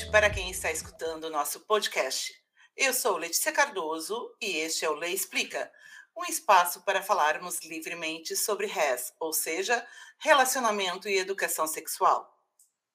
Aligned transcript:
noite 0.00 0.10
para 0.10 0.30
quem 0.30 0.50
está 0.50 0.70
escutando 0.70 1.24
o 1.24 1.30
nosso 1.30 1.60
podcast. 1.60 2.34
Eu 2.76 2.94
sou 2.94 3.16
Letícia 3.16 3.52
Cardoso 3.52 4.34
e 4.40 4.56
este 4.58 4.84
é 4.84 4.88
o 4.90 4.94
Lei 4.94 5.12
Explica, 5.12 5.70
um 6.16 6.24
espaço 6.24 6.82
para 6.82 7.02
falarmos 7.02 7.60
livremente 7.64 8.34
sobre 8.36 8.66
RES, 8.66 9.12
ou 9.18 9.32
seja, 9.32 9.86
relacionamento 10.18 11.08
e 11.08 11.18
educação 11.18 11.66
sexual. 11.66 12.38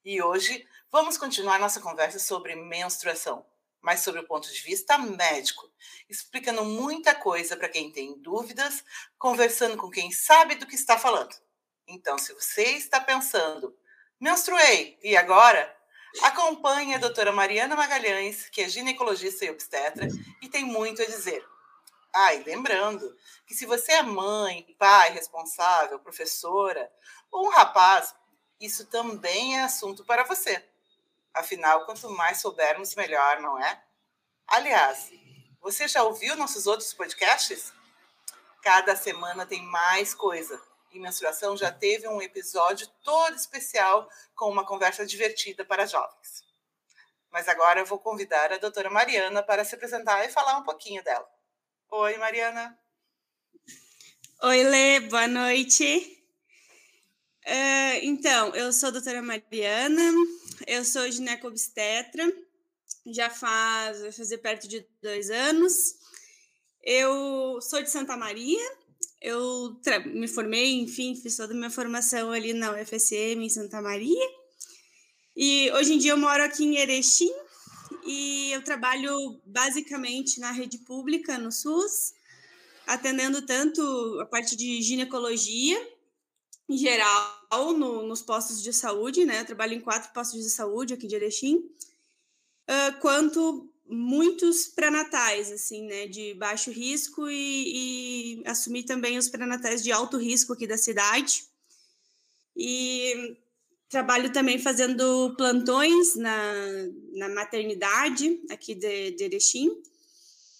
E 0.04 0.22
hoje 0.22 0.68
vamos 0.92 1.18
continuar 1.18 1.60
nossa 1.60 1.80
conversa 1.80 2.18
sobre 2.18 2.56
menstruação, 2.56 3.46
mas 3.82 4.00
sobre 4.00 4.22
o 4.22 4.28
ponto 4.28 4.52
de 4.52 4.62
vista 4.62 4.98
médico, 4.98 5.70
explicando 6.10 6.64
muita 6.64 7.14
coisa 7.14 7.56
para 7.56 7.70
quem 7.70 7.92
tem 7.92 8.20
dúvidas, 8.20 8.84
conversando 9.18 9.78
com 9.78 9.90
quem 9.90 10.12
sabe 10.12 10.56
do 10.56 10.66
que 10.66 10.76
está 10.76 10.98
falando. 10.98 11.36
Então, 11.88 12.18
se 12.18 12.34
você 12.34 12.64
está 12.72 13.00
pensando, 13.00 13.78
menstruei, 14.20 14.98
e 15.04 15.16
agora? 15.16 15.76
Acompanhe 16.22 16.96
a 16.96 16.98
doutora 16.98 17.32
Mariana 17.32 17.76
Magalhães, 17.76 18.50
que 18.50 18.62
é 18.62 18.70
ginecologista 18.70 19.46
e 19.46 19.50
obstetra 19.50 20.08
e 20.42 20.50
tem 20.50 20.64
muito 20.64 21.02
a 21.02 21.06
dizer. 21.06 21.46
Ah, 22.14 22.34
e 22.34 22.44
lembrando 22.44 23.16
que 23.46 23.54
se 23.54 23.66
você 23.66 23.92
é 23.92 24.02
mãe, 24.02 24.76
pai, 24.80 25.12
responsável, 25.12 26.00
professora 26.00 26.90
ou 27.30 27.48
um 27.48 27.50
rapaz, 27.50 28.16
isso 28.60 28.86
também 28.86 29.58
é 29.58 29.64
assunto 29.64 30.06
para 30.06 30.24
você. 30.24 30.64
Afinal, 31.34 31.86
quanto 31.86 32.10
mais 32.10 32.40
soubermos, 32.40 32.96
melhor, 32.96 33.42
não 33.42 33.60
é? 33.60 33.84
Aliás, 34.48 35.12
você 35.60 35.88
já 35.88 36.04
ouviu 36.04 36.38
nossos 36.38 36.66
outros 36.66 36.94
podcasts? 36.94 37.74
Cada 38.62 38.96
semana 38.96 39.46
tem 39.46 39.62
mais 39.64 40.14
coisa 40.14 40.62
e 40.96 41.00
menstruação 41.00 41.58
já 41.58 41.72
teve 41.72 42.08
um 42.08 42.22
episódio 42.22 42.88
todo 43.04 43.36
especial 43.36 44.10
com 44.34 44.50
uma 44.50 44.66
conversa 44.66 45.06
divertida 45.06 45.66
para 45.66 45.86
jovens. 45.86 46.44
Mas 47.30 47.50
agora 47.50 47.82
eu 47.82 47.86
vou 47.86 48.00
convidar 48.00 48.54
a 48.54 48.58
doutora 48.58 48.90
Mariana 48.90 49.44
para 49.44 49.66
se 49.66 49.76
apresentar 49.76 50.26
e 50.26 50.32
falar 50.32 50.58
um 50.58 50.64
pouquinho 50.64 51.04
dela. 51.04 51.28
Oi, 51.92 52.18
Mariana. 52.18 52.80
Oi, 54.42 54.64
Lê, 54.64 55.00
boa 55.02 55.28
noite. 55.28 56.24
Uh, 57.46 58.00
então, 58.02 58.56
eu 58.56 58.72
sou 58.72 58.88
a 58.88 58.92
doutora 58.94 59.22
Mariana, 59.22 60.02
eu 60.66 60.84
sou 60.84 61.12
gineco-obstetra, 61.12 62.26
já 63.06 63.30
faz, 63.30 64.16
fazer 64.16 64.40
perto 64.40 64.68
de 64.68 64.88
dois 65.02 65.30
anos. 65.30 65.96
Eu 66.82 67.60
sou 67.62 67.82
de 67.82 67.90
Santa 67.90 68.16
Maria, 68.16 68.64
eu 69.26 69.76
me 70.06 70.28
formei, 70.28 70.74
enfim, 70.76 71.16
fiz 71.16 71.36
toda 71.36 71.52
a 71.52 71.58
minha 71.58 71.72
formação 71.72 72.32
ali 72.32 72.54
na 72.54 72.72
UFSM 72.72 73.42
em 73.42 73.50
Santa 73.50 73.82
Maria. 73.82 74.30
E 75.36 75.72
hoje 75.72 75.94
em 75.94 75.98
dia 75.98 76.12
eu 76.12 76.18
moro 76.18 76.44
aqui 76.44 76.64
em 76.64 76.78
Erechim 76.78 77.34
e 78.06 78.52
eu 78.52 78.64
trabalho 78.64 79.42
basicamente 79.44 80.40
na 80.40 80.52
rede 80.52 80.78
pública, 80.78 81.40
no 81.40 81.52
SUS, 81.52 82.14
atendendo 82.86 83.42
tanto 83.42 83.82
a 84.22 84.28
parte 84.28 84.56
de 84.56 84.80
ginecologia 84.84 85.76
em 86.70 86.78
geral 86.78 87.74
no, 87.76 88.06
nos 88.06 88.22
postos 88.22 88.62
de 88.62 88.72
saúde, 88.72 89.26
né? 89.26 89.42
Eu 89.42 89.46
trabalho 89.46 89.74
em 89.74 89.82
quatro 89.82 90.14
postos 90.14 90.44
de 90.44 90.52
saúde 90.52 90.94
aqui 90.94 91.08
de 91.08 91.16
Erechim, 91.16 91.56
uh, 91.58 93.00
quanto 93.02 93.74
muitos 93.88 94.68
pré-natais, 94.68 95.52
assim, 95.52 95.86
né, 95.86 96.08
de 96.08 96.34
baixo 96.34 96.72
risco 96.72 97.30
e, 97.30 98.42
e 98.42 98.44
assumir 98.48 98.84
também 98.84 99.18
os 99.18 99.30
pré-natais 99.30 99.84
de 99.84 99.92
alto 99.92 100.18
risco 100.18 100.54
aqui 100.54 100.66
da 100.66 100.78
cidade. 100.78 101.44
E 102.56 103.38
trabalho 103.90 104.32
também 104.32 104.58
fazendo 104.60 105.36
plantões 105.38 106.16
na, 106.16 106.54
na 107.14 107.30
maternidade 107.30 108.42
aqui 108.50 108.74
de, 108.74 109.12
de 109.12 109.24
Erechim, 109.24 109.70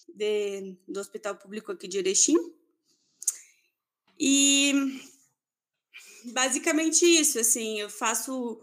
de, 0.08 0.76
do 0.88 1.00
Hospital 1.00 1.36
Público 1.36 1.72
aqui 1.72 1.88
de 1.88 1.98
Erechim. 1.98 2.38
E 4.20 4.74
basicamente 6.26 7.06
isso, 7.06 7.40
assim, 7.40 7.80
eu 7.80 7.90
faço 7.90 8.60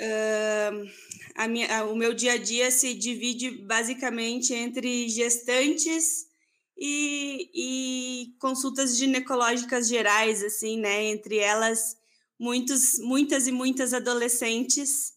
Uh, 0.00 0.88
a 1.34 1.48
minha, 1.48 1.84
o 1.86 1.96
meu 1.96 2.14
dia 2.14 2.34
a 2.34 2.36
dia 2.38 2.70
se 2.70 2.94
divide 2.94 3.50
basicamente 3.50 4.54
entre 4.54 5.08
gestantes 5.08 6.28
e, 6.76 7.50
e, 7.52 8.36
consultas 8.38 8.96
ginecológicas 8.96 9.88
gerais, 9.88 10.44
assim, 10.44 10.78
né? 10.78 11.06
Entre 11.06 11.38
elas, 11.38 11.96
muitos, 12.38 13.00
muitas 13.00 13.48
e 13.48 13.52
muitas 13.52 13.92
adolescentes 13.92 15.14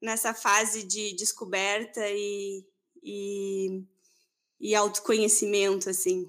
nessa 0.00 0.34
fase 0.34 0.82
de 0.82 1.14
descoberta 1.16 2.06
e, 2.10 2.64
e, 3.02 3.82
e 4.60 4.74
autoconhecimento, 4.74 5.88
assim. 5.88 6.26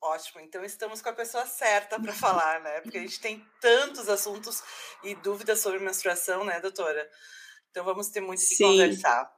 Ótimo, 0.00 0.40
então 0.40 0.64
estamos 0.64 1.00
com 1.00 1.08
a 1.08 1.14
pessoa 1.14 1.46
certa 1.46 1.98
para 1.98 2.12
falar, 2.12 2.60
né? 2.60 2.80
Porque 2.80 2.98
a 2.98 3.00
gente 3.00 3.20
tem 3.20 3.44
tantos 3.60 4.08
assuntos 4.08 4.62
e 5.02 5.14
dúvidas 5.16 5.60
sobre 5.60 5.78
menstruação, 5.78 6.44
né, 6.44 6.60
doutora? 6.60 7.10
Então 7.70 7.84
vamos 7.84 8.08
ter 8.08 8.20
muito 8.20 8.42
que 8.46 8.58
conversar. 8.58 9.30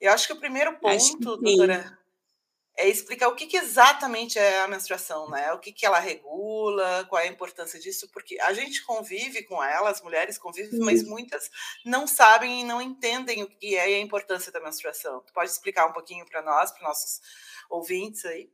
Eu 0.00 0.12
acho 0.12 0.26
que 0.26 0.32
o 0.32 0.40
primeiro 0.40 0.78
ponto, 0.78 1.36
doutora, 1.36 1.98
é 2.76 2.88
explicar 2.88 3.28
o 3.28 3.36
que, 3.36 3.46
que, 3.46 3.56
exatamente 3.56 4.38
é 4.38 4.60
a 4.60 4.68
menstruação, 4.68 5.30
né? 5.30 5.52
O 5.52 5.58
que, 5.58 5.72
que 5.72 5.86
ela 5.86 5.98
regula, 5.98 7.06
qual 7.08 7.22
é 7.22 7.26
a 7.26 7.30
importância 7.30 7.78
disso, 7.78 8.08
porque 8.12 8.38
a 8.40 8.52
gente 8.52 8.84
convive 8.84 9.44
com 9.44 9.62
ela, 9.62 9.90
as 9.90 10.02
mulheres 10.02 10.38
convivem, 10.38 10.80
mas 10.80 11.04
muitas 11.04 11.50
não 11.84 12.06
sabem 12.06 12.60
e 12.60 12.64
não 12.64 12.82
entendem 12.82 13.42
o 13.42 13.48
que 13.48 13.76
é 13.76 13.84
a 13.84 14.00
importância 14.00 14.50
da 14.50 14.60
menstruação. 14.60 15.20
Tu 15.20 15.32
pode 15.32 15.50
explicar 15.50 15.86
um 15.86 15.92
pouquinho 15.92 16.26
para 16.26 16.42
nós, 16.42 16.72
para 16.72 16.88
nossos 16.88 17.20
ouvintes 17.70 18.24
aí? 18.24 18.50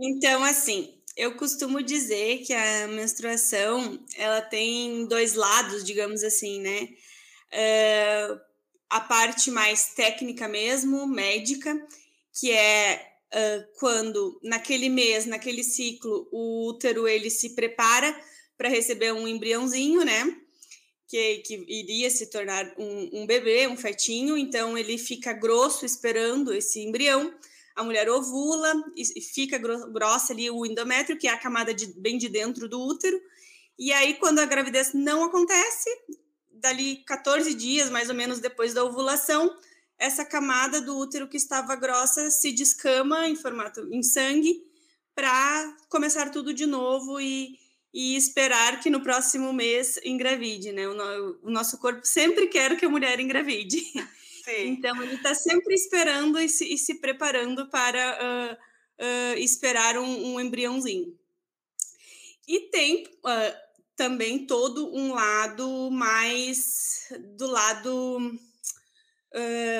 Então, 0.00 0.44
assim, 0.44 0.94
eu 1.16 1.34
costumo 1.34 1.82
dizer 1.82 2.38
que 2.44 2.54
a 2.54 2.86
menstruação 2.86 3.98
ela 4.16 4.40
tem 4.40 5.06
dois 5.06 5.34
lados, 5.34 5.82
digamos 5.82 6.22
assim, 6.22 6.60
né? 6.60 6.88
Uh, 7.52 8.40
a 8.88 9.00
parte 9.00 9.50
mais 9.50 9.94
técnica 9.94 10.46
mesmo, 10.46 11.04
médica, 11.04 11.76
que 12.32 12.52
é 12.52 13.12
uh, 13.34 13.78
quando 13.80 14.38
naquele 14.40 14.88
mês, 14.88 15.26
naquele 15.26 15.64
ciclo, 15.64 16.28
o 16.30 16.68
útero 16.68 17.08
ele 17.08 17.28
se 17.28 17.56
prepara 17.56 18.16
para 18.56 18.68
receber 18.68 19.12
um 19.12 19.26
embriãozinho, 19.26 20.04
né? 20.04 20.36
Que, 21.08 21.38
que 21.38 21.54
iria 21.66 22.08
se 22.10 22.26
tornar 22.26 22.72
um, 22.78 23.22
um 23.22 23.26
bebê, 23.26 23.66
um 23.66 23.76
fetinho, 23.76 24.36
então 24.38 24.78
ele 24.78 24.96
fica 24.96 25.32
grosso 25.32 25.84
esperando 25.84 26.54
esse 26.54 26.80
embrião 26.80 27.34
a 27.78 27.84
mulher 27.84 28.10
ovula 28.10 28.74
e 28.96 29.20
fica 29.20 29.56
grossa 29.56 30.32
ali 30.32 30.50
o 30.50 30.66
endométrio, 30.66 31.16
que 31.16 31.28
é 31.28 31.30
a 31.30 31.38
camada 31.38 31.72
de, 31.72 31.86
bem 31.86 32.18
de 32.18 32.28
dentro 32.28 32.68
do 32.68 32.82
útero. 32.82 33.16
E 33.78 33.92
aí, 33.92 34.14
quando 34.14 34.40
a 34.40 34.44
gravidez 34.44 34.92
não 34.92 35.22
acontece, 35.22 35.88
dali 36.50 36.96
14 37.06 37.54
dias, 37.54 37.88
mais 37.88 38.08
ou 38.08 38.16
menos 38.16 38.40
depois 38.40 38.74
da 38.74 38.82
ovulação, 38.82 39.56
essa 39.96 40.24
camada 40.24 40.80
do 40.80 40.98
útero 40.98 41.28
que 41.28 41.36
estava 41.36 41.76
grossa 41.76 42.32
se 42.32 42.50
descama 42.50 43.28
em 43.28 43.36
formato 43.36 43.88
em 43.92 44.02
sangue 44.02 44.60
para 45.14 45.76
começar 45.88 46.30
tudo 46.30 46.52
de 46.52 46.66
novo 46.66 47.20
e, 47.20 47.60
e 47.94 48.16
esperar 48.16 48.80
que 48.80 48.90
no 48.90 49.04
próximo 49.04 49.52
mês 49.52 50.00
engravide, 50.04 50.72
né? 50.72 50.88
O, 50.88 51.38
o 51.44 51.50
nosso 51.50 51.78
corpo 51.78 52.00
sempre 52.02 52.48
quer 52.48 52.76
que 52.76 52.86
a 52.86 52.90
mulher 52.90 53.20
engravide. 53.20 53.80
Sim. 54.48 54.68
Então, 54.68 55.02
ele 55.02 55.14
está 55.14 55.34
sempre 55.34 55.74
esperando 55.74 56.40
e 56.40 56.48
se, 56.48 56.72
e 56.72 56.78
se 56.78 56.94
preparando 56.94 57.68
para 57.68 58.18
uh, 58.18 59.04
uh, 59.04 59.38
esperar 59.38 59.98
um, 59.98 60.34
um, 60.34 60.40
embriãozinho. 60.40 61.14
E 62.46 62.60
tem 62.70 63.04
uh, 63.04 63.56
também 63.94 64.46
todo 64.46 64.94
um 64.94 65.12
lado 65.12 65.90
mais 65.90 67.08
do 67.36 67.46
lado 67.46 68.38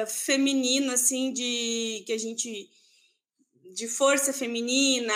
feminino, 0.06 0.92
assim, 0.92 1.32
de 1.32 2.04
que 2.06 2.12
a 2.12 2.18
gente 2.18 2.70
de 3.74 3.88
força 3.88 4.32
feminina, 4.32 5.14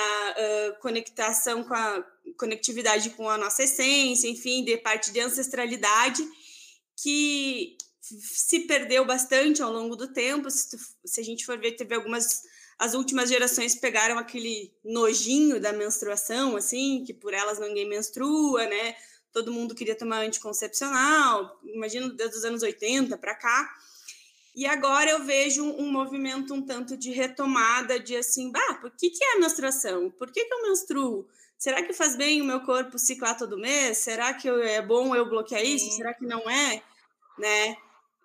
conectação 0.80 1.62
com 1.62 1.74
a 1.74 2.04
conectividade 2.38 3.10
com 3.10 3.28
a 3.28 3.36
nossa 3.36 3.64
essência, 3.64 4.28
enfim, 4.28 4.64
de 4.64 4.76
parte 4.78 5.12
de 5.12 5.20
ancestralidade, 5.20 6.26
que 6.96 7.76
se 8.02 8.60
perdeu 8.60 9.04
bastante 9.04 9.62
ao 9.62 9.72
longo 9.72 9.94
do 9.94 10.08
tempo. 10.08 10.50
Se, 10.50 10.76
se, 11.04 11.20
a 11.20 11.24
gente 11.24 11.46
for 11.46 11.58
ver, 11.58 11.72
teve 11.72 11.94
algumas. 11.94 12.42
As 12.78 12.94
últimas 12.94 13.28
gerações 13.28 13.76
pegaram 13.76 14.18
aquele 14.18 14.74
nojinho 14.84 15.60
da 15.60 15.72
menstruação, 15.72 16.56
assim, 16.56 17.04
que 17.06 17.14
por 17.14 17.32
elas 17.32 17.60
ninguém 17.60 17.88
menstrua, 17.88 18.66
né? 18.66 18.96
Todo 19.32 19.52
mundo 19.52 19.74
queria 19.74 19.94
tomar 19.94 20.18
anticoncepcional, 20.18 21.58
imagino 21.64 22.12
desde 22.12 22.36
os 22.36 22.44
anos 22.44 22.62
80 22.62 23.16
para 23.18 23.34
cá. 23.34 23.72
E 24.54 24.66
agora 24.66 25.10
eu 25.10 25.24
vejo 25.24 25.64
um 25.64 25.90
movimento 25.90 26.52
um 26.52 26.60
tanto 26.60 26.96
de 26.96 27.10
retomada 27.10 27.98
de 27.98 28.16
assim, 28.16 28.50
bah, 28.50 28.74
por 28.74 28.90
que, 28.90 29.08
que 29.08 29.24
é 29.24 29.36
a 29.36 29.38
menstruação? 29.38 30.10
Por 30.10 30.30
que, 30.30 30.44
que 30.44 30.52
eu 30.52 30.62
menstruo? 30.68 31.26
Será 31.56 31.82
que 31.82 31.92
faz 31.92 32.16
bem 32.16 32.42
o 32.42 32.44
meu 32.44 32.60
corpo 32.60 32.98
ciclar 32.98 33.38
todo 33.38 33.56
mês? 33.56 33.98
Será 33.98 34.34
que 34.34 34.48
é 34.48 34.82
bom 34.82 35.14
eu 35.14 35.26
bloquear 35.26 35.64
isso? 35.64 35.90
Será 35.92 36.12
que 36.12 36.26
não 36.26 36.50
é? 36.50 36.82
Né? 37.38 37.76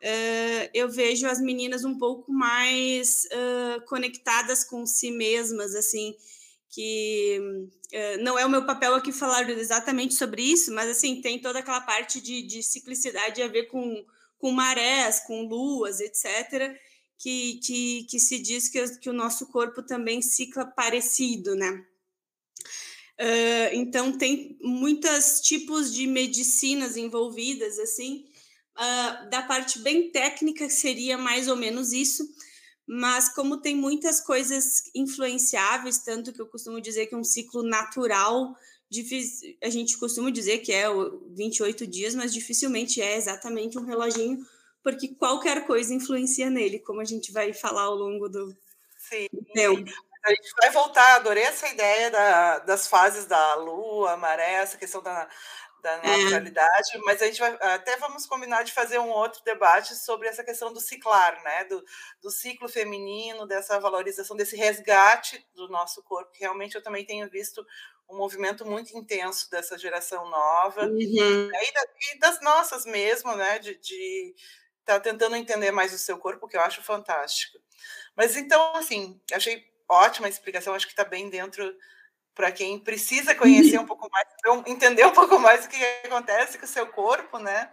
Uh, 0.03 0.69
eu 0.73 0.89
vejo 0.89 1.27
as 1.27 1.39
meninas 1.39 1.83
um 1.83 1.97
pouco 1.97 2.31
mais 2.31 3.25
uh, 3.25 3.85
conectadas 3.85 4.63
com 4.63 4.85
si 4.85 5.11
mesmas, 5.11 5.75
assim, 5.75 6.15
que 6.69 7.39
uh, 7.39 8.23
não 8.23 8.37
é 8.37 8.45
o 8.45 8.49
meu 8.49 8.65
papel 8.65 8.95
aqui 8.95 9.11
falar 9.11 9.49
exatamente 9.49 10.13
sobre 10.13 10.41
isso, 10.41 10.73
mas 10.73 10.89
assim, 10.89 11.21
tem 11.21 11.39
toda 11.39 11.59
aquela 11.59 11.81
parte 11.81 12.21
de, 12.21 12.41
de 12.43 12.61
ciclicidade 12.61 13.41
a 13.41 13.47
ver 13.47 13.63
com, 13.65 14.05
com 14.37 14.51
marés, 14.51 15.21
com 15.21 15.47
luas, 15.47 15.99
etc., 15.99 16.77
que, 17.19 17.59
que, 17.63 18.03
que 18.03 18.19
se 18.19 18.37
diz 18.37 18.69
que, 18.69 18.99
que 18.99 19.09
o 19.09 19.13
nosso 19.13 19.47
corpo 19.47 19.81
também 19.81 20.21
cicla 20.21 20.65
parecido, 20.65 21.55
né? 21.55 21.83
Então 23.73 24.15
tem 24.15 24.55
muitos 24.61 25.41
tipos 25.41 25.91
de 25.91 26.05
medicinas 26.05 26.95
envolvidas, 26.95 27.79
assim, 27.79 28.23
uh, 28.77 29.29
da 29.29 29.41
parte 29.41 29.79
bem 29.79 30.11
técnica 30.11 30.69
seria 30.69 31.17
mais 31.17 31.47
ou 31.47 31.55
menos 31.55 31.91
isso, 31.91 32.23
mas 32.85 33.29
como 33.29 33.61
tem 33.61 33.75
muitas 33.75 34.21
coisas 34.21 34.83
influenciáveis, 34.95 35.99
tanto 35.99 36.31
que 36.31 36.41
eu 36.41 36.47
costumo 36.47 36.79
dizer 36.79 37.07
que 37.07 37.15
um 37.15 37.23
ciclo 37.23 37.63
natural, 37.63 38.55
a 39.61 39.69
gente 39.69 39.97
costuma 39.97 40.31
dizer 40.31 40.59
que 40.59 40.71
é 40.71 40.85
28 41.35 41.85
dias, 41.85 42.15
mas 42.15 42.33
dificilmente 42.33 43.01
é 43.01 43.17
exatamente 43.17 43.77
um 43.77 43.85
reloginho, 43.85 44.39
porque 44.81 45.09
qualquer 45.15 45.67
coisa 45.67 45.93
influencia 45.93 46.49
nele, 46.49 46.79
como 46.79 47.01
a 47.01 47.05
gente 47.05 47.31
vai 47.33 47.51
falar 47.51 47.83
ao 47.83 47.95
longo 47.95 48.29
do, 48.29 48.55
Sim. 49.09 49.27
tempo. 49.53 49.91
A 50.25 50.29
gente 50.29 50.51
vai 50.59 50.71
voltar, 50.71 51.15
adorei 51.15 51.43
essa 51.43 51.69
ideia 51.69 52.11
da, 52.11 52.59
das 52.59 52.87
fases 52.87 53.25
da 53.25 53.55
lua, 53.55 54.17
maré, 54.17 54.55
essa 54.55 54.77
questão 54.77 55.01
da, 55.01 55.29
da 55.87 55.93
é. 56.03 56.17
naturalidade, 56.17 56.95
é. 56.95 56.99
mas 56.99 57.21
a 57.21 57.25
gente 57.25 57.39
vai 57.39 57.57
até 57.61 57.95
vamos 57.97 58.25
combinar 58.25 58.63
de 58.63 58.73
fazer 58.73 58.99
um 58.99 59.09
outro 59.09 59.41
debate 59.43 59.95
sobre 59.95 60.27
essa 60.27 60.43
questão 60.43 60.73
do 60.73 60.81
ciclar, 60.81 61.41
né? 61.43 61.63
Do, 61.65 61.83
do 62.21 62.29
ciclo 62.29 62.67
feminino, 62.67 63.47
dessa 63.47 63.79
valorização, 63.79 64.35
desse 64.35 64.55
resgate 64.55 65.45
do 65.55 65.69
nosso 65.69 66.03
corpo, 66.03 66.31
que 66.31 66.41
realmente 66.41 66.75
eu 66.75 66.83
também 66.83 67.05
tenho 67.05 67.29
visto 67.29 67.65
um 68.09 68.17
movimento 68.17 68.65
muito 68.65 68.97
intenso 68.97 69.49
dessa 69.49 69.77
geração 69.77 70.29
nova, 70.29 70.85
uhum. 70.85 70.99
e, 70.99 71.73
da, 71.73 71.83
e, 72.13 72.19
das 72.19 72.41
nossas 72.41 72.85
mesmo, 72.85 73.35
né? 73.35 73.59
De, 73.59 73.77
de 73.79 74.35
estar 74.79 74.95
tá 74.95 74.99
tentando 74.99 75.35
entender 75.35 75.71
mais 75.71 75.93
o 75.93 75.97
seu 75.97 76.17
corpo, 76.17 76.47
que 76.47 76.57
eu 76.57 76.61
acho 76.61 76.83
fantástico. 76.83 77.57
Mas 78.15 78.35
então, 78.35 78.75
assim, 78.75 79.21
achei 79.31 79.65
ótima 79.89 80.27
explicação, 80.27 80.73
acho 80.73 80.85
que 80.85 80.93
está 80.93 81.05
bem 81.05 81.29
dentro 81.29 81.73
para 82.37 82.51
quem 82.51 82.79
precisa 82.79 83.35
conhecer 83.35 83.79
um 83.79 83.85
pouco 83.85 84.07
mais, 84.09 84.27
entender 84.67 85.05
um 85.05 85.11
pouco 85.11 85.39
mais 85.39 85.65
o 85.65 85.69
que 85.69 85.83
acontece 86.05 86.57
com 86.57 86.65
o 86.65 86.69
seu 86.69 86.87
corpo, 86.87 87.39
né? 87.39 87.69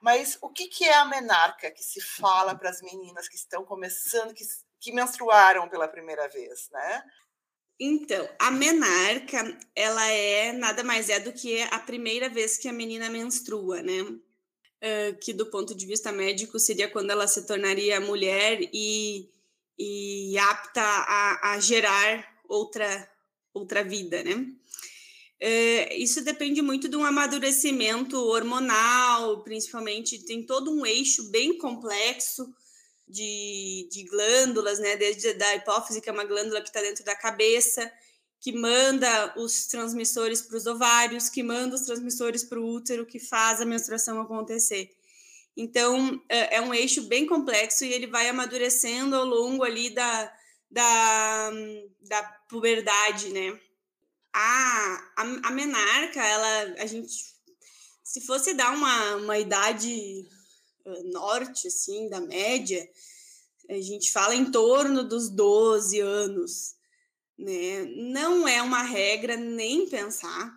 Mas 0.00 0.38
o 0.40 0.48
que, 0.48 0.66
que 0.66 0.84
é 0.84 0.94
a 0.94 1.04
menarca 1.04 1.70
que 1.70 1.82
se 1.82 2.00
fala 2.00 2.54
para 2.54 2.70
as 2.70 2.80
meninas 2.80 3.28
que 3.28 3.36
estão 3.36 3.64
começando, 3.64 4.34
que, 4.34 4.44
que 4.80 4.92
menstruaram 4.92 5.68
pela 5.68 5.86
primeira 5.86 6.26
vez, 6.28 6.68
né? 6.72 7.02
Então, 7.78 8.26
a 8.38 8.50
menarca, 8.50 9.58
ela 9.74 10.06
é 10.06 10.52
nada 10.52 10.82
mais 10.82 11.10
é 11.10 11.20
do 11.20 11.32
que 11.32 11.62
a 11.64 11.78
primeira 11.78 12.30
vez 12.30 12.56
que 12.56 12.68
a 12.68 12.72
menina 12.72 13.10
menstrua, 13.10 13.82
né? 13.82 14.00
Uh, 14.02 15.18
que 15.20 15.32
do 15.32 15.46
ponto 15.50 15.74
de 15.74 15.86
vista 15.86 16.10
médico 16.10 16.58
seria 16.58 16.90
quando 16.90 17.10
ela 17.10 17.26
se 17.26 17.46
tornaria 17.46 18.00
mulher 18.00 18.58
e 18.72 19.30
e 19.78 20.38
apta 20.38 20.80
a, 20.80 21.52
a 21.52 21.60
gerar 21.60 22.26
outra, 22.48 23.08
outra 23.56 23.82
vida, 23.82 24.22
né? 24.22 24.46
É, 25.38 25.94
isso 25.96 26.24
depende 26.24 26.62
muito 26.62 26.88
de 26.88 26.96
um 26.96 27.04
amadurecimento 27.04 28.16
hormonal, 28.16 29.42
principalmente 29.42 30.24
tem 30.24 30.44
todo 30.44 30.72
um 30.72 30.86
eixo 30.86 31.30
bem 31.30 31.58
complexo 31.58 32.50
de, 33.06 33.86
de 33.90 34.04
glândulas, 34.04 34.78
né? 34.78 34.96
Desde 34.96 35.34
da 35.34 35.54
hipófise, 35.56 36.00
que 36.00 36.08
é 36.08 36.12
uma 36.12 36.24
glândula 36.24 36.60
que 36.60 36.68
está 36.68 36.80
dentro 36.80 37.04
da 37.04 37.14
cabeça, 37.14 37.90
que 38.40 38.52
manda 38.52 39.34
os 39.36 39.66
transmissores 39.66 40.40
para 40.42 40.56
os 40.56 40.66
ovários, 40.66 41.28
que 41.28 41.42
manda 41.42 41.74
os 41.74 41.82
transmissores 41.82 42.44
para 42.44 42.60
o 42.60 42.66
útero, 42.66 43.06
que 43.06 43.18
faz 43.18 43.60
a 43.60 43.66
menstruação 43.66 44.20
acontecer. 44.20 44.90
Então, 45.56 46.22
é, 46.28 46.56
é 46.56 46.60
um 46.60 46.72
eixo 46.72 47.02
bem 47.08 47.26
complexo 47.26 47.84
e 47.84 47.92
ele 47.92 48.06
vai 48.06 48.28
amadurecendo 48.28 49.16
ao 49.16 49.24
longo 49.24 49.64
ali 49.64 49.90
da, 49.90 50.32
da, 50.76 51.50
da 52.02 52.22
puberdade, 52.50 53.30
né? 53.30 53.58
A, 54.30 55.12
a, 55.16 55.22
a 55.44 55.50
menarca, 55.50 56.22
ela, 56.22 56.74
a 56.82 56.84
gente, 56.84 57.14
se 58.04 58.20
fosse 58.20 58.52
dar 58.52 58.74
uma, 58.74 59.16
uma 59.16 59.38
idade 59.38 60.28
norte, 61.04 61.68
assim, 61.68 62.10
da 62.10 62.20
média, 62.20 62.86
a 63.70 63.80
gente 63.80 64.12
fala 64.12 64.34
em 64.34 64.50
torno 64.50 65.02
dos 65.02 65.30
12 65.30 65.98
anos, 66.00 66.74
né? 67.38 67.84
Não 67.96 68.46
é 68.46 68.60
uma 68.60 68.82
regra 68.82 69.34
nem 69.34 69.88
pensar, 69.88 70.54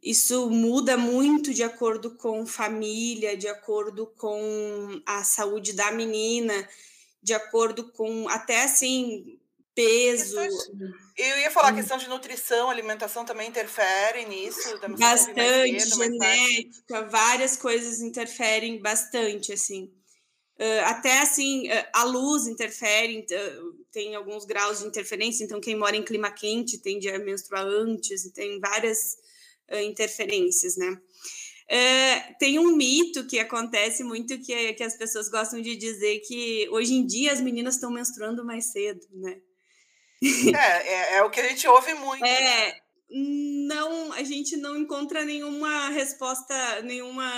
isso 0.00 0.48
muda 0.48 0.96
muito 0.96 1.52
de 1.52 1.64
acordo 1.64 2.14
com 2.14 2.46
família, 2.46 3.36
de 3.36 3.48
acordo 3.48 4.06
com 4.06 5.02
a 5.04 5.24
saúde 5.24 5.72
da 5.72 5.90
menina, 5.90 6.68
de 7.26 7.34
acordo 7.34 7.90
com 7.90 8.28
até 8.28 8.62
assim 8.62 9.36
peso. 9.74 10.38
Eu 11.16 11.38
ia 11.40 11.50
falar 11.50 11.70
a 11.70 11.72
hum. 11.72 11.76
questão 11.76 11.98
de 11.98 12.08
nutrição, 12.08 12.70
alimentação 12.70 13.24
também 13.24 13.48
interfere 13.48 14.24
nisso. 14.26 14.78
Bastante, 14.96 15.80
cedo, 15.80 16.04
genética, 16.04 17.02
várias 17.08 17.56
coisas 17.56 18.00
interferem 18.00 18.80
bastante, 18.80 19.52
assim. 19.52 19.92
Até 20.84 21.18
assim, 21.18 21.68
a 21.92 22.04
luz 22.04 22.46
interfere, 22.46 23.26
tem 23.90 24.14
alguns 24.14 24.44
graus 24.44 24.78
de 24.78 24.86
interferência, 24.86 25.42
então 25.42 25.60
quem 25.60 25.76
mora 25.76 25.96
em 25.96 26.04
clima 26.04 26.30
quente 26.30 26.78
tende 26.78 27.08
a 27.08 27.18
menstruar 27.18 27.66
antes, 27.66 28.30
tem 28.30 28.60
várias 28.60 29.18
interferências, 29.84 30.76
né? 30.76 30.96
Uh, 31.68 32.34
tem 32.38 32.60
um 32.60 32.76
mito 32.76 33.26
que 33.26 33.40
acontece 33.40 34.04
muito 34.04 34.38
que, 34.38 34.52
é, 34.52 34.72
que 34.72 34.84
as 34.84 34.96
pessoas 34.96 35.28
gostam 35.28 35.60
de 35.60 35.74
dizer 35.74 36.20
que 36.20 36.68
hoje 36.70 36.94
em 36.94 37.04
dia 37.04 37.32
as 37.32 37.40
meninas 37.40 37.74
estão 37.74 37.90
menstruando 37.90 38.44
mais 38.44 38.66
cedo, 38.66 39.04
né? 39.12 39.40
É, 40.22 40.88
é, 40.88 41.16
é, 41.16 41.22
o 41.22 41.30
que 41.30 41.40
a 41.40 41.48
gente 41.48 41.66
ouve 41.66 41.92
muito. 41.94 42.24
É, 42.24 42.80
não, 43.10 44.12
a 44.12 44.22
gente 44.22 44.56
não 44.56 44.76
encontra 44.76 45.24
nenhuma 45.24 45.90
resposta, 45.90 46.82
nenhuma 46.82 47.30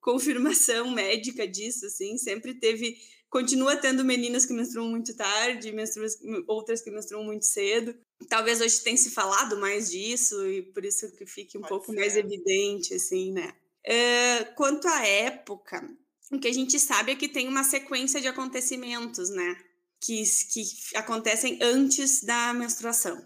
confirmação 0.00 0.90
médica 0.90 1.46
disso, 1.46 1.86
assim, 1.86 2.16
sempre 2.16 2.54
teve, 2.54 2.96
continua 3.30 3.76
tendo 3.76 4.04
meninas 4.04 4.46
que 4.46 4.52
menstruam 4.52 4.88
muito 4.88 5.14
tarde, 5.14 5.72
menstruam, 5.72 6.08
outras 6.46 6.80
que 6.80 6.90
menstruam 6.90 7.24
muito 7.24 7.44
cedo, 7.44 7.94
talvez 8.28 8.60
hoje 8.60 8.80
tenha 8.80 8.96
se 8.96 9.10
falado 9.10 9.58
mais 9.58 9.90
disso 9.90 10.46
e 10.46 10.62
por 10.62 10.84
isso 10.84 11.10
que 11.16 11.26
fique 11.26 11.58
um 11.58 11.60
Pode 11.60 11.70
pouco 11.70 11.86
ser. 11.86 11.98
mais 11.98 12.16
evidente, 12.16 12.94
assim, 12.94 13.32
né? 13.32 13.54
É, 13.84 14.44
quanto 14.56 14.88
à 14.88 15.06
época, 15.06 15.88
o 16.32 16.38
que 16.38 16.48
a 16.48 16.52
gente 16.52 16.78
sabe 16.78 17.12
é 17.12 17.16
que 17.16 17.28
tem 17.28 17.46
uma 17.48 17.62
sequência 17.62 18.20
de 18.20 18.28
acontecimentos, 18.28 19.30
né? 19.30 19.56
Que, 20.00 20.22
que 20.52 20.62
acontecem 20.94 21.58
antes 21.62 22.22
da 22.22 22.52
menstruação. 22.52 23.16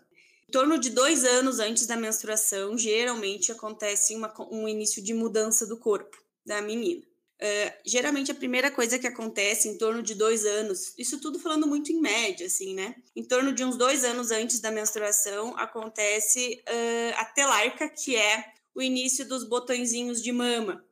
Em 0.48 0.50
torno 0.50 0.78
de 0.78 0.90
dois 0.90 1.24
anos 1.24 1.60
antes 1.60 1.86
da 1.86 1.96
menstruação, 1.96 2.76
geralmente 2.76 3.52
acontece 3.52 4.14
uma, 4.14 4.32
um 4.50 4.68
início 4.68 5.02
de 5.02 5.14
mudança 5.14 5.66
do 5.66 5.78
corpo 5.78 6.20
da 6.44 6.60
menina. 6.60 7.02
Uh, 7.42 7.72
geralmente 7.86 8.30
a 8.30 8.34
primeira 8.34 8.70
coisa 8.70 8.98
que 8.98 9.06
acontece 9.06 9.66
em 9.66 9.78
torno 9.78 10.02
de 10.02 10.14
dois 10.14 10.44
anos, 10.44 10.92
isso 10.98 11.18
tudo 11.18 11.38
falando 11.38 11.66
muito 11.66 11.90
em 11.90 11.98
média, 11.98 12.46
assim, 12.46 12.74
né? 12.74 12.94
Em 13.16 13.24
torno 13.24 13.50
de 13.54 13.64
uns 13.64 13.78
dois 13.78 14.04
anos 14.04 14.30
antes 14.30 14.60
da 14.60 14.70
menstruação, 14.70 15.56
acontece 15.56 16.62
uh, 16.68 17.14
a 17.16 17.24
telarca, 17.24 17.88
que 17.88 18.14
é 18.14 18.44
o 18.74 18.82
início 18.82 19.26
dos 19.26 19.42
botõezinhos 19.42 20.22
de 20.22 20.30
mama. 20.32 20.84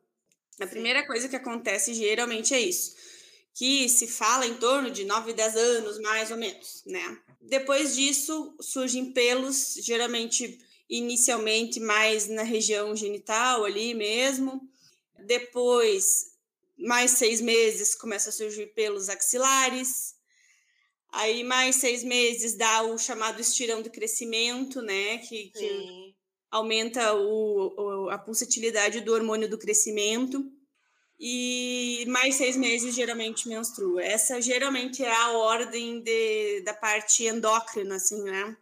A 0.59 0.65
primeira 0.65 1.05
coisa 1.05 1.29
que 1.29 1.35
acontece 1.35 1.93
geralmente 1.93 2.51
é 2.55 2.59
isso, 2.59 2.95
que 3.53 3.87
se 3.87 4.07
fala 4.07 4.47
em 4.47 4.55
torno 4.55 4.89
de 4.89 5.05
9, 5.05 5.33
10 5.33 5.55
anos, 5.55 5.99
mais 5.99 6.31
ou 6.31 6.37
menos, 6.37 6.81
né? 6.87 7.15
Depois 7.39 7.95
disso, 7.95 8.55
surgem 8.59 9.11
pelos, 9.13 9.75
geralmente, 9.83 10.57
inicialmente 10.89 11.79
mais 11.79 12.27
na 12.27 12.41
região 12.41 12.95
genital 12.95 13.65
ali 13.65 13.93
mesmo, 13.93 14.67
depois 15.27 16.28
mais 16.79 17.11
seis 17.11 17.41
meses 17.41 17.95
começa 17.95 18.29
a 18.29 18.33
surgir 18.33 18.67
pelos 18.67 19.09
axilares. 19.09 20.15
Aí, 21.11 21.43
mais 21.43 21.77
seis 21.77 22.03
meses 22.03 22.55
dá 22.55 22.83
o 22.83 22.97
chamado 22.97 23.41
estirão 23.41 23.81
do 23.81 23.89
crescimento, 23.89 24.81
né? 24.81 25.17
Que, 25.19 25.49
que 25.49 26.15
aumenta 26.51 27.13
o, 27.15 28.05
o, 28.05 28.09
a 28.09 28.17
pulsatilidade 28.17 29.01
do 29.01 29.13
hormônio 29.13 29.49
do 29.49 29.57
crescimento. 29.57 30.51
E 31.19 32.05
mais 32.07 32.35
seis 32.35 32.55
meses 32.55 32.95
geralmente 32.95 33.49
menstrua. 33.49 34.01
Essa 34.01 34.41
geralmente 34.41 35.03
é 35.03 35.13
a 35.13 35.31
ordem 35.31 36.01
de, 36.01 36.61
da 36.61 36.73
parte 36.73 37.25
endócrina, 37.25 37.95
assim, 37.95 38.23
né? 38.23 38.55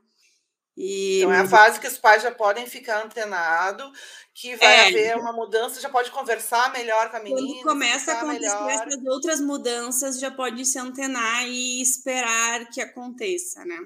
E... 0.77 1.17
Então 1.17 1.33
é 1.33 1.39
a 1.39 1.47
fase 1.47 1.79
que 1.79 1.87
os 1.87 1.97
pais 1.97 2.21
já 2.21 2.31
podem 2.31 2.67
ficar 2.67 3.03
antenados, 3.03 3.91
que 4.31 4.55
vai 4.55 4.75
é, 4.75 4.87
haver 4.87 5.17
uma 5.17 5.33
mudança, 5.33 5.81
já 5.81 5.89
pode 5.89 6.11
conversar 6.11 6.71
melhor 6.71 7.09
com 7.09 7.17
a 7.17 7.19
menina. 7.19 7.41
Quando 7.41 7.63
começa 7.63 8.11
a 8.11 8.21
acontecer 8.21 8.63
melhor. 8.63 8.69
essas 8.69 9.05
outras 9.05 9.41
mudanças, 9.41 10.19
já 10.19 10.29
pode 10.29 10.63
se 10.65 10.77
antenar 10.77 11.47
e 11.47 11.81
esperar 11.81 12.69
que 12.69 12.79
aconteça, 12.79 13.65
né? 13.65 13.79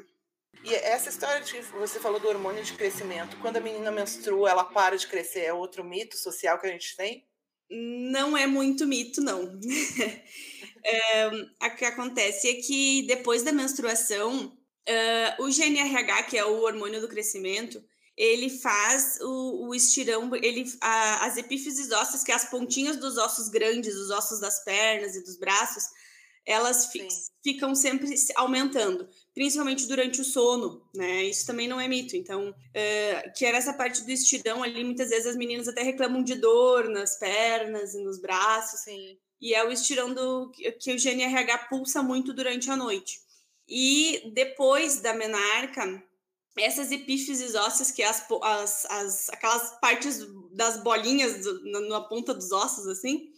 E 0.65 0.75
essa 0.75 1.09
história 1.09 1.41
de 1.41 1.59
você 1.61 1.99
falou 1.99 2.19
do 2.19 2.27
hormônio 2.27 2.63
de 2.63 2.73
crescimento, 2.73 3.37
quando 3.37 3.57
a 3.57 3.61
menina 3.61 3.89
menstrua, 3.89 4.49
ela 4.49 4.65
para 4.65 4.97
de 4.97 5.07
crescer, 5.07 5.45
é 5.45 5.53
outro 5.53 5.83
mito 5.83 6.17
social 6.17 6.59
que 6.59 6.67
a 6.67 6.71
gente 6.71 6.95
tem? 6.97 7.25
Não 7.69 8.37
é 8.37 8.45
muito 8.45 8.85
mito, 8.85 9.21
não. 9.21 9.57
é, 10.83 11.27
o 11.27 11.75
que 11.77 11.85
acontece 11.85 12.49
é 12.49 12.55
que 12.55 13.03
depois 13.07 13.43
da 13.43 13.53
menstruação, 13.53 14.55
Uh, 14.89 15.43
o 15.43 15.49
GNRH, 15.49 16.23
que 16.23 16.37
é 16.37 16.45
o 16.45 16.61
hormônio 16.61 16.99
do 16.99 17.07
crescimento, 17.07 17.83
ele 18.17 18.49
faz 18.49 19.19
o, 19.21 19.67
o 19.67 19.75
estirão, 19.75 20.29
ele, 20.35 20.65
a, 20.81 21.25
as 21.25 21.37
epífises 21.37 21.91
ósseas, 21.91 22.23
que 22.23 22.31
é 22.31 22.35
as 22.35 22.49
pontinhas 22.49 22.97
dos 22.97 23.17
ossos 23.17 23.49
grandes, 23.49 23.95
os 23.95 24.09
ossos 24.09 24.39
das 24.39 24.63
pernas 24.63 25.15
e 25.15 25.23
dos 25.23 25.37
braços, 25.37 25.83
elas 26.45 26.87
fi, 26.87 27.07
ficam 27.43 27.75
sempre 27.75 28.13
aumentando, 28.35 29.07
principalmente 29.33 29.87
durante 29.87 30.21
o 30.21 30.25
sono, 30.25 30.81
né? 30.93 31.23
Isso 31.23 31.45
também 31.45 31.67
não 31.67 31.79
é 31.79 31.87
mito. 31.87 32.15
Então, 32.15 32.49
uh, 32.49 33.33
que 33.35 33.45
era 33.45 33.57
essa 33.57 33.73
parte 33.73 34.03
do 34.03 34.11
estirão 34.11 34.63
ali, 34.63 34.83
muitas 34.83 35.09
vezes 35.09 35.27
as 35.27 35.35
meninas 35.35 35.67
até 35.67 35.83
reclamam 35.83 36.23
de 36.23 36.35
dor 36.35 36.89
nas 36.89 37.17
pernas 37.17 37.93
e 37.93 38.03
nos 38.03 38.19
braços. 38.19 38.81
Sim. 38.81 39.17
E 39.39 39.53
é 39.53 39.63
o 39.63 39.71
estirão 39.71 40.13
do 40.13 40.51
que 40.51 40.91
o 40.91 40.97
GNRH 40.97 41.69
pulsa 41.69 42.03
muito 42.03 42.33
durante 42.33 42.69
a 42.69 42.75
noite. 42.75 43.19
E 43.73 44.29
depois 44.33 44.99
da 44.99 45.13
menarca, 45.13 46.03
essas 46.57 46.91
epífises 46.91 47.55
ósseas, 47.55 47.89
que 47.89 48.03
as, 48.03 48.27
as, 48.43 48.85
as 48.85 49.29
aquelas 49.29 49.79
partes 49.79 50.27
das 50.51 50.83
bolinhas 50.83 51.41
do, 51.41 51.71
na, 51.71 51.79
na, 51.79 52.01
ponta 52.01 52.33
dos 52.33 52.51
ossos, 52.51 52.85
assim, 52.85 53.29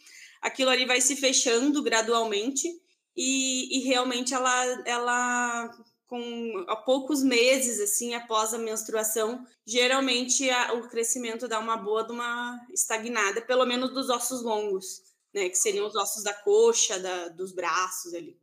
aquilo 0.42 0.72
ali 0.72 0.88
vai 0.88 1.00
se 1.00 1.16
fechando 1.16 1.84
gradualmente 1.84 2.68
e, 3.16 3.78
e 3.78 3.84
realmente 3.84 4.34
ela, 4.34 4.84
ela 4.88 5.70
com 6.08 6.66
a 6.68 6.78
poucos 6.78 7.22
meses 7.22 7.80
assim 7.80 8.16
após 8.16 8.56
a 8.56 8.58
menstruação, 8.58 9.46
geralmente 9.63 10.50
a, 10.50 10.74
o 10.74 10.90
crescimento 10.90 11.48
dá 11.48 11.60
uma 11.60 11.78
boa 11.78 12.04
de 12.04 12.12
uma 12.12 12.60
estagnada, 12.74 13.40
pelo 13.40 13.68
menos 13.68 13.94
dos 13.94 14.10
ossos 14.10 14.42
longos, 14.42 15.04
né, 15.32 15.48
que 15.48 15.56
seriam 15.56 15.86
os 15.86 15.96
ossos 15.96 16.24
da 16.24 16.34
coxa, 16.34 16.98
da, 16.98 17.28
dos 17.28 17.52
braços 17.52 18.16
ali. 18.16 18.36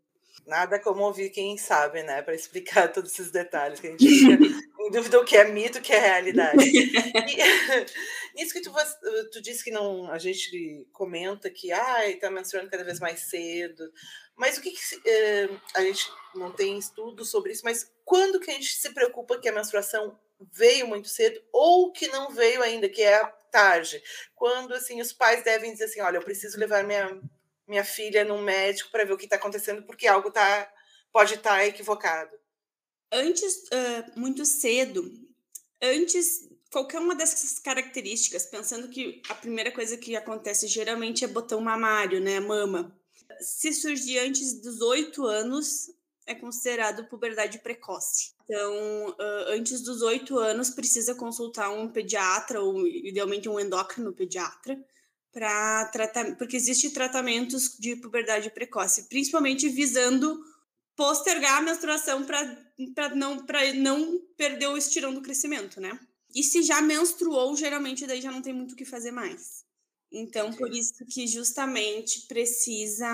Nada 0.46 0.78
como 0.78 1.02
ouvir 1.02 1.30
quem 1.30 1.56
sabe, 1.56 2.02
né? 2.02 2.22
Para 2.22 2.34
explicar 2.34 2.88
todos 2.92 3.12
esses 3.12 3.30
detalhes, 3.30 3.80
que 3.80 3.86
a 3.86 3.90
gente 3.90 4.08
fica 4.08 4.38
em 4.80 4.90
dúvida 4.90 5.20
o 5.20 5.24
que 5.24 5.36
é 5.36 5.44
mito, 5.44 5.78
o 5.78 5.82
que 5.82 5.92
é 5.92 5.98
realidade. 5.98 6.64
E, 6.64 6.92
isso 8.42 8.52
que 8.52 8.60
tu, 8.60 8.72
tu 9.30 9.40
disse 9.40 9.62
que 9.62 9.70
não, 9.70 10.10
a 10.10 10.18
gente 10.18 10.86
comenta 10.92 11.50
que 11.50 11.70
ai, 11.72 12.12
está 12.12 12.30
menstruando 12.30 12.70
cada 12.70 12.84
vez 12.84 12.98
mais 12.98 13.20
cedo. 13.20 13.92
Mas 14.36 14.56
o 14.56 14.62
que, 14.62 14.70
que 14.70 14.78
eh, 15.04 15.50
a 15.74 15.82
gente 15.82 16.10
não 16.34 16.50
tem 16.50 16.78
estudo 16.78 17.24
sobre 17.24 17.52
isso, 17.52 17.62
mas 17.62 17.92
quando 18.04 18.40
que 18.40 18.50
a 18.50 18.54
gente 18.54 18.72
se 18.72 18.94
preocupa 18.94 19.38
que 19.38 19.48
a 19.48 19.52
menstruação 19.52 20.18
veio 20.52 20.86
muito 20.86 21.08
cedo 21.08 21.40
ou 21.52 21.92
que 21.92 22.08
não 22.08 22.30
veio 22.30 22.62
ainda, 22.62 22.88
que 22.88 23.02
é 23.02 23.22
tarde? 23.52 24.02
Quando 24.34 24.72
assim 24.72 25.00
os 25.00 25.12
pais 25.12 25.44
devem 25.44 25.72
dizer 25.72 25.84
assim, 25.84 26.00
olha, 26.00 26.16
eu 26.16 26.22
preciso 26.22 26.58
levar 26.58 26.82
minha 26.84 27.20
minha 27.70 27.84
filha 27.84 28.24
num 28.24 28.42
médico 28.42 28.90
para 28.90 29.04
ver 29.04 29.12
o 29.12 29.16
que 29.16 29.24
está 29.24 29.36
acontecendo, 29.36 29.84
porque 29.84 30.08
algo 30.08 30.30
tá, 30.32 30.68
pode 31.12 31.34
estar 31.34 31.50
tá 31.50 31.66
equivocado. 31.66 32.36
Antes, 33.12 33.54
uh, 33.68 34.18
muito 34.18 34.44
cedo, 34.44 35.08
antes, 35.80 36.48
qualquer 36.70 36.98
uma 36.98 37.14
dessas 37.14 37.60
características, 37.60 38.46
pensando 38.46 38.88
que 38.88 39.22
a 39.28 39.34
primeira 39.34 39.70
coisa 39.70 39.96
que 39.96 40.16
acontece 40.16 40.66
geralmente 40.66 41.24
é 41.24 41.28
botão 41.28 41.60
mamário, 41.60 42.20
né, 42.20 42.40
mama. 42.40 42.92
Se 43.40 43.72
surgir 43.72 44.18
antes 44.18 44.60
dos 44.60 44.80
oito 44.80 45.24
anos, 45.24 45.90
é 46.26 46.34
considerado 46.34 47.06
puberdade 47.06 47.58
precoce. 47.60 48.32
Então, 48.44 49.16
antes 49.46 49.80
dos 49.80 50.02
oito 50.02 50.38
anos, 50.38 50.70
precisa 50.70 51.14
consultar 51.14 51.70
um 51.70 51.88
pediatra 51.88 52.60
ou, 52.60 52.86
idealmente, 52.86 53.48
um 53.48 53.58
endócrino 53.58 54.12
pediatra 54.12 54.78
para 55.32 55.86
tratar, 55.86 56.36
porque 56.36 56.56
existe 56.56 56.90
tratamentos 56.90 57.76
de 57.78 57.96
puberdade 57.96 58.50
precoce, 58.50 59.08
principalmente 59.08 59.68
visando 59.68 60.40
postergar 60.96 61.58
a 61.58 61.62
menstruação 61.62 62.24
para 62.24 63.14
não 63.14 63.44
não 63.76 64.20
perder 64.36 64.66
o 64.68 64.76
estirão 64.76 65.14
do 65.14 65.22
crescimento, 65.22 65.80
né? 65.80 65.98
E 66.34 66.42
se 66.42 66.62
já 66.62 66.80
menstruou, 66.80 67.56
geralmente 67.56 68.06
daí 68.06 68.20
já 68.20 68.30
não 68.30 68.42
tem 68.42 68.52
muito 68.52 68.72
o 68.72 68.76
que 68.76 68.84
fazer 68.84 69.10
mais. 69.10 69.64
Então, 70.12 70.52
por 70.52 70.72
isso 70.74 71.04
que 71.08 71.26
justamente 71.26 72.26
precisa 72.26 73.06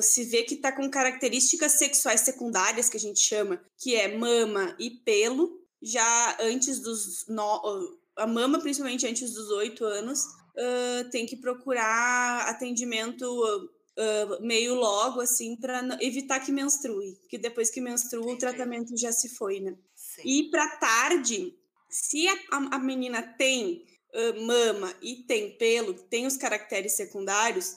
se 0.00 0.24
ver 0.24 0.44
que 0.44 0.54
está 0.54 0.72
com 0.72 0.90
características 0.90 1.72
sexuais 1.72 2.22
secundárias, 2.22 2.88
que 2.88 2.96
a 2.96 3.00
gente 3.00 3.20
chama, 3.20 3.62
que 3.76 3.94
é 3.94 4.16
mama 4.16 4.74
e 4.78 4.90
pelo, 4.90 5.60
já 5.82 6.38
antes 6.40 6.80
dos. 6.80 7.26
No, 7.28 7.98
a 8.16 8.26
mama, 8.26 8.58
principalmente 8.58 9.06
antes 9.06 9.34
dos 9.34 9.50
oito 9.50 9.84
anos, 9.84 10.24
uh, 10.56 11.10
tem 11.10 11.26
que 11.26 11.36
procurar 11.36 12.48
atendimento 12.48 13.24
uh, 13.24 14.42
meio 14.42 14.74
logo, 14.74 15.20
assim, 15.20 15.56
para 15.56 15.98
evitar 16.00 16.40
que 16.40 16.52
menstrue, 16.52 17.18
que 17.28 17.38
depois 17.38 17.70
que 17.70 17.80
menstrua 17.80 18.32
o 18.32 18.38
tratamento 18.38 18.96
já 18.96 19.12
se 19.12 19.28
foi, 19.28 19.60
né? 19.60 19.76
Sim. 19.94 20.22
E 20.24 20.50
para 20.50 20.76
tarde, 20.76 21.54
se 21.88 22.26
a, 22.28 22.36
a 22.72 22.78
menina 22.78 23.22
tem 23.22 23.84
uh, 24.14 24.40
mama 24.42 24.94
e 25.02 25.24
tem 25.26 25.56
pelo, 25.56 25.94
tem 25.94 26.26
os 26.26 26.36
caracteres 26.36 26.92
secundários, 26.92 27.76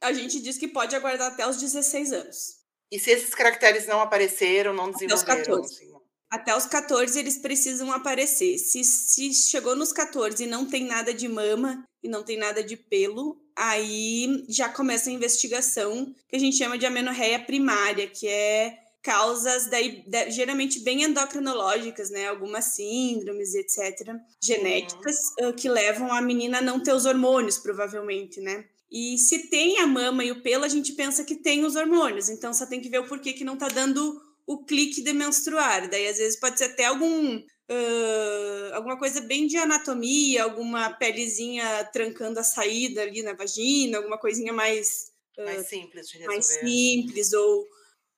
a 0.00 0.12
gente 0.12 0.40
diz 0.40 0.58
que 0.58 0.68
pode 0.68 0.94
aguardar 0.94 1.32
até 1.32 1.46
os 1.46 1.56
16 1.56 2.12
anos. 2.12 2.64
E 2.90 2.98
se 2.98 3.10
esses 3.10 3.34
caracteres 3.34 3.86
não 3.86 4.00
apareceram, 4.00 4.72
não 4.72 4.90
desenvolveram? 4.90 5.60
Assim, 5.60 5.93
até 6.34 6.56
os 6.56 6.66
14 6.66 7.16
eles 7.16 7.38
precisam 7.38 7.92
aparecer. 7.92 8.58
Se, 8.58 8.82
se 8.82 9.32
chegou 9.32 9.76
nos 9.76 9.92
14 9.92 10.42
e 10.42 10.46
não 10.48 10.66
tem 10.66 10.84
nada 10.84 11.14
de 11.14 11.28
mama 11.28 11.84
e 12.02 12.08
não 12.08 12.24
tem 12.24 12.36
nada 12.36 12.62
de 12.62 12.76
pelo, 12.76 13.40
aí 13.56 14.44
já 14.48 14.68
começa 14.68 15.08
a 15.08 15.12
investigação 15.12 16.12
que 16.28 16.34
a 16.34 16.38
gente 16.38 16.56
chama 16.56 16.76
de 16.76 16.86
amenorreia 16.86 17.38
primária, 17.38 18.08
que 18.08 18.26
é 18.26 18.76
causas 19.00 19.66
daí, 19.66 20.02
de, 20.08 20.30
geralmente 20.32 20.80
bem 20.80 21.04
endocrinológicas, 21.04 22.10
né? 22.10 22.26
Algumas 22.26 22.64
síndromes, 22.64 23.54
etc., 23.54 24.16
genéticas, 24.42 25.16
uhum. 25.38 25.50
uh, 25.50 25.52
que 25.52 25.68
levam 25.68 26.12
a 26.12 26.20
menina 26.20 26.58
a 26.58 26.62
não 26.62 26.82
ter 26.82 26.94
os 26.94 27.06
hormônios, 27.06 27.58
provavelmente, 27.58 28.40
né? 28.40 28.64
E 28.90 29.18
se 29.18 29.50
tem 29.50 29.78
a 29.78 29.86
mama 29.86 30.24
e 30.24 30.32
o 30.32 30.42
pelo, 30.42 30.64
a 30.64 30.68
gente 30.68 30.94
pensa 30.94 31.22
que 31.22 31.36
tem 31.36 31.64
os 31.64 31.76
hormônios, 31.76 32.28
então 32.28 32.52
só 32.52 32.66
tem 32.66 32.80
que 32.80 32.88
ver 32.88 32.98
o 32.98 33.06
porquê 33.06 33.32
que 33.32 33.44
não 33.44 33.56
tá 33.56 33.68
dando 33.68 34.20
o 34.46 34.64
clique 34.64 35.02
de 35.02 35.12
menstruar. 35.12 35.88
Daí, 35.88 36.08
às 36.08 36.18
vezes, 36.18 36.38
pode 36.38 36.58
ser 36.58 36.64
até 36.64 36.86
algum. 36.86 37.42
Uh, 37.66 38.74
alguma 38.74 38.98
coisa 38.98 39.22
bem 39.22 39.46
de 39.46 39.56
anatomia, 39.56 40.44
alguma 40.44 40.90
pelezinha 40.90 41.82
trancando 41.84 42.38
a 42.38 42.44
saída 42.44 43.00
ali 43.00 43.22
na 43.22 43.32
vagina, 43.32 43.96
alguma 43.96 44.18
coisinha 44.18 44.52
mais. 44.52 45.12
Uh, 45.38 45.44
mais 45.44 45.66
simples 45.66 46.08
de 46.08 46.18
resolver. 46.18 46.34
Mais 46.34 46.46
simples, 46.46 47.32
ou 47.32 47.66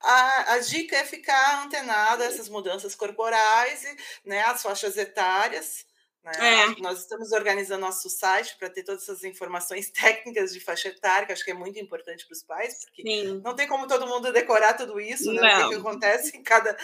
a, 0.00 0.54
a, 0.54 0.58
dica 0.58 0.96
é 0.96 1.04
ficar 1.04 1.64
antenada 1.64 2.24
a 2.24 2.26
essas 2.26 2.48
mudanças 2.48 2.94
corporais, 2.94 3.84
e, 3.84 4.28
né, 4.28 4.42
as 4.42 4.62
faixas 4.62 4.96
etárias, 4.96 5.86
né? 6.26 6.32
É. 6.76 6.82
Nós 6.82 7.00
estamos 7.00 7.30
organizando 7.32 7.82
nosso 7.82 8.10
site 8.10 8.56
para 8.58 8.68
ter 8.68 8.82
todas 8.82 9.02
essas 9.02 9.22
informações 9.22 9.90
técnicas 9.94 10.52
de 10.52 10.60
faixa 10.60 10.88
etária, 10.88 11.26
que 11.26 11.32
acho 11.32 11.44
que 11.44 11.52
é 11.52 11.54
muito 11.54 11.78
importante 11.78 12.26
para 12.26 12.34
os 12.34 12.42
pais, 12.42 12.84
porque 12.86 13.02
Sim. 13.02 13.40
não 13.44 13.54
tem 13.54 13.68
como 13.68 13.86
todo 13.86 14.06
mundo 14.06 14.32
decorar 14.32 14.74
tudo 14.74 14.98
isso, 14.98 15.32
né? 15.32 15.58
O 15.58 15.62
que, 15.62 15.74
que, 15.74 15.80
acontece 15.80 16.36
em 16.36 16.42
cada 16.42 16.76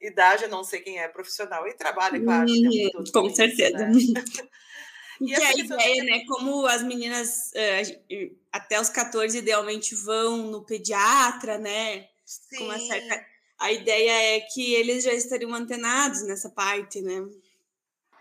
idade, 0.00 0.44
a 0.44 0.48
não 0.48 0.62
sei 0.62 0.80
quem 0.80 0.98
é 0.98 1.08
profissional 1.08 1.66
e 1.66 1.74
trabalha, 1.74 2.22
claro. 2.22 2.50
Hum, 2.50 3.04
com 3.12 3.26
isso, 3.26 3.36
certeza. 3.36 3.78
Né? 3.78 3.92
E 5.20 5.34
a 5.34 5.52
ideia, 5.52 6.02
né? 6.02 6.24
Como 6.26 6.66
as 6.66 6.82
meninas 6.82 7.50
uh, 7.50 8.36
até 8.50 8.80
os 8.80 8.88
14 8.88 9.36
idealmente 9.36 9.94
vão 9.94 10.38
no 10.38 10.64
pediatra, 10.64 11.58
né? 11.58 12.06
Sim. 12.24 12.56
Com 12.56 12.64
uma 12.64 12.78
certa... 12.78 13.26
A 13.58 13.70
ideia 13.70 14.36
é 14.36 14.40
que 14.40 14.72
eles 14.72 15.04
já 15.04 15.12
estariam 15.12 15.52
antenados 15.52 16.22
nessa 16.22 16.48
parte, 16.48 17.02
né? 17.02 17.22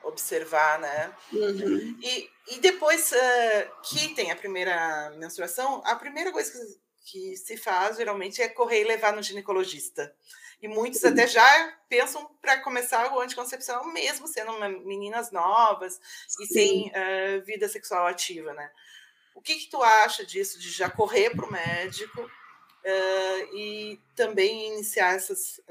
Observar, 0.10 0.80
né? 0.80 1.14
Uhum. 1.32 1.98
E, 2.02 2.30
e 2.52 2.60
depois 2.60 3.12
uh, 3.12 3.82
que 3.84 4.14
tem 4.16 4.32
a 4.32 4.36
primeira 4.36 5.12
menstruação, 5.18 5.82
a 5.86 5.96
primeira 5.96 6.32
coisa 6.32 6.52
que, 6.52 7.32
que, 7.32 7.38
se 7.38 7.56
faz 7.58 7.98
geralmente 7.98 8.42
é 8.42 8.50
correr 8.50 8.82
e 8.82 8.88
levar 8.88 9.14
no 9.14 9.24
ginecologista. 9.24 10.14
E 10.62 10.68
muitos 10.68 11.06
até 11.06 11.26
já 11.26 11.78
pensam 11.88 12.30
para 12.42 12.60
começar 12.60 13.14
o 13.14 13.22
anticoncepção, 13.22 13.86
mesmo 13.94 14.28
sendo 14.28 14.52
meninas 14.84 15.32
novas 15.32 16.02
e 16.40 16.46
Sim. 16.46 16.54
sem 16.54 16.88
uh, 16.90 17.42
vida 17.46 17.70
sexual 17.70 18.06
ativa, 18.08 18.54
né? 18.54 18.70
O 19.34 19.42
que, 19.42 19.56
que 19.56 19.70
tu 19.70 19.82
acha 19.82 20.26
disso, 20.26 20.60
de 20.60 20.70
já 20.70 20.90
correr 20.90 21.30
para 21.30 21.46
o 21.46 21.52
médico 21.52 22.22
uh, 22.22 23.56
e 23.56 23.98
também 24.16 24.74
iniciar 24.74 25.16
essas 25.16 25.62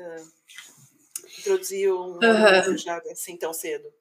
introduzir 1.39 1.93
um 1.93 2.15
uhum. 2.15 3.13
assim 3.13 3.37
tão 3.37 3.53
cedo? 3.53 3.93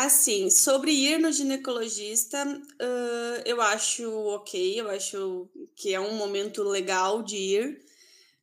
Assim, 0.00 0.48
sobre 0.48 0.92
ir 0.92 1.18
no 1.18 1.32
ginecologista, 1.32 2.46
uh, 2.46 3.42
eu 3.44 3.60
acho 3.60 4.08
ok, 4.28 4.80
eu 4.80 4.88
acho 4.88 5.50
que 5.74 5.92
é 5.92 5.98
um 5.98 6.14
momento 6.14 6.62
legal 6.62 7.20
de 7.20 7.36
ir. 7.36 7.82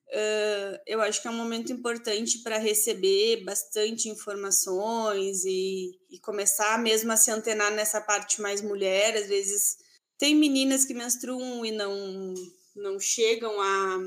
Uh, 0.09 0.77
eu 0.85 0.99
acho 0.99 1.21
que 1.21 1.29
é 1.29 1.31
um 1.31 1.37
momento 1.37 1.71
importante 1.71 2.39
para 2.39 2.57
receber 2.57 3.45
bastante 3.45 4.09
informações 4.09 5.45
e, 5.45 5.97
e, 6.09 6.19
começar 6.19 6.77
mesmo 6.77 7.13
a 7.13 7.15
se 7.15 7.31
antenar 7.31 7.71
nessa 7.71 8.01
parte 8.01 8.41
mais 8.41 8.61
mulher. 8.61 9.15
Às 9.15 9.27
vezes 9.27 9.77
tem 10.17 10.35
meninas 10.35 10.83
que 10.83 10.93
menstruam 10.93 11.65
e 11.65 11.71
não, 11.71 12.33
não 12.75 12.99
chegam 12.99 13.61
a, 13.61 13.99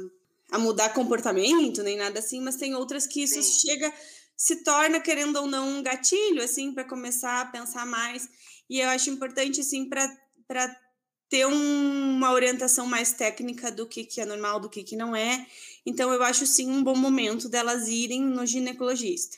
a 0.52 0.58
mudar 0.58 0.90
comportamento 0.90 1.82
nem 1.82 1.96
nada 1.96 2.18
assim, 2.18 2.42
mas 2.42 2.56
tem 2.56 2.74
outras 2.74 3.06
que 3.06 3.22
isso 3.22 3.42
Sim. 3.42 3.68
chega, 3.68 3.90
se 4.38 4.62
torna, 4.62 5.00
querendo 5.00 5.34
ou 5.34 5.48
não, 5.48 5.68
um 5.68 5.82
gatilho, 5.82 6.40
assim, 6.40 6.72
para 6.72 6.84
começar 6.84 7.40
a 7.40 7.46
pensar 7.46 7.84
mais. 7.84 8.28
E 8.70 8.78
eu 8.78 8.88
acho 8.88 9.10
importante, 9.10 9.60
assim, 9.60 9.88
para 9.88 10.80
ter 11.28 11.44
um, 11.44 12.16
uma 12.16 12.30
orientação 12.30 12.86
mais 12.86 13.12
técnica 13.12 13.72
do 13.72 13.84
que, 13.84 14.04
que 14.04 14.20
é 14.20 14.24
normal, 14.24 14.60
do 14.60 14.70
que, 14.70 14.84
que 14.84 14.94
não 14.94 15.14
é. 15.14 15.44
Então, 15.84 16.12
eu 16.12 16.22
acho 16.22 16.46
sim 16.46 16.70
um 16.70 16.84
bom 16.84 16.94
momento 16.94 17.48
delas 17.48 17.88
irem 17.88 18.22
no 18.22 18.46
ginecologista. 18.46 19.36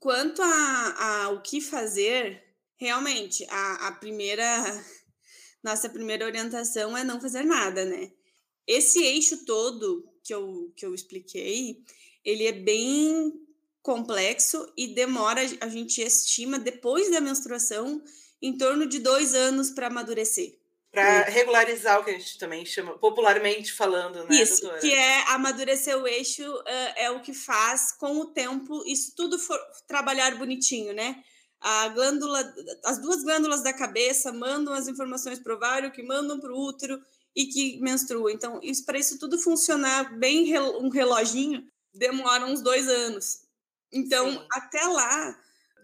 Quanto 0.00 0.40
a, 0.40 0.94
a 0.98 1.28
o 1.28 1.42
que 1.42 1.60
fazer, 1.60 2.42
realmente, 2.76 3.44
a, 3.50 3.88
a 3.88 3.92
primeira. 3.92 4.44
Nossa 5.62 5.88
primeira 5.88 6.24
orientação 6.24 6.96
é 6.96 7.04
não 7.04 7.20
fazer 7.20 7.44
nada, 7.44 7.84
né? 7.84 8.10
Esse 8.66 9.00
eixo 9.00 9.44
todo 9.44 10.10
que 10.24 10.34
eu, 10.34 10.72
que 10.74 10.84
eu 10.84 10.92
expliquei, 10.92 11.84
ele 12.24 12.46
é 12.46 12.52
bem 12.52 13.32
complexo 13.82 14.72
e 14.76 14.94
demora, 14.94 15.40
a 15.60 15.68
gente 15.68 16.00
estima, 16.00 16.58
depois 16.58 17.10
da 17.10 17.20
menstruação, 17.20 18.02
em 18.40 18.56
torno 18.56 18.86
de 18.86 18.98
dois 18.98 19.34
anos 19.34 19.70
para 19.70 19.88
amadurecer. 19.88 20.56
Para 20.90 21.22
regularizar 21.22 22.00
o 22.00 22.04
que 22.04 22.10
a 22.10 22.18
gente 22.18 22.38
também 22.38 22.66
chama, 22.66 22.98
popularmente 22.98 23.72
falando, 23.72 24.24
né, 24.24 24.42
Isso, 24.42 24.60
doutora? 24.60 24.80
que 24.80 24.92
é 24.92 25.22
amadurecer 25.30 25.96
o 25.96 26.06
eixo, 26.06 26.42
uh, 26.42 26.92
é 26.96 27.10
o 27.10 27.20
que 27.22 27.32
faz, 27.32 27.92
com 27.92 28.18
o 28.18 28.26
tempo, 28.26 28.82
isso 28.86 29.14
tudo 29.16 29.38
for 29.38 29.58
trabalhar 29.86 30.36
bonitinho, 30.36 30.92
né? 30.92 31.22
A 31.58 31.88
glândula, 31.88 32.54
as 32.84 32.98
duas 33.00 33.22
glândulas 33.22 33.62
da 33.62 33.72
cabeça 33.72 34.32
mandam 34.32 34.74
as 34.74 34.86
informações 34.86 35.38
para 35.38 35.52
o 35.52 35.56
ovário, 35.56 35.92
que 35.92 36.02
mandam 36.02 36.38
para 36.38 36.52
o 36.52 36.60
útero 36.60 37.00
e 37.34 37.46
que 37.46 37.80
menstrua. 37.80 38.32
Então, 38.32 38.60
isso 38.62 38.84
para 38.84 38.98
isso 38.98 39.18
tudo 39.18 39.38
funcionar 39.38 40.18
bem 40.18 40.52
um 40.58 40.88
reloginho, 40.88 41.64
demora 41.94 42.44
uns 42.44 42.60
dois 42.60 42.88
anos. 42.88 43.42
Então, 43.92 44.30
Sim. 44.30 44.46
até 44.52 44.84
lá, 44.84 45.38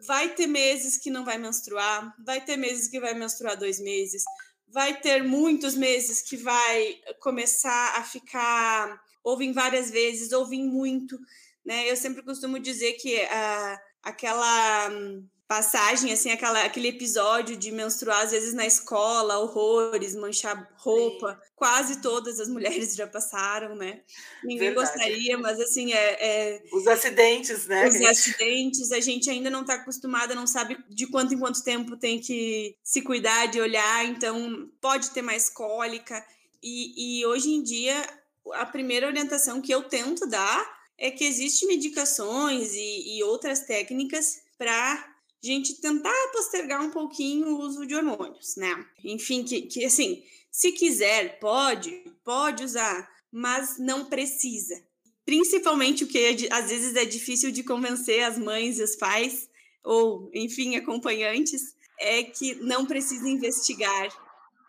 vai 0.07 0.35
ter 0.35 0.47
meses 0.47 0.97
que 0.97 1.11
não 1.11 1.25
vai 1.25 1.39
menstruar, 1.39 2.15
vai 2.25 2.41
ter 2.45 2.57
meses 2.57 2.89
que 2.89 3.01
vai 3.01 3.15
menstruar 3.15 3.57
dois 3.57 3.81
meses, 3.81 4.23
vai 4.69 4.99
ter 5.01 5.23
muitos 5.23 5.75
meses 5.75 6.23
que 6.23 6.37
vai 6.37 7.01
começar 7.21 7.99
a 7.99 8.03
ficar, 8.03 9.01
ouvem 9.23 9.53
várias 9.53 9.91
vezes, 9.91 10.33
ouvem 10.33 10.65
muito, 10.65 11.19
né? 11.65 11.91
Eu 11.91 11.97
sempre 11.97 12.23
costumo 12.23 12.59
dizer 12.59 12.95
que 12.95 13.17
uh, 13.17 13.79
aquela 14.03 14.91
hum, 14.91 15.27
passagem, 15.49 16.13
assim, 16.13 16.31
aquela, 16.31 16.63
aquele 16.63 16.89
episódio 16.89 17.57
de 17.57 17.73
menstruar, 17.73 18.21
às 18.21 18.33
vezes 18.33 18.53
na 18.53 18.67
escola, 18.67 19.39
horrores, 19.39 20.15
manchar 20.15 20.71
roupa. 20.77 21.33
Sim. 21.33 21.51
Quase 21.57 22.03
todas 22.03 22.39
as 22.39 22.49
mulheres 22.49 22.95
já 22.95 23.07
passaram, 23.07 23.75
né? 23.75 24.03
Ninguém 24.45 24.75
Verdade. 24.75 24.91
gostaria, 24.91 25.39
mas 25.39 25.59
assim, 25.59 25.91
é, 25.91 26.19
é, 26.21 26.63
Os 26.71 26.87
acidentes, 26.87 27.67
né? 27.67 27.89
Os 27.89 27.97
acidentes, 28.03 28.93
a 28.93 29.01
gente 29.01 29.31
ainda 29.31 29.49
não 29.49 29.63
está 29.63 29.75
acostumada, 29.75 30.35
não 30.35 30.47
sabe 30.47 30.79
de 30.91 31.07
quanto 31.07 31.33
em 31.33 31.39
quanto 31.39 31.65
tempo 31.65 31.97
tem 31.97 32.21
que 32.21 32.77
se 32.85 33.01
cuidar, 33.01 33.47
de 33.47 33.59
olhar, 33.59 34.05
então 34.05 34.71
pode 34.83 35.11
ter 35.13 35.23
mais 35.23 35.49
cólica. 35.49 36.23
E, 36.63 37.21
e 37.21 37.27
hoje 37.27 37.49
em 37.51 37.63
dia, 37.63 38.07
a 38.53 38.67
primeira 38.67 39.07
orientação 39.07 39.63
que 39.63 39.73
eu 39.73 39.85
tento 39.85 40.27
dar 40.27 40.79
é 40.99 41.11
que 41.11 41.25
existem 41.25 41.69
medicações 41.69 42.75
e, 42.75 43.17
e 43.17 43.23
outras 43.23 43.61
técnicas 43.61 44.43
para 44.59 45.17
gente 45.41 45.81
tentar 45.81 46.29
postergar 46.33 46.83
um 46.83 46.91
pouquinho 46.91 47.49
o 47.49 47.61
uso 47.61 47.87
de 47.87 47.95
hormônios, 47.95 48.57
né? 48.57 48.85
Enfim, 49.05 49.45
que, 49.45 49.63
que 49.63 49.85
assim, 49.85 50.23
se 50.51 50.73
quiser, 50.73 51.39
pode, 51.39 51.91
pode 52.25 52.65
usar, 52.65 53.09
mas 53.31 53.79
não 53.79 54.05
precisa. 54.07 54.83
Principalmente 55.25 56.05
o 56.05 56.07
que 56.07 56.19
é, 56.19 56.55
às 56.55 56.71
vezes 56.71 56.97
é 56.97 57.05
difícil 57.05 57.51
de 57.51 57.63
convencer 57.63 58.25
as 58.25 58.39
mães 58.39 58.79
e 58.79 58.83
os 58.83 58.97
pais, 58.97 59.49
ou, 59.85 60.31
enfim, 60.35 60.77
acompanhantes, 60.77 61.75
é 61.99 62.23
que 62.23 62.55
não 62.57 62.87
precisa 62.87 63.29
investigar, 63.29 64.09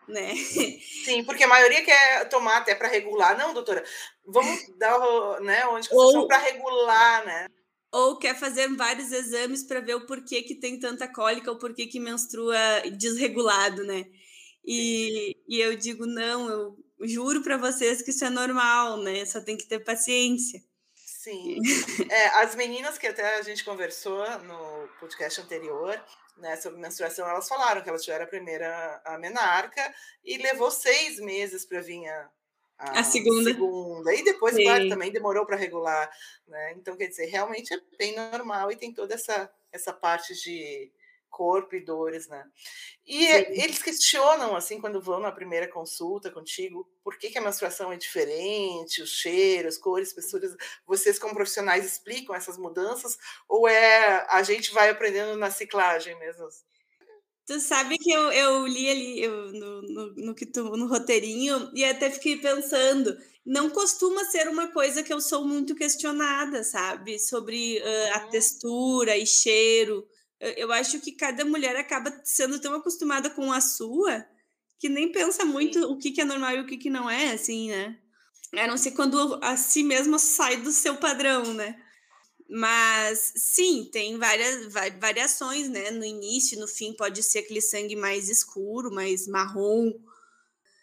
né? 0.06 0.34
Sim, 1.04 1.24
porque 1.24 1.44
a 1.44 1.48
maioria 1.48 1.84
quer 1.84 2.28
tomar 2.28 2.58
até 2.58 2.74
para 2.74 2.88
regular. 2.88 3.36
Não, 3.38 3.54
doutora, 3.54 3.82
vamos 4.26 4.68
dar, 4.76 5.40
né, 5.40 5.66
onde 5.66 5.88
para 6.26 6.38
regular, 6.38 7.24
né? 7.24 7.48
Ou 7.92 8.18
quer 8.18 8.38
fazer 8.38 8.68
vários 8.76 9.10
exames 9.10 9.64
para 9.64 9.80
ver 9.80 9.94
o 9.94 10.06
porquê 10.06 10.42
que 10.42 10.54
tem 10.54 10.78
tanta 10.78 11.08
cólica, 11.08 11.50
o 11.50 11.58
porquê 11.58 11.86
que 11.86 11.98
menstrua 11.98 12.56
desregulado, 12.96 13.84
né? 13.84 14.06
E, 14.64 15.36
e 15.48 15.58
eu 15.58 15.76
digo, 15.76 16.06
não, 16.06 16.48
eu 16.48 16.78
juro 17.02 17.42
para 17.42 17.56
vocês 17.56 18.02
que 18.02 18.10
isso 18.10 18.24
é 18.24 18.30
normal, 18.30 18.98
né? 19.02 19.24
Só 19.24 19.40
tem 19.40 19.56
que 19.56 19.66
ter 19.66 19.80
paciência. 19.80 20.62
Sim. 20.94 21.58
É, 22.10 22.26
as 22.42 22.54
meninas 22.54 22.96
que 22.96 23.06
até 23.06 23.36
a 23.36 23.42
gente 23.42 23.64
conversou 23.64 24.24
no 24.40 24.88
podcast 24.98 25.40
anterior, 25.40 26.02
né, 26.38 26.56
sobre 26.56 26.80
menstruação, 26.80 27.28
elas 27.28 27.46
falaram 27.46 27.82
que 27.82 27.88
elas 27.90 28.02
tiveram 28.02 28.24
a 28.24 28.28
primeira 28.28 29.02
a 29.04 29.18
menarca 29.18 29.94
e 30.24 30.38
levou 30.38 30.70
seis 30.70 31.20
meses 31.20 31.66
para 31.66 31.82
vir 31.82 32.08
a, 32.08 32.30
a, 32.80 33.00
a 33.00 33.04
segunda. 33.04 33.44
segunda. 33.44 34.14
E 34.14 34.24
depois, 34.24 34.54
Sim. 34.54 34.64
claro, 34.64 34.88
também 34.88 35.12
demorou 35.12 35.44
para 35.44 35.56
regular. 35.56 36.10
Né? 36.48 36.72
Então, 36.72 36.96
quer 36.96 37.08
dizer, 37.08 37.26
realmente 37.26 37.74
é 37.74 37.80
bem 37.98 38.16
normal 38.16 38.72
e 38.72 38.76
tem 38.76 38.92
toda 38.92 39.14
essa, 39.14 39.52
essa 39.70 39.92
parte 39.92 40.34
de 40.34 40.90
corpo 41.28 41.76
e 41.76 41.84
dores, 41.84 42.26
né? 42.26 42.44
E 43.06 43.26
Sim. 43.26 43.62
eles 43.62 43.82
questionam, 43.82 44.56
assim, 44.56 44.80
quando 44.80 45.00
vão 45.00 45.20
na 45.20 45.30
primeira 45.30 45.68
consulta 45.68 46.30
contigo, 46.30 46.90
por 47.04 47.16
que, 47.18 47.30
que 47.30 47.38
a 47.38 47.42
menstruação 47.42 47.92
é 47.92 47.96
diferente, 47.96 49.02
os 49.02 49.10
cheiros, 49.10 49.78
cores, 49.78 50.08
espessuras. 50.08 50.56
Vocês, 50.86 51.18
como 51.18 51.34
profissionais, 51.34 51.84
explicam 51.84 52.34
essas 52.34 52.58
mudanças? 52.58 53.16
Ou 53.48 53.68
é 53.68 54.26
a 54.30 54.42
gente 54.42 54.72
vai 54.72 54.88
aprendendo 54.88 55.36
na 55.36 55.50
ciclagem 55.50 56.18
mesmo? 56.18 56.48
Tu 57.50 57.58
sabe 57.58 57.98
que 57.98 58.12
eu, 58.12 58.30
eu 58.30 58.64
li 58.64 58.88
ali 58.88 59.20
eu, 59.24 59.52
no, 59.52 59.82
no, 59.82 60.14
no, 60.14 60.34
que 60.36 60.46
tu, 60.46 60.62
no 60.76 60.86
roteirinho 60.86 61.68
e 61.74 61.84
até 61.84 62.08
fiquei 62.08 62.36
pensando. 62.36 63.18
Não 63.44 63.68
costuma 63.68 64.22
ser 64.26 64.46
uma 64.46 64.68
coisa 64.68 65.02
que 65.02 65.12
eu 65.12 65.20
sou 65.20 65.44
muito 65.44 65.74
questionada, 65.74 66.62
sabe? 66.62 67.18
Sobre 67.18 67.80
uh, 67.80 68.18
a 68.18 68.24
uhum. 68.24 68.30
textura 68.30 69.16
e 69.16 69.26
cheiro. 69.26 70.06
Eu, 70.38 70.50
eu 70.50 70.72
acho 70.72 71.00
que 71.00 71.10
cada 71.10 71.44
mulher 71.44 71.74
acaba 71.74 72.20
sendo 72.22 72.60
tão 72.60 72.72
acostumada 72.72 73.28
com 73.28 73.52
a 73.52 73.60
sua 73.60 74.24
que 74.78 74.88
nem 74.88 75.10
pensa 75.10 75.44
muito 75.44 75.80
Sim. 75.80 75.86
o 75.86 75.98
que, 75.98 76.12
que 76.12 76.20
é 76.20 76.24
normal 76.24 76.54
e 76.54 76.60
o 76.60 76.66
que, 76.66 76.76
que 76.76 76.88
não 76.88 77.10
é, 77.10 77.32
assim, 77.32 77.70
né? 77.70 77.98
A 78.58 78.68
não 78.68 78.76
ser 78.76 78.92
quando 78.92 79.40
a 79.42 79.56
si 79.56 79.82
mesma 79.82 80.20
sai 80.20 80.58
do 80.58 80.70
seu 80.70 80.98
padrão, 80.98 81.52
né? 81.52 81.82
Mas 82.52 83.32
sim, 83.36 83.88
tem 83.92 84.18
várias 84.18 84.72
variações, 84.98 85.68
né? 85.68 85.92
No 85.92 86.04
início, 86.04 86.58
no 86.58 86.66
fim, 86.66 86.92
pode 86.92 87.22
ser 87.22 87.40
aquele 87.40 87.60
sangue 87.60 87.94
mais 87.94 88.28
escuro, 88.28 88.90
mais 88.90 89.28
marrom. 89.28 89.92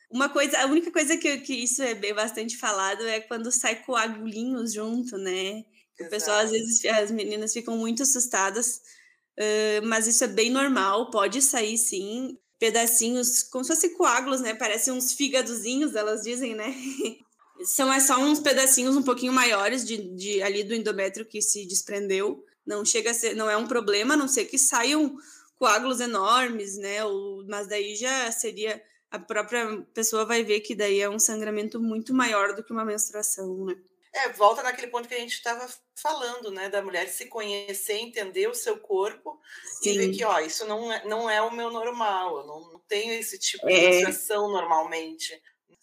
Uma 0.09 0.29
coisa, 0.29 0.57
a 0.59 0.65
única 0.65 0.89
coisa 0.91 1.17
que, 1.17 1.39
que 1.39 1.53
isso 1.53 1.83
é 1.83 1.93
bem 1.93 2.13
bastante 2.13 2.55
falado 2.55 3.05
é 3.05 3.19
quando 3.19 3.51
sai 3.51 3.83
coagulinhos 3.83 4.71
junto, 4.71 5.17
né? 5.17 5.65
O 5.99 6.09
pessoal, 6.09 6.39
às 6.39 6.51
vezes, 6.51 6.85
as 6.85 7.11
meninas 7.11 7.51
ficam 7.51 7.75
muito 7.75 8.03
assustadas, 8.03 8.81
uh, 9.37 9.85
mas 9.85 10.07
isso 10.07 10.23
é 10.23 10.27
bem 10.27 10.49
normal, 10.49 11.11
pode 11.11 11.41
sair 11.41 11.77
sim. 11.77 12.37
Pedacinhos, 12.57 13.43
como 13.43 13.63
se 13.65 13.75
fossem 13.75 13.93
coágulos, 13.93 14.39
né? 14.39 14.53
Parecem 14.53 14.93
uns 14.93 15.11
fígadozinhos, 15.11 15.95
elas 15.95 16.23
dizem, 16.23 16.55
né? 16.55 16.73
São 17.63 17.91
é 17.91 17.99
só 17.99 18.17
uns 18.17 18.39
pedacinhos 18.39 18.95
um 18.95 19.03
pouquinho 19.03 19.33
maiores 19.33 19.85
de, 19.85 19.97
de 19.97 20.41
ali 20.41 20.63
do 20.63 20.75
endométrio 20.75 21.25
que 21.25 21.41
se 21.41 21.65
desprendeu. 21.65 22.43
Não 22.65 22.83
chega 22.83 23.11
a 23.11 23.13
ser, 23.13 23.35
não 23.35 23.49
é 23.49 23.55
um 23.57 23.67
problema, 23.67 24.13
a 24.13 24.17
não 24.17 24.27
ser 24.27 24.45
que 24.45 24.57
saiam 24.57 25.17
coágulos 25.57 25.99
enormes, 25.99 26.77
né? 26.77 27.03
Ou, 27.03 27.45
mas 27.47 27.67
daí 27.67 27.95
já 27.95 28.31
seria 28.31 28.81
a 29.09 29.17
própria 29.17 29.81
pessoa 29.93 30.25
vai 30.25 30.43
ver 30.43 30.59
que 30.59 30.75
daí 30.75 30.99
é 30.99 31.09
um 31.09 31.19
sangramento 31.19 31.79
muito 31.79 32.13
maior 32.13 32.53
do 32.53 32.63
que 32.63 32.73
uma 32.73 32.85
menstruação, 32.85 33.65
né? 33.65 33.75
É, 34.13 34.29
volta 34.29 34.63
naquele 34.63 34.87
ponto 34.87 35.07
que 35.07 35.13
a 35.13 35.19
gente 35.19 35.33
estava 35.33 35.67
falando, 35.95 36.49
né? 36.49 36.69
Da 36.69 36.81
mulher 36.81 37.07
se 37.07 37.27
conhecer, 37.27 37.93
entender 37.93 38.47
o 38.47 38.53
seu 38.53 38.77
corpo 38.77 39.39
Sim. 39.81 39.91
e 39.91 39.97
ver 39.97 40.11
que, 40.11 40.23
ó, 40.23 40.39
isso 40.39 40.65
não 40.65 40.91
é, 40.91 41.05
não 41.05 41.29
é 41.29 41.41
o 41.41 41.51
meu 41.51 41.69
normal, 41.69 42.39
eu 42.39 42.47
não 42.47 42.81
tenho 42.87 43.13
esse 43.13 43.37
tipo 43.37 43.65
de 43.67 43.73
é. 43.73 43.89
menstruação 43.89 44.49
normalmente. 44.49 45.39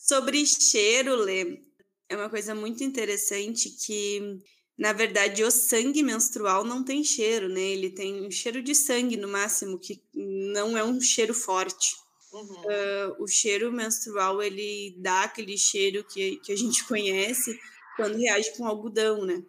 Sobre 0.07 0.45
cheiro, 0.45 1.17
Lê, 1.17 1.63
é 2.11 2.15
uma 2.15 2.29
coisa 2.29 2.55
muito 2.55 2.85
interessante 2.85 3.71
que 3.71 4.39
Na 4.77 4.93
verdade, 4.93 5.43
o 5.43 5.51
sangue 5.51 6.03
menstrual 6.03 6.63
não 6.63 6.85
tem 6.85 7.03
cheiro, 7.03 7.49
né? 7.49 7.61
Ele 7.61 7.89
tem 7.89 8.27
um 8.27 8.31
cheiro 8.31 8.61
de 8.61 8.75
sangue 8.75 9.17
no 9.17 9.29
máximo, 9.29 9.79
que 9.79 10.03
não 10.13 10.77
é 10.77 10.85
um 10.85 11.01
cheiro 11.01 11.33
forte. 11.33 11.97
Uhum. 12.33 12.43
Uh, 12.43 13.23
o 13.23 13.29
cheiro 13.29 13.73
menstrual 13.73 14.43
ele 14.43 14.95
dá 14.99 15.23
aquele 15.23 15.57
cheiro 15.57 16.05
que, 16.05 16.37
que 16.39 16.53
a 16.53 16.57
gente 16.57 16.85
conhece 16.89 17.59
quando 17.97 18.19
reage 18.19 18.55
com 18.57 18.67
algodão, 18.67 19.25
né? 19.25 19.43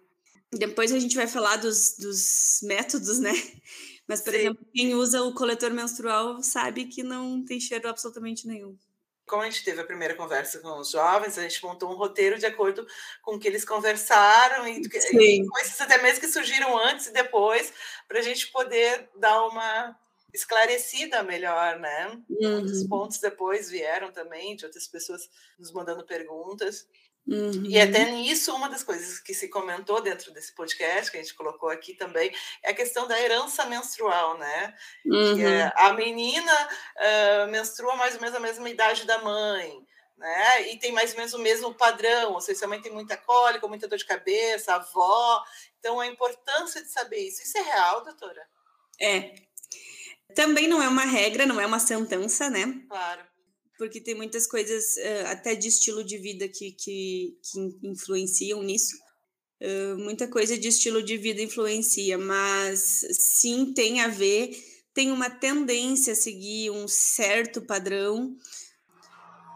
Depois 0.53 0.93
a 0.93 0.99
gente 0.99 1.15
vai 1.17 1.27
falar 1.27 1.57
dos, 1.57 1.97
dos 1.97 2.59
métodos, 2.63 3.19
né? 3.19 3.33
Mas, 4.07 4.21
por 4.21 4.31
Sim. 4.31 4.39
exemplo, 4.39 4.65
quem 4.73 4.93
usa 4.93 5.21
o 5.23 5.33
coletor 5.33 5.71
menstrual 5.71 6.41
sabe 6.41 6.85
que 6.85 7.03
não 7.03 7.43
tem 7.43 7.59
cheiro 7.59 7.89
absolutamente 7.89 8.47
nenhum. 8.47 8.77
Como 9.25 9.41
a 9.41 9.45
gente 9.45 9.63
teve 9.63 9.81
a 9.81 9.85
primeira 9.85 10.15
conversa 10.15 10.59
com 10.59 10.77
os 10.79 10.91
jovens, 10.91 11.38
a 11.38 11.41
gente 11.41 11.63
montou 11.63 11.91
um 11.91 11.95
roteiro 11.95 12.38
de 12.38 12.45
acordo 12.45 12.85
com 13.21 13.35
o 13.35 13.39
que 13.39 13.47
eles 13.47 13.65
conversaram 13.65 14.67
e, 14.67 14.81
e 14.81 15.47
coisas 15.47 15.81
até 15.81 16.01
mesmo 16.01 16.21
que 16.21 16.27
surgiram 16.27 16.77
antes 16.77 17.07
e 17.07 17.13
depois, 17.13 17.73
para 18.07 18.19
a 18.19 18.21
gente 18.21 18.51
poder 18.51 19.09
dar 19.15 19.47
uma 19.47 19.97
esclarecida 20.35 21.23
melhor, 21.23 21.79
né? 21.79 22.21
Uhum. 22.29 22.51
Muitos 22.59 22.83
pontos 22.88 23.19
depois 23.19 23.69
vieram 23.69 24.11
também 24.11 24.55
de 24.55 24.65
outras 24.65 24.88
pessoas 24.88 25.29
nos 25.57 25.71
mandando 25.71 26.05
perguntas. 26.05 26.88
Uhum. 27.27 27.65
E 27.65 27.79
até 27.79 28.11
nisso, 28.11 28.53
uma 28.55 28.69
das 28.69 28.83
coisas 28.83 29.19
que 29.19 29.33
se 29.33 29.47
comentou 29.47 29.99
dentro 29.99 30.31
desse 30.31 30.53
podcast, 30.53 31.09
que 31.09 31.17
a 31.17 31.21
gente 31.21 31.33
colocou 31.33 31.69
aqui 31.69 31.95
também, 31.95 32.31
é 32.61 32.69
a 32.69 32.75
questão 32.75 33.07
da 33.07 33.19
herança 33.19 33.65
menstrual, 33.65 34.38
né? 34.38 34.75
Uhum. 35.05 35.41
É, 35.41 35.73
a 35.75 35.93
menina 35.93 36.53
uh, 36.53 37.51
menstrua 37.51 37.95
mais 37.95 38.15
ou 38.15 38.21
menos 38.21 38.35
a 38.35 38.39
mesma 38.39 38.69
idade 38.69 39.05
da 39.05 39.17
mãe, 39.23 39.83
né? 40.17 40.71
E 40.71 40.77
tem 40.77 40.91
mais 40.91 41.11
ou 41.11 41.17
menos 41.17 41.33
o 41.33 41.39
mesmo 41.39 41.73
padrão, 41.73 42.33
ou 42.33 42.41
seja, 42.41 42.59
se 42.59 42.65
a 42.65 42.67
mãe 42.67 42.81
tem 42.81 42.91
muita 42.91 43.17
cólica, 43.17 43.67
muita 43.67 43.88
dor 43.88 43.97
de 43.97 44.05
cabeça, 44.05 44.73
a 44.73 44.75
avó. 44.75 45.43
Então, 45.79 45.99
a 45.99 46.07
importância 46.07 46.81
de 46.83 46.91
saber 46.91 47.27
isso. 47.27 47.41
Isso 47.41 47.57
é 47.57 47.61
real, 47.61 48.03
doutora? 48.03 48.47
É. 48.99 49.33
Também 50.35 50.67
não 50.67 50.81
é 50.81 50.88
uma 50.88 51.05
regra, 51.05 51.45
não 51.45 51.59
é 51.59 51.65
uma 51.65 51.79
sentença, 51.79 52.49
né? 52.49 52.81
Claro 52.88 53.34
porque 53.77 53.99
tem 53.99 54.15
muitas 54.15 54.47
coisas, 54.47 54.95
uh, 54.97 55.27
até 55.27 55.55
de 55.55 55.67
estilo 55.67 56.03
de 56.03 56.17
vida, 56.17 56.47
que, 56.47 56.71
que, 56.71 57.38
que 57.41 57.77
influenciam 57.83 58.63
nisso. 58.63 58.95
Uh, 59.61 59.97
muita 59.97 60.27
coisa 60.27 60.57
de 60.57 60.67
estilo 60.67 61.01
de 61.01 61.17
vida 61.17 61.41
influencia, 61.41 62.17
mas 62.17 63.05
sim 63.11 63.73
tem 63.73 64.01
a 64.01 64.07
ver, 64.07 64.51
tem 64.93 65.11
uma 65.11 65.29
tendência 65.29 66.13
a 66.13 66.15
seguir 66.15 66.71
um 66.71 66.88
certo 66.88 67.61
padrão, 67.61 68.35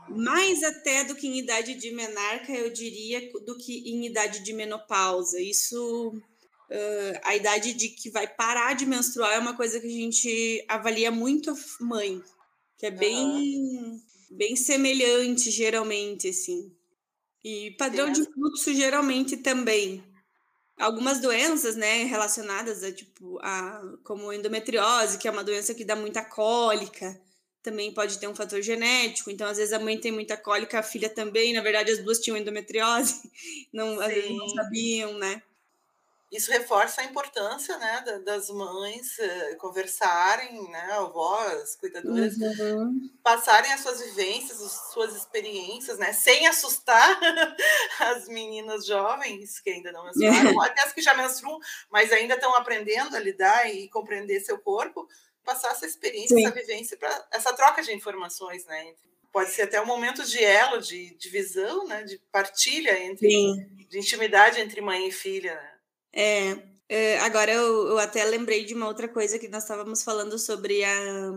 mais 0.09 0.63
até 0.63 1.03
do 1.03 1.15
que 1.15 1.27
em 1.27 1.37
idade 1.39 1.75
de 1.75 1.91
menarca, 1.91 2.51
eu 2.51 2.71
diria, 2.71 3.29
do 3.45 3.57
que 3.57 3.89
em 3.89 4.05
idade 4.05 4.43
de 4.43 4.53
menopausa. 4.53 5.39
Isso, 5.39 6.09
uh, 6.09 7.19
a 7.23 7.35
idade 7.35 7.73
de 7.73 7.89
que 7.89 8.09
vai 8.09 8.27
parar 8.27 8.73
de 8.73 8.85
menstruar 8.85 9.33
é 9.33 9.39
uma 9.39 9.55
coisa 9.55 9.79
que 9.79 9.87
a 9.87 9.89
gente 9.89 10.65
avalia 10.67 11.11
muito 11.11 11.51
a 11.51 11.55
mãe, 11.81 12.21
que 12.77 12.85
é 12.85 12.91
bem 12.91 13.17
uhum 13.17 14.08
bem 14.29 14.55
semelhante, 14.55 15.49
geralmente, 15.49 16.29
assim. 16.29 16.71
E 17.43 17.71
padrão 17.71 18.11
de 18.11 18.23
fluxo, 18.25 18.73
geralmente, 18.73 19.37
também. 19.37 20.03
Algumas 20.77 21.19
doenças, 21.19 21.75
né, 21.75 22.03
relacionadas 22.03 22.83
a, 22.83 22.91
tipo, 22.91 23.39
a, 23.41 23.81
como 24.03 24.31
endometriose, 24.31 25.17
que 25.17 25.27
é 25.27 25.31
uma 25.31 25.43
doença 25.43 25.73
que 25.73 25.83
dá 25.83 25.95
muita 25.95 26.23
cólica, 26.23 27.19
também 27.61 27.93
pode 27.93 28.17
ter 28.17 28.27
um 28.27 28.35
fator 28.35 28.61
genético. 28.61 29.29
Então, 29.29 29.47
às 29.47 29.57
vezes, 29.57 29.73
a 29.73 29.79
mãe 29.79 29.97
tem 29.99 30.11
muita 30.11 30.37
cólica, 30.37 30.79
a 30.79 30.83
filha 30.83 31.09
também. 31.09 31.53
Na 31.53 31.61
verdade, 31.61 31.91
as 31.91 31.99
duas 32.03 32.19
tinham 32.19 32.37
endometriose, 32.37 33.21
não, 33.73 33.99
às 33.99 34.13
vezes 34.13 34.31
não 34.31 34.49
sabiam, 34.49 35.17
né? 35.17 35.41
Isso 36.31 36.51
reforça 36.51 37.01
a 37.01 37.05
importância 37.05 37.75
né, 37.79 38.21
das 38.23 38.49
mães 38.49 39.17
uh, 39.17 39.57
conversarem, 39.57 40.69
né, 40.69 40.91
avós, 40.91 41.75
cuidadoras, 41.75 42.35
uhum. 42.37 43.09
passarem 43.23 43.73
as 43.73 43.81
suas 43.81 43.99
vivências, 43.99 44.61
as 44.61 44.91
suas 44.93 45.15
experiências, 45.15 45.97
né, 45.97 46.13
sem 46.13 46.45
assustar 46.45 47.19
as 47.99 48.27
meninas 48.27 48.85
jovens 48.85 49.59
que 49.59 49.71
ainda 49.71 49.91
não 49.91 50.05
menstruaram, 50.05 50.61
até 50.61 50.83
as 50.83 50.93
que 50.93 51.01
já 51.01 51.15
menstruam, 51.15 51.59
mas 51.89 52.11
ainda 52.11 52.35
estão 52.35 52.53
aprendendo 52.55 53.15
a 53.15 53.19
lidar 53.19 53.67
e 53.73 53.89
compreender 53.89 54.39
seu 54.41 54.59
corpo, 54.59 55.07
passar 55.43 55.71
essa 55.71 55.87
experiência, 55.87 56.37
Sim. 56.37 56.45
essa 56.45 56.55
vivência, 56.55 56.97
para 56.97 57.27
essa 57.31 57.53
troca 57.53 57.81
de 57.81 57.91
informações, 57.91 58.65
né, 58.65 58.93
pode 59.31 59.49
ser 59.49 59.63
até 59.63 59.81
um 59.81 59.85
momento 59.85 60.23
de 60.23 60.43
elo, 60.43 60.79
de 60.79 61.15
divisão, 61.15 61.87
né, 61.87 62.03
de 62.03 62.19
partilha 62.31 63.03
entre, 63.03 63.27
de 63.87 63.97
intimidade 63.97 64.59
entre 64.61 64.79
mãe 64.79 65.07
e 65.07 65.11
filha, 65.11 65.55
né? 65.55 65.78
É, 66.13 66.57
é, 66.87 67.19
agora 67.19 67.51
eu, 67.51 67.87
eu, 67.89 67.99
até 67.99 68.23
lembrei 68.25 68.65
de 68.65 68.73
uma 68.73 68.87
outra 68.87 69.07
coisa 69.07 69.37
que 69.37 69.47
nós 69.47 69.63
estávamos 69.63 70.03
falando 70.03 70.39
sobre 70.39 70.83
a, 70.83 71.31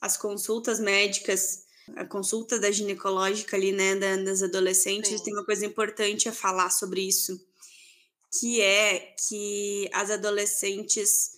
as 0.00 0.16
consultas 0.16 0.80
médicas, 0.80 1.64
a 1.94 2.04
consulta 2.04 2.58
da 2.58 2.70
ginecológica 2.70 3.56
ali, 3.56 3.72
né, 3.72 3.94
da, 3.94 4.16
das 4.16 4.42
adolescentes, 4.42 5.10
Sim. 5.10 5.24
tem 5.24 5.34
uma 5.34 5.44
coisa 5.44 5.66
importante 5.66 6.28
a 6.28 6.32
falar 6.32 6.70
sobre 6.70 7.02
isso, 7.02 7.38
que 8.40 8.60
é 8.60 9.14
que 9.28 9.88
as 9.92 10.10
adolescentes 10.10 11.32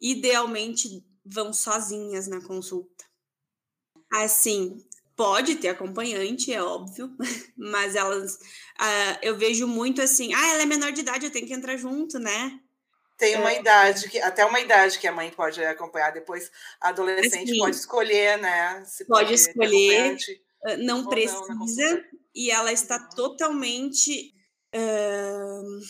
idealmente 0.00 1.04
vão 1.24 1.52
sozinhas 1.52 2.26
na 2.28 2.40
consulta. 2.40 3.04
Assim, 4.10 4.82
pode 5.18 5.56
ter 5.56 5.68
acompanhante, 5.68 6.54
é 6.54 6.62
óbvio, 6.62 7.14
mas 7.58 7.94
elas 7.94 8.38
Uh, 8.78 9.18
eu 9.22 9.36
vejo 9.36 9.66
muito 9.66 10.00
assim, 10.00 10.32
ah, 10.32 10.52
ela 10.52 10.62
é 10.62 10.66
menor 10.66 10.92
de 10.92 11.00
idade, 11.00 11.26
eu 11.26 11.32
tenho 11.32 11.48
que 11.48 11.52
entrar 11.52 11.76
junto, 11.76 12.16
né? 12.16 12.60
Tem 13.18 13.34
uma 13.34 13.52
é. 13.52 13.58
idade, 13.58 14.08
que, 14.08 14.20
até 14.20 14.44
uma 14.44 14.60
idade 14.60 15.00
que 15.00 15.08
a 15.08 15.12
mãe 15.12 15.30
pode 15.30 15.60
acompanhar, 15.64 16.12
depois 16.12 16.48
a 16.80 16.90
adolescente 16.90 17.50
Sim. 17.50 17.58
pode 17.58 17.74
escolher, 17.74 18.38
né? 18.38 18.84
Se 18.86 19.04
pode, 19.04 19.24
pode 19.24 19.34
escolher, 19.34 20.16
não 20.78 21.04
precisa, 21.08 21.48
não 21.48 21.66
e 22.32 22.52
ela 22.52 22.72
está 22.72 23.00
totalmente 23.00 24.32
uh, 24.72 25.80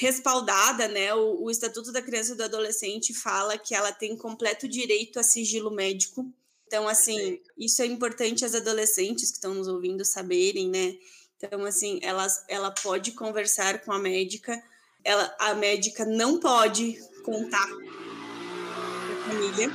respaldada, 0.00 0.88
né? 0.88 1.14
O, 1.14 1.44
o 1.44 1.50
Estatuto 1.52 1.92
da 1.92 2.02
Criança 2.02 2.32
e 2.32 2.36
do 2.36 2.42
Adolescente 2.42 3.14
fala 3.14 3.56
que 3.56 3.76
ela 3.76 3.92
tem 3.92 4.16
completo 4.16 4.66
direito 4.66 5.20
a 5.20 5.22
sigilo 5.22 5.70
médico. 5.70 6.26
Então, 6.74 6.88
assim, 6.88 7.38
isso 7.56 7.82
é 7.82 7.86
importante 7.86 8.44
as 8.44 8.52
adolescentes 8.52 9.30
que 9.30 9.36
estão 9.36 9.54
nos 9.54 9.68
ouvindo 9.68 10.04
saberem, 10.04 10.68
né? 10.68 10.96
Então, 11.36 11.64
assim, 11.64 12.00
ela, 12.02 12.26
ela 12.48 12.72
pode 12.72 13.12
conversar 13.12 13.84
com 13.84 13.92
a 13.92 13.98
médica, 14.00 14.60
ela, 15.04 15.36
a 15.38 15.54
médica 15.54 16.04
não 16.04 16.40
pode 16.40 16.98
contar 17.22 17.62
a 17.62 19.30
família 19.30 19.70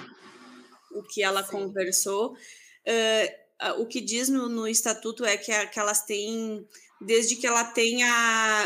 o 0.92 1.02
que 1.02 1.24
ela 1.24 1.42
Sim. 1.42 1.52
conversou. 1.52 2.34
Uh, 2.34 3.82
o 3.82 3.86
que 3.86 4.02
diz 4.02 4.28
no, 4.28 4.50
no 4.50 4.68
estatuto 4.68 5.24
é 5.24 5.38
que, 5.38 5.54
a, 5.54 5.68
que, 5.68 5.80
elas 5.80 6.04
têm, 6.04 6.68
desde 7.00 7.38
que 7.38 7.48
ela 7.48 7.64
tenha 7.64 8.12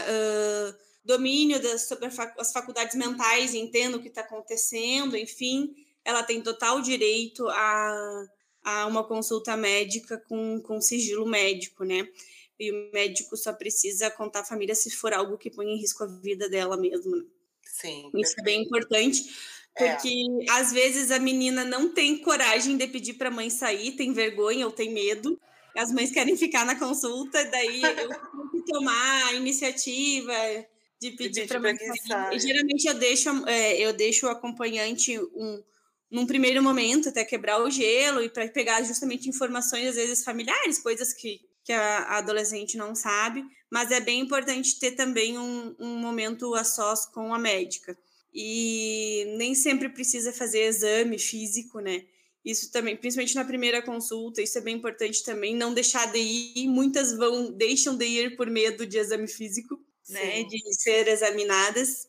uh, 0.09 0.75
domínio 1.05 1.61
das, 1.61 1.87
sobre 1.87 2.07
as 2.07 2.51
faculdades 2.51 2.95
mentais, 2.95 3.53
entenda 3.53 3.97
o 3.97 4.01
que 4.01 4.07
está 4.07 4.21
acontecendo, 4.21 5.15
enfim, 5.15 5.75
ela 6.05 6.23
tem 6.23 6.41
total 6.41 6.81
direito 6.81 7.47
a, 7.49 8.25
a 8.63 8.85
uma 8.87 9.03
consulta 9.03 9.55
médica 9.55 10.17
com, 10.27 10.59
com 10.61 10.81
sigilo 10.81 11.25
médico, 11.25 11.83
né? 11.83 12.07
e 12.59 12.71
o 12.71 12.91
médico 12.91 13.35
só 13.35 13.53
precisa 13.53 14.09
contar 14.11 14.41
a 14.41 14.45
família 14.45 14.75
se 14.75 14.91
for 14.91 15.13
algo 15.13 15.37
que 15.37 15.49
põe 15.49 15.67
em 15.67 15.77
risco 15.77 16.03
a 16.03 16.07
vida 16.07 16.49
dela 16.49 16.77
mesma. 16.77 17.17
Né? 17.17 17.23
Sim. 17.63 18.11
Isso 18.15 18.35
é 18.39 18.43
bem 18.43 18.63
importante, 18.63 19.23
é. 19.75 19.93
porque 19.93 20.09
é. 20.09 20.51
às 20.51 20.71
vezes 20.71 21.11
a 21.11 21.19
menina 21.19 21.63
não 21.63 21.93
tem 21.93 22.17
coragem 22.17 22.77
de 22.77 22.87
pedir 22.87 23.13
para 23.13 23.29
a 23.29 23.31
mãe 23.31 23.49
sair, 23.49 23.93
tem 23.93 24.13
vergonha 24.13 24.65
ou 24.65 24.71
tem 24.71 24.93
medo. 24.93 25.39
As 25.75 25.91
mães 25.91 26.11
querem 26.11 26.37
ficar 26.37 26.65
na 26.65 26.77
consulta, 26.77 27.43
daí 27.45 27.81
eu 27.81 27.95
tenho 27.95 28.51
que 28.51 28.71
tomar 28.71 29.27
a 29.27 29.33
iniciativa 29.33 30.35
de 31.01 31.11
pedir 31.11 31.47
para 31.47 31.57
a 31.57 31.61
mãe 31.61 31.75
sair. 31.77 32.35
E, 32.35 32.39
geralmente 32.39 32.87
eu 32.87 32.93
deixo, 32.93 33.29
é, 33.47 33.79
eu 33.79 33.91
deixo 33.91 34.27
o 34.27 34.29
acompanhante 34.29 35.17
um, 35.19 35.63
num 36.11 36.25
primeiro 36.25 36.61
momento 36.61 37.09
até 37.09 37.23
quebrar 37.25 37.61
o 37.61 37.69
gelo 37.69 38.21
e 38.21 38.29
para 38.29 38.47
pegar 38.47 38.83
justamente 38.83 39.29
informações 39.29 39.87
às 39.87 39.95
vezes 39.95 40.23
familiares, 40.23 40.79
coisas 40.79 41.13
que 41.13 41.41
que 41.63 41.71
a, 41.71 42.17
adolescente 42.17 42.77
não 42.77 42.93
sabe, 42.93 43.43
mas 43.71 43.91
é 43.91 43.99
bem 43.99 44.19
importante 44.19 44.77
ter 44.79 44.91
também 44.91 45.37
um, 45.37 45.75
um 45.79 45.97
momento 45.97 46.53
a 46.55 46.63
sós 46.63 47.05
com 47.05 47.33
a 47.33 47.39
médica. 47.39 47.97
E 48.33 49.35
nem 49.37 49.55
sempre 49.55 49.89
precisa 49.89 50.33
fazer 50.33 50.63
exame 50.63 51.19
físico, 51.19 51.79
né? 51.79 52.03
Isso 52.43 52.71
também, 52.71 52.97
principalmente 52.97 53.35
na 53.35 53.45
primeira 53.45 53.81
consulta, 53.81 54.41
isso 54.41 54.57
é 54.57 54.61
bem 54.61 54.75
importante 54.75 55.23
também, 55.23 55.55
não 55.55 55.73
deixar 55.73 56.11
de 56.11 56.19
ir. 56.19 56.67
Muitas 56.67 57.15
vão, 57.15 57.51
deixam 57.51 57.95
de 57.95 58.05
ir 58.05 58.35
por 58.35 58.49
medo 58.49 58.85
de 58.85 58.97
exame 58.97 59.27
físico, 59.27 59.79
né? 60.09 60.19
Sim. 60.19 60.27
né? 60.27 60.43
De 60.43 60.73
ser 60.73 61.07
examinadas. 61.07 62.07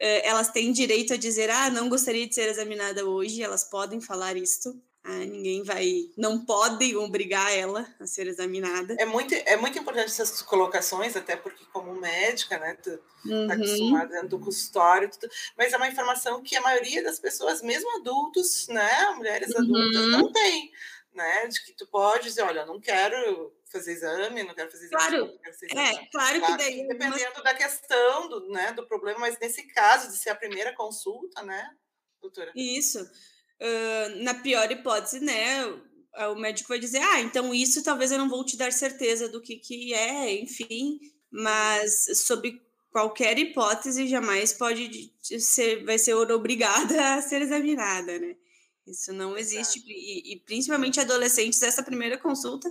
Uh, 0.00 0.20
elas 0.22 0.50
têm 0.50 0.72
direito 0.72 1.12
a 1.12 1.16
dizer, 1.16 1.50
ah, 1.50 1.68
não 1.68 1.88
gostaria 1.88 2.26
de 2.26 2.34
ser 2.34 2.48
examinada 2.48 3.04
hoje, 3.04 3.42
elas 3.42 3.64
podem 3.64 4.00
falar 4.00 4.36
isto. 4.36 4.80
Ah, 5.02 5.24
ninguém 5.24 5.62
vai, 5.62 6.10
não 6.14 6.44
pode 6.44 6.94
obrigar 6.94 7.50
ela 7.56 7.86
a 7.98 8.06
ser 8.06 8.26
examinada. 8.26 8.94
É 8.98 9.06
muito, 9.06 9.34
é 9.34 9.56
muito 9.56 9.78
importante 9.78 10.08
essas 10.08 10.42
colocações, 10.42 11.16
até 11.16 11.36
porque 11.36 11.64
como 11.72 11.98
médica, 11.98 12.58
né, 12.58 12.76
tu 12.82 12.98
tá 12.98 13.02
uhum. 13.24 13.48
tá 13.48 13.54
acostumada 13.54 14.08
dentro 14.08 14.28
do 14.28 14.38
consultório, 14.38 15.10
tudo, 15.10 15.30
mas 15.56 15.72
é 15.72 15.76
uma 15.78 15.88
informação 15.88 16.42
que 16.42 16.54
a 16.54 16.60
maioria 16.60 17.02
das 17.02 17.18
pessoas, 17.18 17.62
mesmo 17.62 17.96
adultos, 17.96 18.68
né, 18.68 19.10
mulheres 19.16 19.54
uhum. 19.54 19.62
adultas, 19.62 20.08
não 20.10 20.32
tem, 20.32 20.70
né, 21.14 21.46
de 21.46 21.64
que 21.64 21.72
tu 21.72 21.86
pode 21.86 22.24
dizer, 22.24 22.42
olha, 22.42 22.60
eu 22.60 22.66
não 22.66 22.78
quero 22.78 23.50
fazer 23.70 23.92
exame, 23.92 24.42
não 24.42 24.54
quero 24.54 24.70
fazer 24.70 24.86
exame. 24.86 25.02
Claro, 25.02 25.38
fazer 25.44 25.66
exame. 25.66 25.88
É, 25.88 25.92
claro, 26.10 26.40
claro 26.40 26.46
que 26.46 26.56
daí... 26.58 26.86
Dependendo 26.88 27.32
uma... 27.34 27.42
da 27.42 27.54
questão, 27.54 28.28
do, 28.28 28.48
né, 28.48 28.72
do 28.72 28.86
problema, 28.86 29.20
mas 29.20 29.38
nesse 29.38 29.62
caso 29.68 30.08
de 30.08 30.16
ser 30.16 30.30
a 30.30 30.34
primeira 30.34 30.74
consulta, 30.74 31.42
né, 31.42 31.70
doutora? 32.20 32.52
Isso 32.54 33.00
uh, 33.60 34.22
na 34.22 34.34
pior 34.34 34.70
hipótese, 34.70 35.20
né, 35.20 35.64
o 36.30 36.34
médico 36.34 36.68
vai 36.68 36.78
dizer, 36.78 36.98
ah, 37.02 37.20
então 37.20 37.54
isso 37.54 37.82
talvez 37.82 38.10
eu 38.10 38.18
não 38.18 38.28
vou 38.28 38.44
te 38.44 38.56
dar 38.56 38.72
certeza 38.72 39.28
do 39.28 39.40
que, 39.40 39.56
que 39.56 39.94
é, 39.94 40.34
enfim, 40.40 40.98
mas 41.30 42.06
sob 42.26 42.60
qualquer 42.90 43.38
hipótese 43.38 44.08
jamais 44.08 44.52
pode 44.52 45.12
ser, 45.20 45.84
vai 45.84 45.98
ser 45.98 46.14
obrigada 46.14 47.14
a 47.14 47.22
ser 47.22 47.42
examinada, 47.42 48.18
né? 48.18 48.36
Isso 48.86 49.12
não 49.12 49.38
existe, 49.38 49.80
e, 49.86 50.32
e, 50.32 50.40
principalmente 50.40 50.98
adolescentes, 50.98 51.62
essa 51.62 51.82
primeira 51.82 52.18
consulta, 52.18 52.68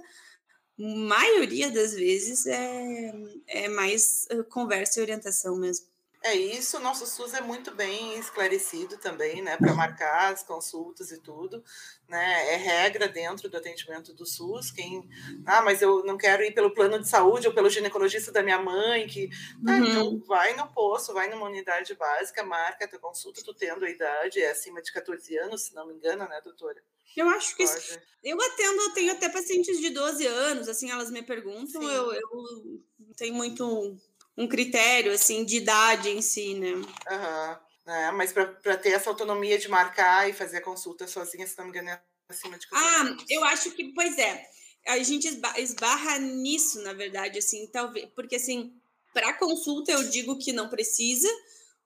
maioria 0.79 1.69
das 1.69 1.93
vezes 1.93 2.45
é, 2.45 3.13
é 3.47 3.67
mais 3.67 4.27
conversa 4.49 4.99
e 4.99 5.03
orientação 5.03 5.57
mesmo. 5.57 5.88
É 6.21 6.35
isso, 6.35 6.77
o 6.77 6.81
nosso 6.81 7.05
SUS 7.05 7.33
é 7.33 7.39
muito 7.39 7.71
bem 7.71 8.19
esclarecido 8.19 8.97
também, 8.97 9.41
né, 9.41 9.55
para 9.55 9.73
marcar 9.73 10.33
as 10.33 10.43
consultas 10.43 11.11
e 11.11 11.21
tudo, 11.21 11.63
né, 12.09 12.55
é 12.55 12.57
regra 12.57 13.07
dentro 13.07 13.49
do 13.49 13.55
atendimento 13.55 14.13
do 14.13 14.25
SUS, 14.25 14.69
quem, 14.69 15.09
ah, 15.45 15.61
mas 15.61 15.81
eu 15.81 16.03
não 16.03 16.17
quero 16.17 16.43
ir 16.43 16.53
pelo 16.53 16.73
plano 16.73 16.99
de 16.99 17.07
saúde 17.07 17.47
ou 17.47 17.53
pelo 17.53 17.69
ginecologista 17.69 18.33
da 18.33 18.43
minha 18.43 18.59
mãe, 18.61 19.07
que, 19.07 19.29
ah, 19.65 19.71
uhum. 19.71 19.85
então 19.85 20.19
vai 20.27 20.53
no 20.57 20.67
posto, 20.73 21.13
vai 21.13 21.29
numa 21.29 21.45
unidade 21.45 21.95
básica, 21.95 22.43
marca 22.43 22.83
a 22.83 22.87
tua 22.89 22.99
consulta, 22.99 23.41
tu 23.41 23.53
tendo 23.53 23.85
a 23.85 23.89
idade, 23.89 24.41
é 24.41 24.51
acima 24.51 24.81
de 24.81 24.91
14 24.91 25.37
anos, 25.37 25.67
se 25.67 25.73
não 25.73 25.87
me 25.87 25.93
engano, 25.93 26.27
né, 26.27 26.41
doutora? 26.43 26.83
Eu 27.15 27.29
acho 27.29 27.55
que 27.55 27.63
isso, 27.63 27.97
eu 28.23 28.37
atendo, 28.41 28.81
eu 28.81 28.93
tenho 28.93 29.11
até 29.13 29.29
pacientes 29.29 29.79
de 29.79 29.89
12 29.89 30.27
anos, 30.27 30.67
assim, 30.67 30.91
elas 30.91 31.09
me 31.09 31.23
perguntam, 31.23 31.81
eu, 31.81 32.13
eu 32.13 32.83
tenho 33.15 33.33
muito 33.33 33.97
um 34.39 34.47
critério 34.47 35.11
assim 35.13 35.43
de 35.45 35.57
idade 35.57 36.09
em 36.09 36.21
si, 36.21 36.55
né? 36.55 36.71
Uhum. 36.71 37.57
É, 37.87 38.11
mas 38.11 38.31
para 38.31 38.77
ter 38.77 38.89
essa 38.91 39.09
autonomia 39.09 39.57
de 39.57 39.67
marcar 39.67 40.29
e 40.29 40.33
fazer 40.33 40.57
a 40.57 40.61
consulta 40.63 41.07
sozinha, 41.07 41.45
se 41.47 41.57
não 41.57 41.65
me 41.65 41.71
engano, 41.71 41.89
é 41.89 42.01
acima 42.29 42.57
de 42.57 42.67
Ah, 42.71 43.01
anos. 43.01 43.23
eu 43.29 43.43
acho 43.43 43.71
que, 43.71 43.93
pois 43.93 44.17
é, 44.17 44.45
a 44.87 44.99
gente 44.99 45.27
esbarra 45.57 46.19
nisso, 46.19 46.81
na 46.83 46.93
verdade, 46.93 47.39
assim, 47.39 47.67
talvez, 47.67 48.07
porque 48.15 48.35
assim, 48.35 48.73
para 49.13 49.33
consulta 49.33 49.91
eu 49.91 50.03
digo 50.09 50.37
que 50.37 50.53
não 50.53 50.69
precisa, 50.69 51.27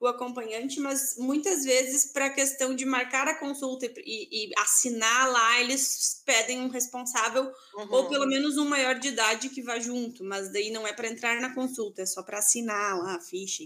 o 0.03 0.07
acompanhante, 0.07 0.79
mas 0.79 1.15
muitas 1.17 1.63
vezes, 1.63 2.11
para 2.11 2.25
a 2.25 2.29
questão 2.29 2.75
de 2.75 2.85
marcar 2.85 3.27
a 3.27 3.39
consulta 3.39 3.85
e, 3.85 3.91
e, 4.05 4.51
assinar 4.57 5.31
lá, 5.31 5.61
eles 5.61 6.21
pedem 6.25 6.59
um 6.59 6.67
responsável 6.67 7.51
uhum. 7.73 7.87
ou 7.89 8.09
pelo 8.09 8.27
menos 8.27 8.57
um 8.57 8.67
maior 8.67 8.95
de 8.95 9.07
idade 9.07 9.49
que 9.49 9.61
vá 9.61 9.79
junto, 9.79 10.23
mas 10.23 10.51
daí 10.51 10.71
não 10.71 10.85
é 10.85 10.93
para 10.93 11.07
entrar 11.07 11.39
na 11.39 11.53
consulta, 11.53 12.01
é 12.01 12.05
só 12.05 12.21
para 12.21 12.39
assinar 12.39 12.97
lá 12.99 13.15
a 13.15 13.21
ficha. 13.21 13.63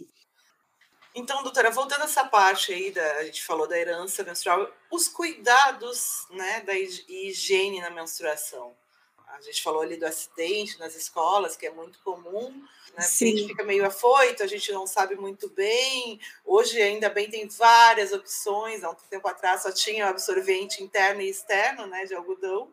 Então, 1.15 1.41
doutora, 1.41 1.71
voltando 1.71 2.02
a 2.02 2.06
essa 2.06 2.26
parte 2.26 2.71
aí, 2.71 2.91
da, 2.91 3.13
a 3.13 3.23
gente 3.23 3.43
falou 3.43 3.67
da 3.67 3.78
herança 3.78 4.23
menstrual, 4.23 4.71
os 4.91 5.08
cuidados 5.08 6.28
né, 6.30 6.62
da 6.62 6.73
higiene 6.78 7.82
na 7.82 7.89
menstruação. 7.89 8.76
A 9.27 9.41
gente 9.41 9.61
falou 9.61 9.81
ali 9.81 9.97
do 9.97 10.05
acidente 10.05 10.79
nas 10.79 10.95
escolas, 10.95 11.55
que 11.55 11.65
é 11.65 11.71
muito 11.71 11.99
comum, 11.99 12.49
né? 12.49 12.97
a 12.97 13.01
gente 13.01 13.45
fica 13.47 13.63
meio 13.63 13.85
afoito, 13.85 14.41
a 14.41 14.47
gente 14.47 14.71
não 14.71 14.87
sabe 14.87 15.15
muito 15.15 15.49
bem. 15.49 16.19
Hoje, 16.45 16.81
ainda 16.81 17.09
bem, 17.09 17.29
tem 17.29 17.47
várias 17.47 18.11
opções. 18.13 18.83
Há 18.83 18.89
um 18.89 18.95
tempo 19.09 19.27
atrás 19.27 19.61
só 19.61 19.71
tinha 19.71 20.07
absorvente 20.07 20.81
interno 20.81 21.21
e 21.21 21.29
externo, 21.29 21.85
né, 21.85 22.05
de 22.05 22.15
algodão. 22.15 22.69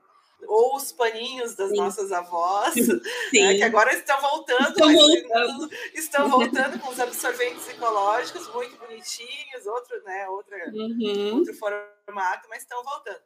Ou 0.47 0.77
os 0.77 0.93
paninhos 0.93 1.55
das 1.55 1.71
Sim. 1.71 1.77
nossas 1.77 2.13
avós, 2.13 2.75
né, 3.33 3.55
que 3.55 3.63
agora 3.63 3.93
estão 3.95 4.21
voltando, 4.21 4.69
estão 4.69 4.93
voltando. 4.93 5.71
estão 5.95 6.29
voltando 6.29 6.79
com 6.81 6.91
os 6.91 7.01
absorventes 7.01 7.69
ecológicos, 7.69 8.53
muito 8.53 8.77
bonitinhos, 8.77 9.67
outro, 9.67 10.03
né, 10.05 10.29
outra, 10.29 10.57
uhum. 10.71 11.39
outro 11.39 11.55
formato, 11.55 12.47
mas 12.49 12.63
estão 12.63 12.83
voltando. 12.85 13.21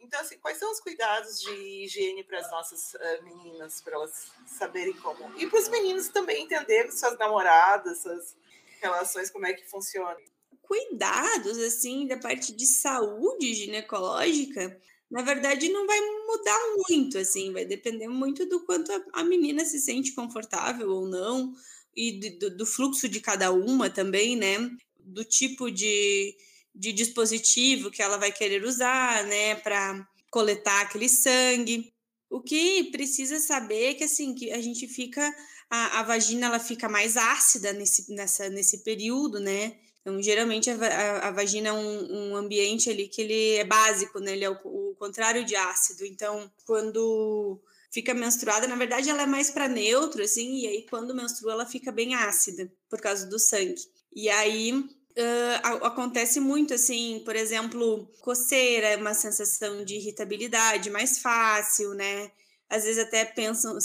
Então, 0.00 0.20
assim, 0.20 0.38
quais 0.38 0.58
são 0.58 0.70
os 0.72 0.80
cuidados 0.80 1.40
de 1.40 1.50
higiene 1.84 2.24
para 2.24 2.38
as 2.38 2.50
nossas 2.50 2.94
uh, 2.94 3.22
meninas, 3.22 3.80
para 3.80 3.94
elas 3.94 4.30
saberem 4.46 4.94
como? 4.94 5.38
E 5.38 5.46
para 5.46 5.60
os 5.60 5.68
meninos 5.68 6.08
também 6.08 6.44
entenderem 6.44 6.90
suas 6.90 7.18
namoradas, 7.18 8.02
suas 8.02 8.36
relações, 8.80 9.30
como 9.30 9.46
é 9.46 9.52
que 9.52 9.68
funciona. 9.68 10.16
Cuidados, 10.62 11.58
assim, 11.58 12.06
da 12.06 12.16
parte 12.16 12.52
de 12.52 12.66
saúde 12.66 13.54
ginecológica, 13.54 14.80
na 15.10 15.22
verdade, 15.22 15.68
não 15.68 15.86
vai 15.86 16.00
mudar 16.00 16.60
muito, 16.88 17.18
assim, 17.18 17.52
vai 17.52 17.64
depender 17.64 18.08
muito 18.08 18.46
do 18.46 18.64
quanto 18.64 18.90
a, 19.12 19.24
menina 19.24 19.64
se 19.64 19.80
sente 19.80 20.12
confortável 20.12 20.88
ou 20.90 21.06
não, 21.06 21.52
e 21.94 22.38
do, 22.38 22.56
do 22.56 22.64
fluxo 22.64 23.08
de 23.08 23.20
cada 23.20 23.52
uma 23.52 23.90
também, 23.90 24.36
né? 24.36 24.56
Do 24.98 25.24
tipo 25.24 25.70
de 25.70 26.36
de 26.74 26.92
dispositivo 26.92 27.90
que 27.90 28.02
ela 28.02 28.16
vai 28.16 28.32
querer 28.32 28.64
usar, 28.64 29.24
né, 29.24 29.54
para 29.56 30.06
coletar 30.30 30.82
aquele 30.82 31.08
sangue. 31.08 31.92
O 32.28 32.40
que 32.40 32.84
precisa 32.92 33.38
saber 33.40 33.90
é 33.90 33.94
que 33.94 34.04
assim 34.04 34.34
que 34.34 34.52
a 34.52 34.60
gente 34.60 34.86
fica 34.86 35.34
a, 35.70 36.00
a 36.00 36.02
vagina 36.02 36.46
ela 36.46 36.58
fica 36.58 36.88
mais 36.88 37.16
ácida 37.16 37.72
nesse, 37.72 38.12
nessa, 38.12 38.48
nesse 38.48 38.78
período, 38.78 39.38
né? 39.38 39.76
Então, 40.00 40.20
geralmente 40.20 40.68
a, 40.68 40.74
a, 40.74 41.28
a 41.28 41.30
vagina 41.30 41.68
é 41.68 41.72
um, 41.72 42.32
um, 42.32 42.36
ambiente 42.36 42.90
ali 42.90 43.06
que 43.06 43.20
ele 43.20 43.54
é 43.54 43.64
básico, 43.64 44.18
né? 44.18 44.32
Ele 44.32 44.44
é 44.44 44.50
o, 44.50 44.58
o 44.64 44.96
contrário 44.98 45.44
de 45.44 45.54
ácido. 45.54 46.04
Então, 46.04 46.50
quando 46.66 47.60
fica 47.92 48.12
menstruada, 48.12 48.66
na 48.66 48.76
verdade 48.76 49.10
ela 49.10 49.22
é 49.22 49.26
mais 49.26 49.50
para 49.50 49.68
neutro, 49.68 50.22
assim, 50.22 50.62
e 50.62 50.66
aí 50.66 50.86
quando 50.88 51.14
menstrua 51.14 51.52
ela 51.52 51.66
fica 51.66 51.92
bem 51.92 52.14
ácida 52.14 52.72
por 52.88 53.00
causa 53.00 53.26
do 53.26 53.38
sangue. 53.38 53.80
E 54.14 54.28
aí 54.28 54.84
Uh, 55.16 55.84
acontece 55.84 56.38
muito 56.38 56.72
assim, 56.72 57.20
por 57.24 57.34
exemplo, 57.34 58.08
coceira, 58.20 58.96
uma 58.96 59.12
sensação 59.12 59.84
de 59.84 59.96
irritabilidade 59.96 60.88
mais 60.88 61.18
fácil, 61.18 61.94
né? 61.94 62.30
Às 62.68 62.84
vezes 62.84 63.02
até 63.02 63.24
pensam, 63.24 63.76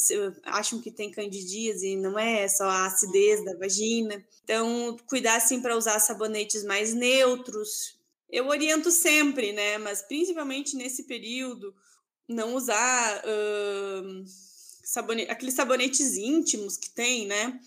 acham 0.43 0.79
que 0.79 0.91
tem 0.91 1.09
candidíase 1.09 1.87
e 1.87 1.95
não 1.95 2.19
é, 2.19 2.43
é 2.43 2.47
só 2.47 2.65
a 2.65 2.85
acidez 2.85 3.43
da 3.43 3.57
vagina. 3.57 4.23
Então, 4.43 4.95
cuidar 5.07 5.37
assim 5.37 5.59
para 5.59 5.75
usar 5.75 5.97
sabonetes 5.99 6.63
mais 6.63 6.93
neutros. 6.93 7.97
Eu 8.29 8.47
oriento 8.47 8.91
sempre, 8.91 9.51
né? 9.53 9.79
Mas 9.79 10.03
principalmente 10.03 10.75
nesse 10.75 11.03
período, 11.03 11.73
não 12.29 12.53
usar 12.53 13.23
uh, 13.25 14.23
sabonete, 14.83 15.31
aqueles 15.31 15.55
sabonetes 15.55 16.15
íntimos 16.15 16.77
que 16.77 16.91
tem, 16.91 17.25
né? 17.25 17.59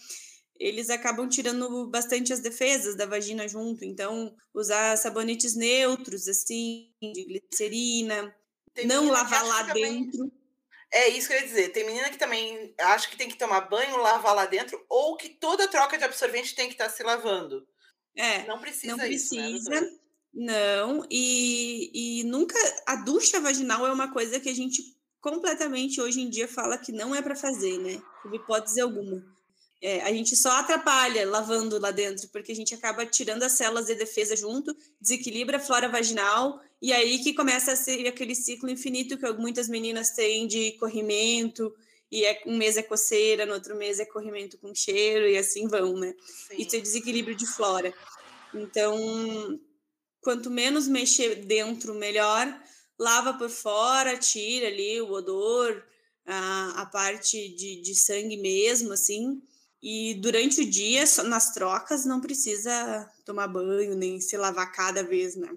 Eles 0.59 0.91
acabam 0.91 1.29
tirando 1.29 1.89
bastante 1.89 2.33
as 2.33 2.41
defesas 2.41 2.97
da 2.97 3.07
vagina 3.07 3.47
junto. 3.49 3.85
Então, 3.85 4.35
usar 4.53 4.97
sabonetes 4.97 5.55
neutros, 5.55 6.27
assim, 6.29 6.91
de 7.01 7.25
glicerina, 7.25 8.35
tem 8.75 8.87
não 8.87 9.09
lavar 9.09 9.47
lá 9.47 9.63
dentro. 9.73 10.19
Também... 10.19 10.39
É 10.91 11.09
isso 11.09 11.29
que 11.29 11.35
eu 11.35 11.39
ia 11.39 11.47
dizer. 11.47 11.69
Tem 11.71 11.85
menina 11.85 12.11
que 12.11 12.19
também 12.19 12.75
acha 12.79 13.09
que 13.09 13.17
tem 13.17 13.29
que 13.29 13.37
tomar 13.37 13.63
banho, 13.63 13.99
lavar 13.99 14.35
lá 14.35 14.47
dentro, 14.47 14.83
ou 14.89 15.17
que 15.17 15.29
toda 15.29 15.69
troca 15.69 15.99
de 15.99 16.05
absorvente 16.05 16.55
tem 16.55 16.67
que 16.67 16.75
estar 16.75 16.89
se 16.89 17.03
lavando. 17.03 17.67
É. 18.17 18.47
Não 18.47 18.59
precisa. 18.59 18.97
Não 18.97 18.99
precisa. 18.99 19.49
Isso, 19.49 19.71
né, 19.71 19.81
não, 20.33 21.07
e, 21.11 22.21
e 22.21 22.25
nunca. 22.25 22.55
A 22.87 22.97
ducha 22.97 23.41
vaginal 23.41 23.87
é 23.87 23.93
uma 23.93 24.13
coisa 24.13 24.41
que 24.41 24.49
a 24.49 24.55
gente 24.55 24.83
completamente 25.21 26.01
hoje 26.01 26.21
em 26.21 26.31
dia 26.31 26.47
fala 26.47 26.79
que 26.79 26.93
não 26.93 27.15
é 27.15 27.21
para 27.21 27.35
fazer, 27.35 27.79
né? 27.79 28.01
Por 28.23 28.35
hipótese 28.35 28.81
alguma. 28.81 29.23
É, 29.81 30.01
a 30.03 30.13
gente 30.13 30.35
só 30.35 30.51
atrapalha 30.51 31.29
lavando 31.29 31.79
lá 31.79 31.93
dentro, 31.93 32.29
porque 32.29 32.51
a 32.51 32.55
gente 32.55 32.75
acaba 32.75 33.07
tirando 33.07 33.45
as 33.45 33.53
células 33.53 33.87
de 33.87 33.95
defesa 33.95 34.35
junto, 34.35 34.77
desequilibra 35.01 35.59
a 35.59 35.61
flora 35.61 35.89
vaginal, 35.89 36.61
e 36.83 36.93
aí 36.93 37.21
que 37.21 37.33
começa 37.33 37.73
a 37.73 37.77
ser 37.77 38.07
aquele 38.09 38.35
ciclo 38.35 38.69
infinito 38.69 39.17
que 39.17 39.33
muitas 39.35 39.69
meninas 39.69 40.11
têm 40.11 40.49
de 40.49 40.73
corrimento, 40.73 41.73
e 42.11 42.25
é, 42.25 42.43
um 42.47 42.57
mês 42.57 42.77
é 42.77 42.83
coceira, 42.83 43.47
no 43.47 43.55
outro 43.55 43.77
mês 43.77 44.01
é 44.01 44.05
corrimento 44.05 44.59
com 44.59 44.75
cheiro, 44.75 45.29
e 45.29 45.37
assim 45.37 45.69
vão, 45.69 45.95
né? 45.95 46.13
Sim. 46.49 46.57
Isso 46.59 46.75
é 46.75 46.81
desequilíbrio 46.81 47.37
de 47.37 47.47
flora. 47.47 47.95
Então, 48.53 49.61
quanto 50.21 50.51
menos 50.51 50.89
mexer 50.89 51.45
dentro, 51.45 51.95
melhor. 51.95 52.53
Lava 52.99 53.35
por 53.35 53.51
fora, 53.51 54.17
tira 54.17 54.67
ali 54.67 55.01
o 55.03 55.13
odor, 55.13 55.85
a, 56.27 56.83
a 56.83 56.87
parte 56.87 57.49
de, 57.51 57.81
de 57.81 57.95
sangue 57.95 58.39
mesmo, 58.39 58.93
assim 58.93 59.41
e 59.83 60.15
durante 60.15 60.63
o 60.63 60.69
dia, 60.69 61.05
nas 61.25 61.53
trocas, 61.53 62.05
não 62.05 62.21
precisa 62.21 63.09
tomar 63.25 63.47
banho 63.47 63.95
nem 63.95 64.21
se 64.21 64.37
lavar 64.37 64.73
cada 64.73 65.05
vez, 65.05 65.37
né? 65.37 65.49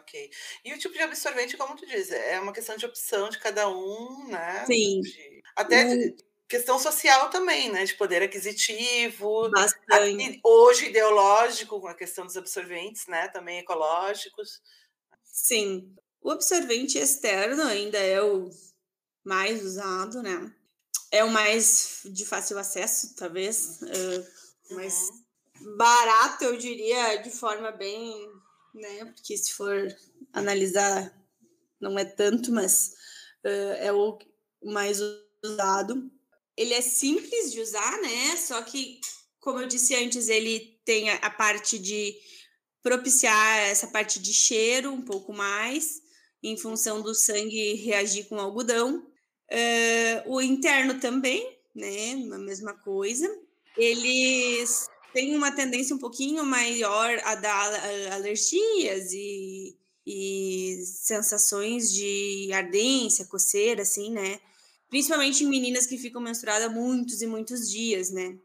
Ok. 0.00 0.30
E 0.64 0.72
o 0.72 0.78
tipo 0.78 0.94
de 0.94 1.02
absorvente, 1.02 1.56
como 1.56 1.76
tu 1.76 1.86
diz, 1.86 2.10
é 2.10 2.38
uma 2.40 2.52
questão 2.52 2.76
de 2.76 2.86
opção 2.86 3.28
de 3.28 3.38
cada 3.38 3.68
um, 3.68 4.28
né? 4.28 4.64
Sim. 4.66 5.00
De, 5.00 5.42
até 5.54 5.84
o... 5.94 6.16
questão 6.48 6.78
social 6.78 7.30
também, 7.30 7.70
né? 7.70 7.84
De 7.84 7.94
poder 7.94 8.22
aquisitivo. 8.22 9.50
Bastante. 9.50 10.40
Hoje, 10.44 10.86
ideológico, 10.86 11.80
com 11.80 11.88
a 11.88 11.94
questão 11.94 12.26
dos 12.26 12.36
absorventes, 12.36 13.06
né? 13.06 13.28
Também 13.28 13.58
ecológicos. 13.58 14.60
Sim. 15.24 15.94
O 16.20 16.30
absorvente 16.30 16.98
externo 16.98 17.62
ainda 17.62 17.98
é 17.98 18.20
o 18.20 18.50
mais 19.24 19.62
usado, 19.64 20.22
né? 20.22 20.52
É 21.16 21.24
o 21.24 21.30
mais 21.30 22.00
de 22.04 22.26
fácil 22.26 22.58
acesso, 22.58 23.14
talvez. 23.16 23.80
Uh, 23.80 24.74
mais 24.74 25.08
uhum. 25.58 25.76
barato, 25.78 26.44
eu 26.44 26.58
diria, 26.58 27.16
de 27.16 27.30
forma 27.30 27.72
bem. 27.72 28.30
Né? 28.74 29.06
Porque 29.06 29.34
se 29.34 29.54
for 29.54 29.88
analisar, 30.30 31.10
não 31.80 31.98
é 31.98 32.04
tanto, 32.04 32.52
mas 32.52 32.92
uh, 33.46 33.76
é 33.78 33.90
o 33.90 34.18
mais 34.62 35.00
usado. 35.42 36.10
Ele 36.54 36.74
é 36.74 36.82
simples 36.82 37.50
de 37.50 37.62
usar, 37.62 37.98
né? 38.02 38.36
Só 38.36 38.60
que, 38.60 39.00
como 39.40 39.58
eu 39.60 39.66
disse 39.66 39.96
antes, 39.96 40.28
ele 40.28 40.78
tem 40.84 41.08
a, 41.08 41.14
a 41.16 41.30
parte 41.30 41.78
de 41.78 42.14
propiciar 42.82 43.60
essa 43.60 43.86
parte 43.86 44.20
de 44.20 44.34
cheiro 44.34 44.92
um 44.92 45.00
pouco 45.00 45.32
mais, 45.32 46.02
em 46.42 46.58
função 46.58 47.00
do 47.00 47.14
sangue 47.14 47.72
reagir 47.74 48.28
com 48.28 48.38
algodão. 48.38 49.10
Uh, 49.50 50.34
o 50.34 50.40
interno 50.40 50.98
também, 50.98 51.56
né? 51.74 52.12
A 52.32 52.38
mesma 52.38 52.74
coisa. 52.74 53.28
Eles 53.76 54.88
têm 55.12 55.36
uma 55.36 55.52
tendência 55.52 55.94
um 55.94 55.98
pouquinho 55.98 56.44
maior 56.44 57.18
a 57.24 57.34
dar 57.34 57.72
alergias 58.12 59.12
e, 59.12 59.76
e 60.06 60.82
sensações 60.84 61.92
de 61.92 62.50
ardência, 62.52 63.26
coceira, 63.26 63.82
assim, 63.82 64.10
né? 64.10 64.40
Principalmente 64.88 65.44
meninas 65.44 65.86
que 65.86 65.98
ficam 65.98 66.20
menstruadas 66.20 66.72
muitos 66.72 67.22
e 67.22 67.26
muitos 67.26 67.70
dias, 67.70 68.10
né? 68.10 68.36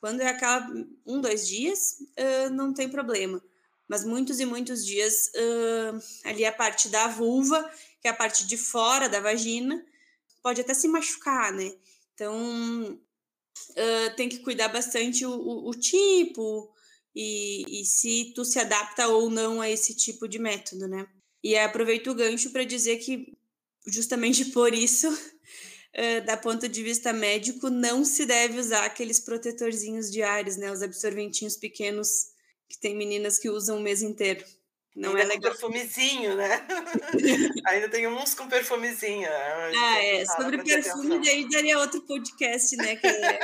Quando 0.00 0.20
é 0.20 0.28
aquela 0.28 0.70
um, 1.04 1.20
dois 1.20 1.48
dias, 1.48 1.98
uh, 2.18 2.50
não 2.50 2.72
tem 2.72 2.88
problema 2.88 3.42
mas 3.88 4.04
muitos 4.04 4.40
e 4.40 4.46
muitos 4.46 4.84
dias 4.84 5.30
uh, 5.34 6.28
ali 6.28 6.44
a 6.44 6.52
parte 6.52 6.88
da 6.88 7.06
vulva, 7.08 7.62
que 8.00 8.08
é 8.08 8.10
a 8.10 8.14
parte 8.14 8.46
de 8.46 8.56
fora 8.56 9.08
da 9.08 9.20
vagina, 9.20 9.84
pode 10.46 10.60
até 10.60 10.74
se 10.74 10.86
machucar, 10.86 11.52
né? 11.52 11.74
Então 12.14 13.00
uh, 13.72 14.16
tem 14.16 14.28
que 14.28 14.38
cuidar 14.38 14.68
bastante 14.68 15.26
o, 15.26 15.32
o, 15.32 15.70
o 15.70 15.74
tipo 15.74 16.72
e, 17.12 17.80
e, 17.80 17.84
se 17.84 18.32
tu 18.32 18.44
se 18.44 18.60
adapta 18.60 19.08
ou 19.08 19.28
não 19.28 19.60
a 19.60 19.68
esse 19.68 19.96
tipo 19.96 20.28
de 20.28 20.38
método, 20.38 20.86
né? 20.86 21.04
E 21.42 21.56
aproveito 21.56 22.12
o 22.12 22.14
gancho 22.14 22.50
para 22.50 22.62
dizer 22.62 22.98
que 22.98 23.36
justamente 23.88 24.44
por 24.54 24.72
isso 24.72 25.08
Uh, 25.96 26.22
da 26.26 26.36
ponto 26.36 26.68
de 26.68 26.82
vista 26.82 27.10
médico, 27.10 27.70
não 27.70 28.04
se 28.04 28.26
deve 28.26 28.60
usar 28.60 28.84
aqueles 28.84 29.18
protetorzinhos 29.18 30.12
diários, 30.12 30.58
né? 30.58 30.70
Os 30.70 30.82
absorventinhos 30.82 31.56
pequenos 31.56 32.26
que 32.68 32.78
tem 32.78 32.94
meninas 32.94 33.38
que 33.38 33.48
usam 33.48 33.78
o 33.78 33.82
mês 33.82 34.02
inteiro. 34.02 34.44
Não 34.96 35.10
Ainda 35.10 35.22
é 35.22 35.24
legal. 35.26 35.52
perfumezinho, 35.52 36.34
né? 36.36 36.66
Ainda 37.68 37.88
tem 37.90 38.06
uns 38.06 38.32
com 38.32 38.48
perfumezinho. 38.48 39.28
Né? 39.28 39.72
Ah, 39.76 40.02
é. 40.02 40.24
Sobre 40.24 40.64
perfume, 40.64 41.22
daí 41.22 41.46
daria 41.50 41.78
outro 41.78 42.00
podcast, 42.06 42.74
né? 42.78 42.96
Que 42.96 43.06
é, 43.06 43.38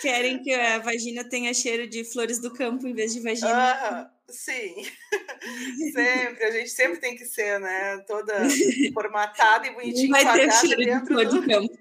querem 0.00 0.42
que 0.42 0.50
a 0.54 0.78
vagina 0.78 1.28
tenha 1.28 1.52
cheiro 1.52 1.86
de 1.86 2.04
flores 2.04 2.40
do 2.40 2.50
campo 2.54 2.86
em 2.86 2.94
vez 2.94 3.12
de 3.12 3.20
vagina. 3.20 3.50
Ah, 3.52 4.10
sim. 4.30 4.74
sempre. 5.92 6.44
A 6.44 6.50
gente 6.52 6.70
sempre 6.70 6.98
tem 6.98 7.16
que 7.16 7.26
ser, 7.26 7.60
né? 7.60 7.98
Toda 8.06 8.32
formatada 8.94 9.66
e 9.66 9.74
bonitinha. 9.74 10.08
Vai 10.08 10.32
ter 10.32 10.50
cheiro 10.52 10.82
de 10.82 11.06
flor 11.06 11.26
do 11.26 11.46
campo. 11.46 11.78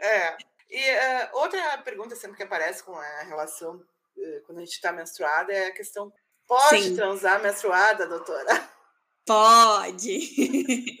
É. 0.00 0.06
é. 0.06 0.36
E 0.70 0.80
uh, 0.80 1.28
outra 1.34 1.78
pergunta 1.78 2.16
sempre 2.16 2.38
que 2.38 2.42
aparece 2.42 2.82
com 2.82 2.94
a 2.94 3.22
relação 3.24 3.80
eh, 4.18 4.42
quando 4.44 4.58
a 4.58 4.60
gente 4.62 4.72
está 4.72 4.90
menstruada 4.90 5.52
é 5.52 5.66
a 5.66 5.72
questão. 5.72 6.10
Pode 6.46 6.82
Sim. 6.82 6.96
transar 6.96 7.42
menstruada, 7.42 8.06
doutora? 8.06 8.70
Pode. 9.24 10.98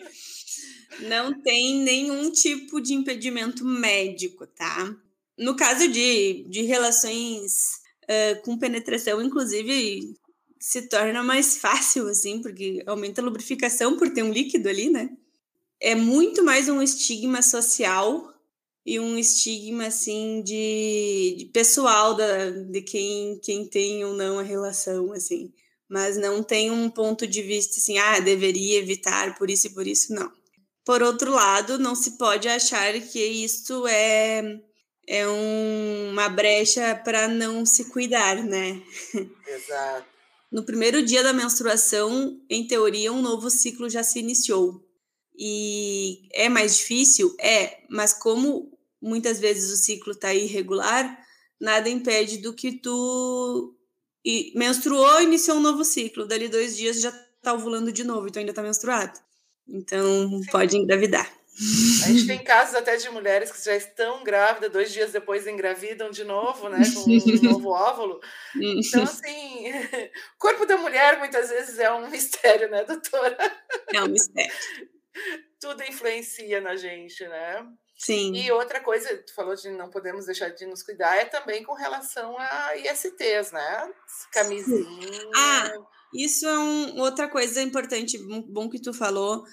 Não 1.00 1.40
tem 1.42 1.80
nenhum 1.82 2.30
tipo 2.32 2.80
de 2.80 2.94
impedimento 2.94 3.64
médico, 3.64 4.46
tá? 4.46 4.94
No 5.38 5.54
caso 5.54 5.86
de, 5.88 6.44
de 6.48 6.62
relações 6.62 7.80
uh, 8.04 8.42
com 8.42 8.58
penetração, 8.58 9.20
inclusive, 9.20 10.16
se 10.58 10.82
torna 10.88 11.22
mais 11.22 11.58
fácil, 11.58 12.08
assim, 12.08 12.40
porque 12.40 12.82
aumenta 12.86 13.20
a 13.20 13.24
lubrificação 13.24 13.96
por 13.96 14.10
ter 14.10 14.22
um 14.22 14.32
líquido 14.32 14.68
ali, 14.68 14.88
né? 14.88 15.10
É 15.78 15.94
muito 15.94 16.42
mais 16.42 16.68
um 16.68 16.82
estigma 16.82 17.42
social 17.42 18.32
e 18.86 19.00
um 19.00 19.18
estigma 19.18 19.86
assim 19.86 20.40
de, 20.42 21.34
de 21.36 21.44
pessoal 21.46 22.14
da, 22.14 22.50
de 22.50 22.80
quem, 22.82 23.36
quem 23.40 23.66
tem 23.66 24.04
ou 24.04 24.14
não 24.14 24.38
a 24.38 24.42
relação 24.42 25.12
assim. 25.12 25.52
Mas 25.88 26.16
não 26.16 26.42
tem 26.42 26.70
um 26.70 26.88
ponto 26.88 27.26
de 27.26 27.42
vista 27.42 27.80
assim 27.80 27.98
ah 27.98 28.20
deveria 28.20 28.78
evitar 28.78 29.36
por 29.36 29.50
isso 29.50 29.66
e 29.66 29.70
por 29.70 29.88
isso 29.88 30.14
não. 30.14 30.30
Por 30.84 31.02
outro 31.02 31.32
lado 31.32 31.78
não 31.78 31.96
se 31.96 32.12
pode 32.16 32.48
achar 32.48 32.92
que 33.00 33.18
isso 33.18 33.88
é 33.88 34.60
é 35.08 35.28
um, 35.28 36.10
uma 36.12 36.28
brecha 36.28 36.94
para 37.04 37.26
não 37.26 37.66
se 37.66 37.86
cuidar 37.86 38.36
né? 38.44 38.80
Exato. 39.48 40.06
No 40.50 40.62
primeiro 40.62 41.04
dia 41.04 41.24
da 41.24 41.32
menstruação 41.32 42.40
em 42.48 42.64
teoria 42.64 43.12
um 43.12 43.20
novo 43.20 43.50
ciclo 43.50 43.90
já 43.90 44.04
se 44.04 44.20
iniciou. 44.20 44.80
E 45.38 46.28
é 46.32 46.48
mais 46.48 46.76
difícil? 46.76 47.34
É 47.38 47.80
mas 47.90 48.12
como 48.12 48.75
muitas 49.00 49.38
vezes 49.38 49.72
o 49.72 49.76
ciclo 49.76 50.12
está 50.12 50.34
irregular, 50.34 51.18
nada 51.60 51.88
impede 51.88 52.38
do 52.38 52.54
que 52.54 52.72
tu 52.72 53.74
e 54.24 54.52
menstruou, 54.56 55.20
iniciou 55.22 55.58
um 55.58 55.60
novo 55.60 55.84
ciclo, 55.84 56.26
dali 56.26 56.48
dois 56.48 56.76
dias 56.76 57.00
já 57.00 57.10
está 57.10 57.52
ovulando 57.52 57.92
de 57.92 58.02
novo, 58.02 58.26
então 58.26 58.40
ainda 58.40 58.50
está 58.50 58.62
menstruado. 58.62 59.18
Então 59.68 60.28
Sim. 60.42 60.50
pode 60.50 60.76
engravidar. 60.76 61.30
A 62.04 62.08
gente 62.08 62.26
tem 62.26 62.44
casos 62.44 62.74
até 62.74 62.96
de 62.96 63.08
mulheres 63.08 63.50
que 63.50 63.64
já 63.64 63.74
estão 63.74 64.22
grávidas, 64.22 64.70
dois 64.70 64.92
dias 64.92 65.12
depois 65.12 65.46
engravidam 65.46 66.10
de 66.10 66.22
novo, 66.22 66.68
né? 66.68 66.82
Com 66.92 67.10
um 67.10 67.42
novo 67.50 67.70
óvulo. 67.70 68.20
Então, 68.54 69.02
assim, 69.02 69.70
o 69.70 70.10
corpo 70.38 70.66
da 70.66 70.76
mulher 70.76 71.18
muitas 71.18 71.48
vezes 71.48 71.78
é 71.78 71.90
um 71.90 72.10
mistério, 72.10 72.68
né, 72.68 72.84
doutora? 72.84 73.38
É 73.94 74.02
um 74.02 74.08
mistério. 74.08 74.52
Tudo 75.58 75.82
influencia 75.84 76.60
na 76.60 76.76
gente, 76.76 77.26
né? 77.26 77.66
Sim. 77.96 78.34
E 78.34 78.52
outra 78.52 78.80
coisa, 78.80 79.16
tu 79.18 79.34
falou 79.34 79.54
de 79.54 79.70
não 79.70 79.88
podemos 79.88 80.26
deixar 80.26 80.50
de 80.50 80.66
nos 80.66 80.82
cuidar, 80.82 81.16
é 81.16 81.24
também 81.24 81.64
com 81.64 81.72
relação 81.72 82.36
a 82.38 82.76
ISTs, 82.76 83.52
né? 83.52 83.92
Camisinha. 84.32 85.30
Ah, 85.34 85.72
isso 86.12 86.46
é 86.46 86.58
um, 86.58 87.00
outra 87.00 87.26
coisa 87.26 87.62
importante, 87.62 88.18
bom 88.18 88.68
que 88.68 88.78
tu 88.78 88.92
falou, 88.92 89.44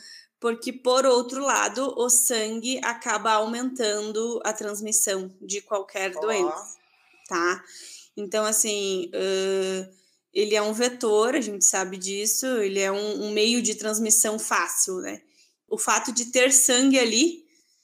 porque 0.41 0.73
por 0.73 1.06
outro 1.06 1.41
lado, 1.41 1.93
o 1.97 2.10
sangue 2.10 2.82
acaba 2.84 3.32
aumentando 3.32 4.41
a 4.43 4.51
transmissão 4.51 5.34
de 5.41 5.62
qualquer 5.62 6.12
oh. 6.13 6.19
doença, 6.19 6.77
tá? 7.29 7.63
Então, 8.15 8.45
assim, 8.45 9.10
uh, 9.15 9.93
ele 10.34 10.53
é 10.53 10.62
um 10.62 10.73
vetor, 10.73 11.34
a 11.34 11.41
gente 11.41 11.63
sabe 11.63 11.95
disso, 11.95 12.45
ele 12.58 12.82
é 12.82 12.91
um, 12.91 13.23
um 13.23 13.32
meio 13.32 13.62
de 13.62 13.75
transmissão 13.75 14.38
fácil, 14.38 14.97
né? 14.97 15.21
O 15.67 15.77
fato 15.77 16.12
de 16.12 16.25
ter 16.25 16.51
sangue 16.51 16.99
ali 16.99 17.42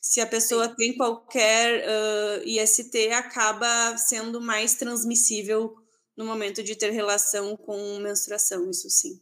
se 0.10 0.20
a 0.20 0.26
pessoa 0.26 0.70
Sim. 0.70 0.76
tem 0.76 0.98
qualquer 0.98 1.86
uh, 1.88 2.44
IST, 2.44 3.12
acaba 3.14 3.96
sendo 3.96 4.42
mais 4.42 4.74
transmissível 4.74 5.76
no 6.18 6.26
momento 6.26 6.64
de 6.64 6.76
ter 6.76 6.90
relação 6.90 7.56
com 7.56 8.00
menstruação, 8.00 8.68
isso 8.72 8.90
sim. 8.90 9.22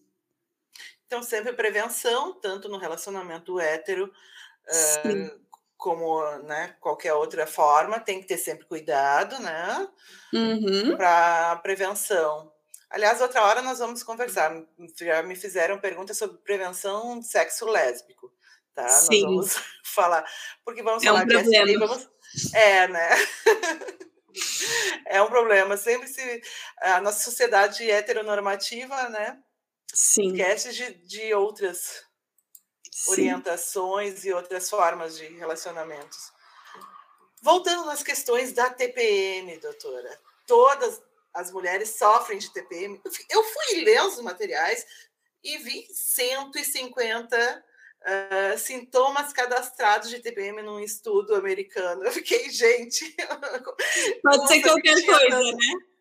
Então, 1.05 1.21
sempre 1.21 1.51
prevenção, 1.51 2.39
tanto 2.39 2.69
no 2.69 2.77
relacionamento 2.77 3.59
hétero, 3.59 4.05
uh, 4.05 5.41
como 5.75 6.23
né, 6.43 6.77
qualquer 6.79 7.13
outra 7.15 7.45
forma, 7.45 7.99
tem 7.99 8.21
que 8.21 8.27
ter 8.27 8.37
sempre 8.37 8.65
cuidado, 8.65 9.37
né? 9.39 9.89
Uhum. 10.33 10.95
Para 10.95 11.57
prevenção. 11.57 12.49
Aliás, 12.89 13.19
outra 13.19 13.43
hora 13.43 13.61
nós 13.61 13.79
vamos 13.79 14.03
conversar. 14.03 14.53
Já 14.97 15.21
me 15.21 15.35
fizeram 15.35 15.81
perguntas 15.81 16.17
sobre 16.17 16.37
prevenção 16.37 17.19
de 17.19 17.27
sexo 17.27 17.65
lésbico 17.65 18.31
tá? 18.77 18.87
Sim. 18.87 19.23
Nós 19.23 19.31
vamos 19.31 19.55
falar, 19.83 20.31
porque 20.63 20.83
vamos 20.83 21.03
é 21.03 21.07
falar 21.07 21.23
um 21.23 21.27
problema. 21.27 21.65
de 21.65 21.77
vamos... 21.77 22.09
É, 22.53 22.87
né? 22.87 23.09
é 25.07 25.21
um 25.21 25.27
problema. 25.27 25.75
Sempre 25.75 26.07
se 26.07 26.41
a 26.79 27.01
nossa 27.01 27.23
sociedade 27.23 27.89
heteronormativa, 27.89 29.09
né? 29.09 29.39
Sim. 29.91 30.31
Esquece 30.31 30.73
de, 30.73 30.93
de 31.07 31.33
outras 31.33 32.05
Sim. 32.91 33.11
orientações 33.11 34.23
e 34.23 34.31
outras 34.31 34.69
formas 34.69 35.17
de 35.17 35.25
relacionamentos. 35.25 36.31
Voltando 37.41 37.85
nas 37.85 38.03
questões 38.03 38.53
da 38.53 38.69
TPM, 38.69 39.57
doutora. 39.57 40.19
Todas 40.45 41.01
as 41.33 41.51
mulheres 41.51 41.97
sofrem 41.97 42.37
de 42.37 42.51
TPM. 42.51 43.01
Eu 43.29 43.43
fui 43.43 43.81
ler 43.83 44.01
os 44.03 44.19
materiais, 44.21 44.85
e 45.43 45.57
vi 45.59 45.87
150 45.93 47.65
uh, 48.03 48.57
sintomas 48.57 49.33
cadastrados 49.33 50.09
de 50.09 50.19
TPM 50.19 50.61
num 50.61 50.79
estudo 50.79 51.35
americano. 51.35 52.03
Eu 52.03 52.11
fiquei, 52.11 52.49
gente. 52.49 53.15
Pode 54.23 54.47
ser 54.47 54.61
qualquer 54.61 55.05
coisa, 55.05 55.39
né? 55.39 55.57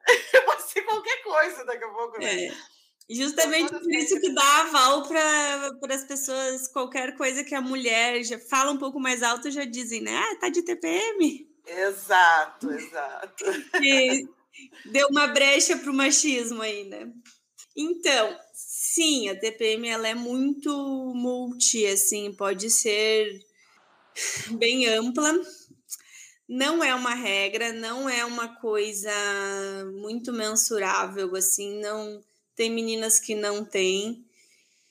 Pode 0.46 0.62
ser 0.70 0.82
qualquer 0.82 1.22
coisa 1.22 1.64
daqui 1.64 1.84
a 1.84 1.88
pouco, 1.88 2.18
né? 2.18 2.46
É. 2.46 2.76
Justamente 3.08 3.72
por 3.72 3.94
isso 3.94 4.20
que 4.20 4.32
dá 4.32 4.60
aval 4.62 5.06
para 5.06 5.94
as 5.94 6.04
pessoas, 6.04 6.66
qualquer 6.66 7.16
coisa 7.16 7.44
que 7.44 7.54
a 7.54 7.60
mulher 7.60 8.24
já 8.24 8.36
fala 8.36 8.72
um 8.72 8.78
pouco 8.78 8.98
mais 8.98 9.22
alto, 9.22 9.48
já 9.48 9.64
dizem, 9.64 10.00
né? 10.00 10.16
Ah, 10.16 10.36
tá 10.40 10.48
de 10.48 10.62
TPM. 10.62 11.48
Exato, 11.66 12.70
exato. 12.74 13.44
E 13.80 14.28
deu 14.86 15.06
uma 15.08 15.28
brecha 15.28 15.76
para 15.76 15.90
o 15.90 15.94
machismo 15.94 16.62
aí, 16.62 16.84
né? 16.84 17.08
Então, 17.76 18.36
sim, 18.96 19.28
a 19.28 19.38
TPM 19.38 19.88
ela 19.88 20.08
é 20.08 20.14
muito 20.14 20.70
multi, 21.14 21.84
assim, 21.86 22.32
pode 22.32 22.70
ser 22.70 23.44
bem 24.58 24.86
ampla. 24.86 25.38
Não 26.48 26.82
é 26.82 26.94
uma 26.94 27.12
regra, 27.12 27.74
não 27.74 28.08
é 28.08 28.24
uma 28.24 28.56
coisa 28.56 29.10
muito 30.00 30.32
mensurável, 30.32 31.34
assim, 31.36 31.78
não 31.80 32.24
tem 32.54 32.70
meninas 32.70 33.18
que 33.18 33.34
não 33.34 33.62
têm, 33.64 34.24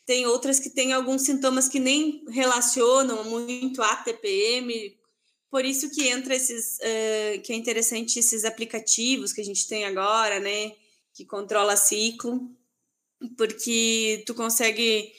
tem 0.06 0.28
outras 0.28 0.60
que 0.60 0.70
têm 0.70 0.93
alguns 0.93 1.24
sintomas 1.24 1.68
que 1.68 1.80
nem 1.80 2.24
relacionam 2.30 3.24
muito 3.24 3.82
a 3.82 3.95
TPM, 3.95 4.95
por 5.49 5.66
isso 5.66 5.89
que 5.89 6.08
entra 6.08 6.36
esses, 6.36 6.78
uh, 6.78 7.41
que 7.41 7.53
é 7.53 7.56
interessante 7.56 8.20
esses 8.20 8.45
aplicativos 8.45 9.34
que 9.34 9.41
a 9.41 9.45
gente 9.45 9.68
tem 9.68 9.86
agora, 9.86 10.39
né, 10.39 10.74
que 11.12 11.26
controla 11.26 11.76
ciclo, 11.76 12.56
porque 13.38 14.24
tu 14.26 14.34
consegue 14.34 15.11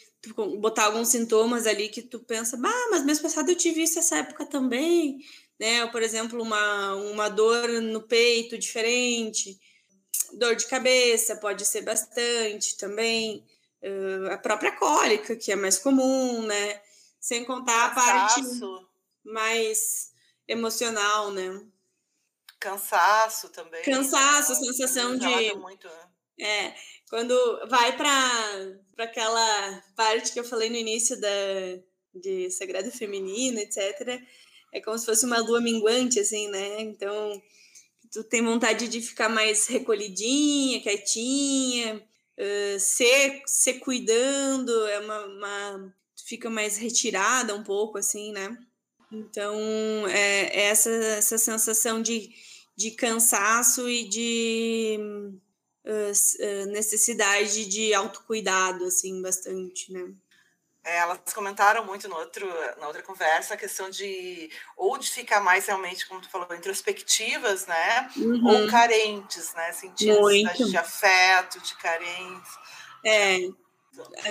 botar 0.59 0.87
alguns 0.87 1.09
sintomas 1.09 1.67
ali 1.67 1.89
que 1.89 2.03
tu 2.03 2.19
pensa, 2.21 2.57
ah, 2.57 2.89
mas 2.91 3.05
mês 3.05 3.21
passado 3.21 3.51
eu 3.51 3.57
tive 3.57 3.83
isso 3.83 3.99
essa 3.99 4.19
época 4.19 4.45
também, 4.45 5.19
né, 5.59 5.85
ou, 5.85 5.91
por 5.91 6.03
exemplo, 6.03 6.43
uma, 6.43 6.95
uma 6.95 7.29
dor 7.29 7.69
no 7.81 8.03
peito 8.03 8.59
diferente, 8.59 9.59
Dor 10.33 10.57
de 10.57 10.67
cabeça 10.67 11.37
pode 11.37 11.65
ser 11.65 11.83
bastante 11.83 12.77
também. 12.77 13.45
Uh, 13.83 14.33
a 14.33 14.39
própria 14.39 14.73
cólica, 14.73 15.37
que 15.37 15.53
é 15.53 15.57
mais 15.57 15.79
comum, 15.79 16.43
né? 16.43 16.81
Sem 17.21 17.45
contar 17.45 17.95
Cansaço. 17.95 18.41
a 18.41 18.51
parte 18.51 18.87
mais 19.25 20.13
emocional, 20.49 21.31
né? 21.31 21.63
Cansaço 22.59 23.51
também. 23.51 23.83
Cansaço, 23.83 24.53
né? 24.53 24.59
sensação 24.59 25.17
de. 25.17 25.55
Muito, 25.57 25.87
né? 25.87 26.09
É, 26.39 26.75
quando 27.09 27.35
vai 27.69 27.97
para 27.97 28.79
aquela 28.99 29.83
parte 29.97 30.33
que 30.33 30.41
eu 30.41 30.45
falei 30.45 30.69
no 30.69 30.77
início 30.77 31.19
da, 31.21 31.29
de 32.15 32.51
Sagrado 32.51 32.91
Feminino, 32.91 33.59
etc., 33.59 34.21
é 34.73 34.81
como 34.81 34.99
se 34.99 35.07
fosse 35.07 35.25
uma 35.25 35.39
lua 35.39 35.61
minguante, 35.61 36.21
assim, 36.21 36.49
né? 36.49 36.81
Então, 36.81 37.41
tu 38.13 38.23
tem 38.25 38.43
vontade 38.43 38.89
de 38.89 39.01
ficar 39.01 39.29
mais 39.29 39.67
recolhidinha, 39.67 40.81
quietinha, 40.81 41.97
uh, 41.97 42.81
ser, 42.81 43.43
ser 43.47 43.75
cuidando, 43.75 44.87
é 44.87 44.99
uma, 44.99 45.25
uma, 45.27 45.95
fica 46.27 46.51
mais 46.51 46.77
retirada 46.77 47.55
um 47.55 47.63
pouco, 47.63 47.97
assim, 47.97 48.33
né? 48.33 48.57
Então, 49.11 49.57
é, 50.09 50.49
é 50.49 50.61
essa, 50.67 50.91
essa 50.91 51.39
sensação 51.39 52.03
de, 52.03 52.31
de 52.77 52.91
cansaço 52.91 53.89
e 53.89 54.09
de 54.09 54.99
uh, 55.87 56.67
necessidade 56.67 57.67
de 57.67 57.95
autocuidado, 57.95 58.85
assim, 58.85 59.23
bastante, 59.23 59.93
né? 59.93 60.13
É, 60.87 60.99
elas 60.99 61.19
comentaram 61.35 61.85
muito 61.85 62.09
no 62.09 62.15
outro, 62.15 62.47
na 62.79 62.87
outra 62.87 63.03
conversa 63.03 63.55
a 63.55 63.57
questão 63.57 63.91
de 63.91 64.49
ou 64.77 64.97
de 64.97 65.11
ficar 65.11 65.41
mais 65.41 65.67
realmente, 65.67 66.07
como 66.07 66.21
tu 66.21 66.31
falou, 66.31 66.47
introspectivas, 66.55 67.67
né? 67.67 68.09
Uhum. 68.17 68.47
Ou 68.47 68.71
carentes, 68.71 69.53
né? 69.55 69.73
Sentindo 69.73 70.29
de 70.55 70.77
afeto, 70.77 71.61
de 71.61 71.75
carência. 71.77 72.61
É. 73.05 73.39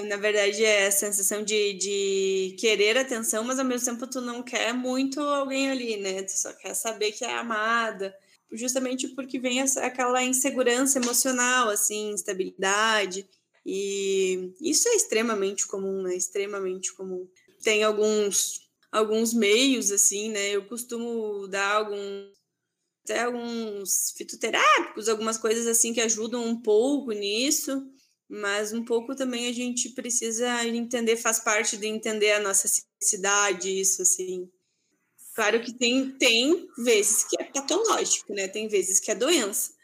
Na 0.07 0.15
verdade, 0.15 0.63
é 0.63 0.87
a 0.87 0.91
sensação 0.91 1.43
de, 1.43 1.73
de 1.73 2.55
querer 2.57 2.97
atenção, 2.97 3.43
mas 3.43 3.59
ao 3.59 3.65
mesmo 3.65 3.91
tempo 3.91 4.07
tu 4.07 4.21
não 4.21 4.41
quer 4.41 4.73
muito 4.73 5.19
alguém 5.19 5.69
ali, 5.69 5.97
né? 5.97 6.23
Tu 6.23 6.39
só 6.39 6.53
quer 6.53 6.73
saber 6.73 7.11
que 7.11 7.25
é 7.25 7.33
amada. 7.33 8.15
Justamente 8.51 9.09
porque 9.09 9.39
vem 9.39 9.61
essa, 9.61 9.85
aquela 9.85 10.23
insegurança 10.23 10.99
emocional, 10.99 11.69
assim, 11.69 12.11
instabilidade. 12.11 13.27
E 13.65 14.53
isso 14.61 14.87
é 14.87 14.95
extremamente 14.95 15.67
comum, 15.67 16.03
né? 16.03 16.15
Extremamente 16.15 16.93
comum. 16.93 17.27
Tem 17.63 17.83
alguns 17.83 18.65
alguns 18.91 19.33
meios 19.33 19.91
assim, 19.91 20.29
né? 20.29 20.51
Eu 20.51 20.65
costumo 20.65 21.47
dar 21.47 21.75
alguns 21.75 22.33
até 23.03 23.21
alguns 23.21 24.13
fitoterápicos, 24.17 25.07
algumas 25.07 25.37
coisas 25.37 25.67
assim 25.67 25.93
que 25.93 26.01
ajudam 26.01 26.43
um 26.43 26.59
pouco 26.59 27.11
nisso, 27.11 27.85
mas 28.27 28.73
um 28.73 28.83
pouco 28.83 29.15
também 29.15 29.47
a 29.47 29.53
gente 29.53 29.89
precisa 29.89 30.65
entender, 30.65 31.15
faz 31.15 31.39
parte 31.39 31.77
de 31.77 31.85
entender 31.85 32.31
a 32.31 32.39
nossa 32.39 32.67
necessidade, 32.67 33.79
isso 33.79 34.01
assim. 34.01 34.49
Claro 35.35 35.59
que 35.59 35.73
tem, 35.73 36.11
tem 36.11 36.65
vezes 36.77 37.25
que 37.25 37.39
é 37.39 37.43
patológico, 37.43 38.33
né? 38.33 38.47
Tem 38.47 38.69
vezes 38.69 39.01
que 39.01 39.11
é 39.11 39.15
doença. 39.15 39.75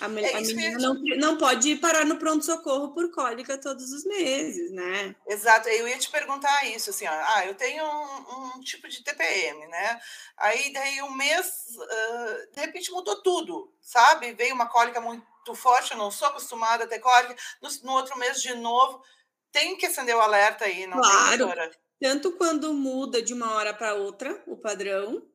A, 0.00 0.06
é 0.06 0.34
a 0.34 0.40
menina 0.40 0.78
não, 0.78 0.94
não 1.16 1.38
pode 1.38 1.74
parar 1.76 2.04
no 2.04 2.16
pronto-socorro 2.16 2.92
por 2.92 3.10
cólica 3.12 3.58
todos 3.58 3.92
os 3.92 4.04
meses, 4.04 4.72
né? 4.72 5.14
Exato, 5.26 5.68
eu 5.68 5.88
ia 5.88 5.98
te 5.98 6.08
perguntar 6.08 6.64
isso, 6.66 6.90
assim, 6.90 7.06
ó, 7.06 7.12
ah, 7.12 7.46
eu 7.46 7.54
tenho 7.54 7.84
um, 7.84 8.56
um 8.56 8.60
tipo 8.60 8.88
de 8.88 9.02
TPM, 9.02 9.66
né? 9.66 10.00
Aí 10.36 10.72
daí 10.72 11.02
um 11.02 11.10
mês, 11.10 11.66
uh, 11.76 12.54
de 12.54 12.60
repente 12.60 12.92
mudou 12.92 13.20
tudo, 13.22 13.72
sabe? 13.80 14.32
Veio 14.34 14.54
uma 14.54 14.68
cólica 14.68 15.00
muito 15.00 15.26
forte, 15.54 15.92
eu 15.92 15.98
não 15.98 16.12
sou 16.12 16.28
acostumada 16.28 16.84
a 16.84 16.86
ter 16.86 17.00
cólica, 17.00 17.34
no, 17.60 17.68
no 17.82 17.92
outro 17.92 18.16
mês 18.18 18.40
de 18.40 18.54
novo, 18.54 19.02
tem 19.50 19.76
que 19.76 19.86
acender 19.86 20.14
o 20.14 20.20
alerta 20.20 20.64
aí, 20.64 20.86
não 20.86 20.98
claro. 20.98 21.50
Tanto 22.00 22.32
quando 22.32 22.72
muda 22.72 23.20
de 23.20 23.34
uma 23.34 23.54
hora 23.54 23.74
para 23.74 23.94
outra 23.94 24.42
o 24.46 24.56
padrão, 24.56 25.26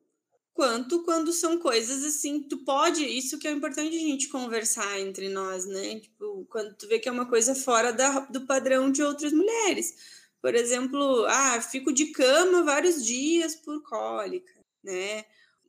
quanto 0.54 1.02
quando 1.02 1.32
são 1.32 1.58
coisas 1.58 2.04
assim, 2.04 2.40
tu 2.42 2.58
pode, 2.58 3.04
isso 3.04 3.38
que 3.38 3.48
é 3.48 3.50
importante 3.50 3.94
a 3.94 4.00
gente 4.00 4.28
conversar 4.28 4.98
entre 5.00 5.28
nós, 5.28 5.66
né? 5.66 6.00
Tipo, 6.00 6.46
quando 6.48 6.74
tu 6.74 6.86
vê 6.88 6.98
que 6.98 7.08
é 7.08 7.12
uma 7.12 7.28
coisa 7.28 7.54
fora 7.54 7.92
da, 7.92 8.20
do 8.20 8.46
padrão 8.46 8.90
de 8.90 9.02
outras 9.02 9.32
mulheres. 9.32 9.94
Por 10.40 10.54
exemplo, 10.54 11.26
ah, 11.26 11.60
fico 11.60 11.92
de 11.92 12.06
cama 12.06 12.62
vários 12.62 13.04
dias 13.04 13.56
por 13.56 13.82
cólica, 13.82 14.52
né? 14.82 15.24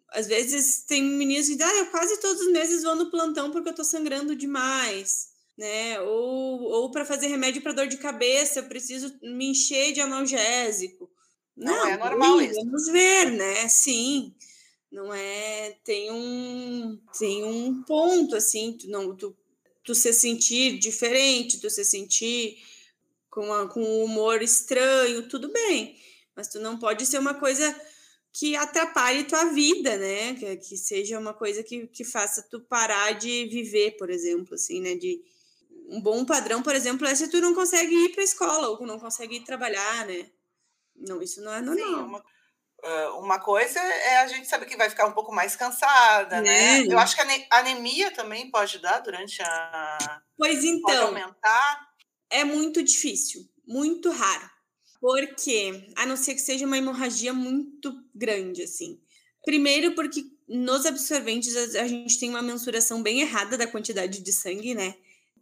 Às 0.09 0.27
vezes 0.27 0.83
tem 0.85 1.03
meninas 1.03 1.47
que 1.47 1.55
dizem, 1.55 1.65
ah, 1.67 1.77
eu 1.77 1.91
quase 1.91 2.19
todos 2.21 2.41
os 2.41 2.51
meses 2.51 2.83
vou 2.83 2.95
no 2.95 3.09
plantão 3.09 3.51
porque 3.51 3.69
eu 3.69 3.75
tô 3.75 3.83
sangrando 3.83 4.35
demais, 4.35 5.29
né? 5.57 5.99
Ou, 6.01 6.61
ou 6.61 6.91
para 6.91 7.05
fazer 7.05 7.27
remédio 7.27 7.61
para 7.61 7.73
dor 7.73 7.87
de 7.87 7.97
cabeça, 7.97 8.59
eu 8.59 8.67
preciso 8.67 9.17
me 9.21 9.47
encher 9.51 9.93
de 9.93 10.01
analgésico. 10.01 11.09
Não, 11.55 11.73
Não 11.73 11.87
é 11.87 11.97
normal 11.97 12.41
isso. 12.41 12.55
Vamos 12.55 12.87
ver, 12.87 13.31
né? 13.31 13.67
Sim 13.67 14.33
não 14.95 15.13
é 15.13 15.75
tem 15.83 16.09
um 16.09 16.97
tem 17.19 17.43
um 17.43 17.83
ponto 17.83 18.35
assim 18.35 18.77
tu 18.79 18.87
não 18.89 19.13
tu, 19.13 19.35
tu 19.83 19.93
se 19.93 20.13
sentir 20.13 20.79
diferente 20.79 21.59
tu 21.59 21.69
se 21.69 21.83
sentir 21.83 22.57
com, 23.29 23.51
a, 23.53 23.67
com 23.67 23.83
um 23.83 24.05
humor 24.05 24.41
estranho 24.41 25.27
tudo 25.27 25.51
bem 25.51 25.99
mas 26.33 26.47
tu 26.47 26.59
não 26.59 26.79
pode 26.79 27.05
ser 27.05 27.19
uma 27.19 27.33
coisa 27.33 27.75
que 28.31 28.55
atrapalhe 28.55 29.25
tua 29.25 29.45
vida 29.45 29.97
né 29.97 30.33
que, 30.35 30.55
que 30.57 30.77
seja 30.77 31.19
uma 31.19 31.33
coisa 31.33 31.61
que, 31.61 31.87
que 31.87 32.05
faça 32.05 32.41
tu 32.49 32.61
parar 32.61 33.11
de 33.11 33.47
viver 33.47 33.97
por 33.97 34.09
exemplo 34.09 34.55
assim 34.55 34.79
né 34.79 34.95
de 34.95 35.21
um 35.89 36.01
bom 36.01 36.25
padrão 36.25 36.61
por 36.61 36.75
exemplo 36.75 37.07
é 37.07 37.15
se 37.15 37.29
tu 37.29 37.39
não 37.41 37.53
consegue 37.53 37.93
ir 37.93 38.09
para 38.09 38.21
a 38.21 38.25
escola 38.25 38.69
ou 38.69 38.85
não 38.85 38.99
consegue 38.99 39.37
ir 39.37 39.43
trabalhar 39.43 40.05
né 40.05 40.29
não 40.95 41.21
isso 41.21 41.41
não 41.41 41.53
é 41.53 41.61
normal 41.61 41.87
Sim, 41.87 41.95
uma 41.95 42.23
uma 43.17 43.39
coisa 43.39 43.79
é 43.79 44.17
a 44.17 44.27
gente 44.27 44.47
saber 44.47 44.65
que 44.65 44.77
vai 44.77 44.89
ficar 44.89 45.07
um 45.07 45.11
pouco 45.11 45.33
mais 45.33 45.55
cansada, 45.55 46.41
né? 46.41 46.85
Eu 46.85 46.99
acho 46.99 47.15
que 47.15 47.21
a 47.21 47.59
anemia 47.59 48.11
também 48.11 48.51
pode 48.51 48.79
dar 48.79 48.99
durante 48.99 49.41
a. 49.41 50.21
Pois 50.37 50.63
então. 50.63 50.81
Pode 50.81 50.97
aumentar. 50.97 51.87
É 52.29 52.43
muito 52.43 52.83
difícil, 52.83 53.41
muito 53.67 54.11
raro. 54.11 54.49
Porque, 54.99 55.91
a 55.95 56.05
não 56.05 56.17
ser 56.17 56.33
que 56.33 56.41
seja 56.41 56.65
uma 56.65 56.77
hemorragia 56.77 57.33
muito 57.33 57.93
grande, 58.13 58.63
assim. 58.63 58.99
Primeiro, 59.43 59.93
porque 59.93 60.23
nos 60.47 60.85
absorventes 60.85 61.55
a 61.75 61.87
gente 61.87 62.19
tem 62.19 62.29
uma 62.29 62.41
mensuração 62.41 63.01
bem 63.01 63.21
errada 63.21 63.57
da 63.57 63.67
quantidade 63.67 64.21
de 64.21 64.33
sangue, 64.33 64.73
né? 64.73 64.95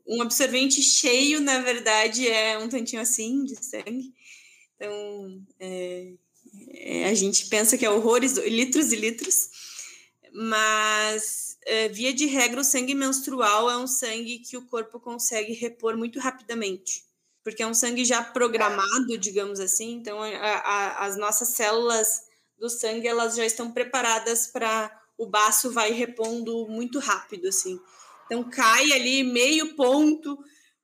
Um 0.05 0.21
absorvente 0.21 0.81
cheio, 0.81 1.39
na 1.39 1.59
verdade, 1.59 2.27
é 2.27 2.57
um 2.57 2.67
tantinho 2.69 3.01
assim 3.01 3.43
de 3.45 3.55
sangue. 3.63 4.13
Então, 4.75 5.41
é, 5.59 6.13
é, 6.71 7.05
a 7.05 7.13
gente 7.13 7.47
pensa 7.47 7.77
que 7.77 7.85
é 7.85 7.89
horrores, 7.89 8.37
litros 8.37 8.91
e 8.91 8.95
litros, 8.97 9.49
mas 10.33 11.57
é, 11.65 11.87
via 11.89 12.13
de 12.13 12.25
regra 12.25 12.61
o 12.61 12.63
sangue 12.63 12.93
menstrual 12.95 13.69
é 13.69 13.77
um 13.77 13.87
sangue 13.87 14.39
que 14.39 14.57
o 14.57 14.65
corpo 14.67 14.99
consegue 14.99 15.53
repor 15.53 15.95
muito 15.97 16.19
rapidamente. 16.19 17.05
porque 17.43 17.61
é 17.61 17.67
um 17.67 17.73
sangue 17.73 18.05
já 18.05 18.23
programado, 18.23 19.17
digamos 19.17 19.59
assim. 19.59 19.95
Então, 19.95 20.21
a, 20.21 20.29
a, 20.29 21.05
as 21.05 21.17
nossas 21.17 21.49
células 21.49 22.21
do 22.57 22.69
sangue 22.69 23.07
elas 23.07 23.35
já 23.35 23.45
estão 23.45 23.71
preparadas 23.71 24.47
para 24.47 24.89
o 25.17 25.27
baço 25.27 25.71
vai 25.71 25.91
repondo 25.91 26.67
muito 26.67 26.99
rápido, 26.99 27.47
assim. 27.47 27.79
Então 28.26 28.43
cai 28.49 28.91
ali 28.93 29.24
meio 29.24 29.76
ponto, 29.76 30.34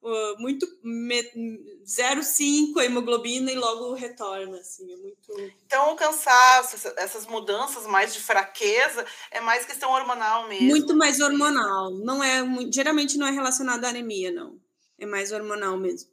uh, 0.01 0.39
muito 0.39 0.65
0,5 0.85 2.79
a 2.79 2.85
hemoglobina 2.85 3.51
e 3.51 3.55
logo 3.55 3.93
retorna, 3.93 4.57
assim, 4.57 4.91
é 4.91 4.97
muito... 4.97 5.53
Então 5.65 5.93
o 5.93 5.95
cansaço, 5.95 6.75
essas 6.97 7.25
mudanças 7.25 7.85
mais 7.85 8.13
de 8.13 8.19
fraqueza, 8.19 9.05
é 9.31 9.39
mais 9.39 9.65
questão 9.65 9.91
hormonal 9.91 10.47
mesmo? 10.47 10.67
Muito 10.67 10.95
mais 10.95 11.19
hormonal, 11.19 11.91
não 11.91 12.23
é, 12.23 12.41
geralmente 12.71 13.17
não 13.17 13.27
é 13.27 13.31
relacionado 13.31 13.83
à 13.85 13.89
anemia, 13.89 14.31
não, 14.31 14.59
é 14.97 15.05
mais 15.05 15.31
hormonal 15.31 15.77
mesmo. 15.77 16.09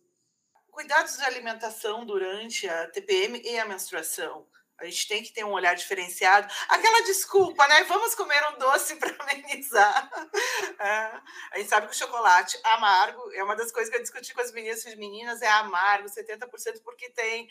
Cuidados 0.71 1.17
de 1.17 1.25
alimentação 1.25 2.05
durante 2.05 2.69
a 2.69 2.87
TPM 2.89 3.41
e 3.43 3.59
a 3.59 3.67
menstruação. 3.67 4.47
A 4.79 4.85
gente 4.85 5.09
tem 5.09 5.23
que 5.23 5.33
ter 5.33 5.45
um 5.45 5.53
olhar 5.53 5.75
diferenciado. 5.75 6.53
Aquela 6.69 7.03
desculpa, 7.03 7.67
né? 7.67 7.85
Vamos 7.85 8.15
comer 8.15 8.43
um 8.53 8.59
doce 8.59 8.97
para 8.97 9.15
amenizar. 9.21 10.11
É. 10.79 11.21
A 11.53 11.59
gente 11.59 11.71
sabe 11.71 11.87
que 11.87 11.95
o 11.95 11.99
chocolate 11.99 12.59
amargo 12.63 13.33
é 13.33 13.43
uma 13.43 13.57
das 13.57 13.73
coisas 13.73 13.91
que 13.91 13.97
eu 13.97 14.03
discuti 14.03 14.35
com 14.35 14.43
as 14.43 14.53
meninas 14.53 14.85
e 14.85 14.95
meninas, 14.97 15.41
é 15.41 15.49
amargo, 15.49 16.07
70% 16.09 16.83
porque 16.85 17.09
tem 17.11 17.49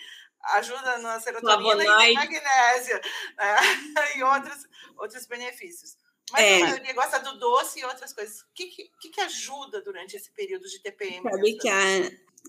ajuda 0.53 0.99
na 0.99 1.19
serotonina 1.19 1.83
e 1.83 1.97
tem 1.97 2.13
magnésia 2.13 3.01
né? 3.35 3.55
e 4.15 4.23
outros, 4.23 4.67
outros 4.97 5.25
benefícios. 5.25 5.97
Mas 6.31 6.43
é. 6.43 6.61
a 6.61 6.67
maioria 6.67 6.93
gosta 6.93 7.19
do 7.19 7.39
doce 7.39 7.79
e 7.79 7.85
outras 7.85 8.13
coisas. 8.13 8.41
O 8.41 8.53
que, 8.53 8.67
que, 8.67 9.09
que 9.09 9.21
ajuda 9.21 9.81
durante 9.81 10.15
esse 10.15 10.31
período 10.31 10.67
de 10.67 10.79
TPM? 10.79 11.23
Sabe 11.23 11.57
que 11.57 11.69
a... 11.69 11.81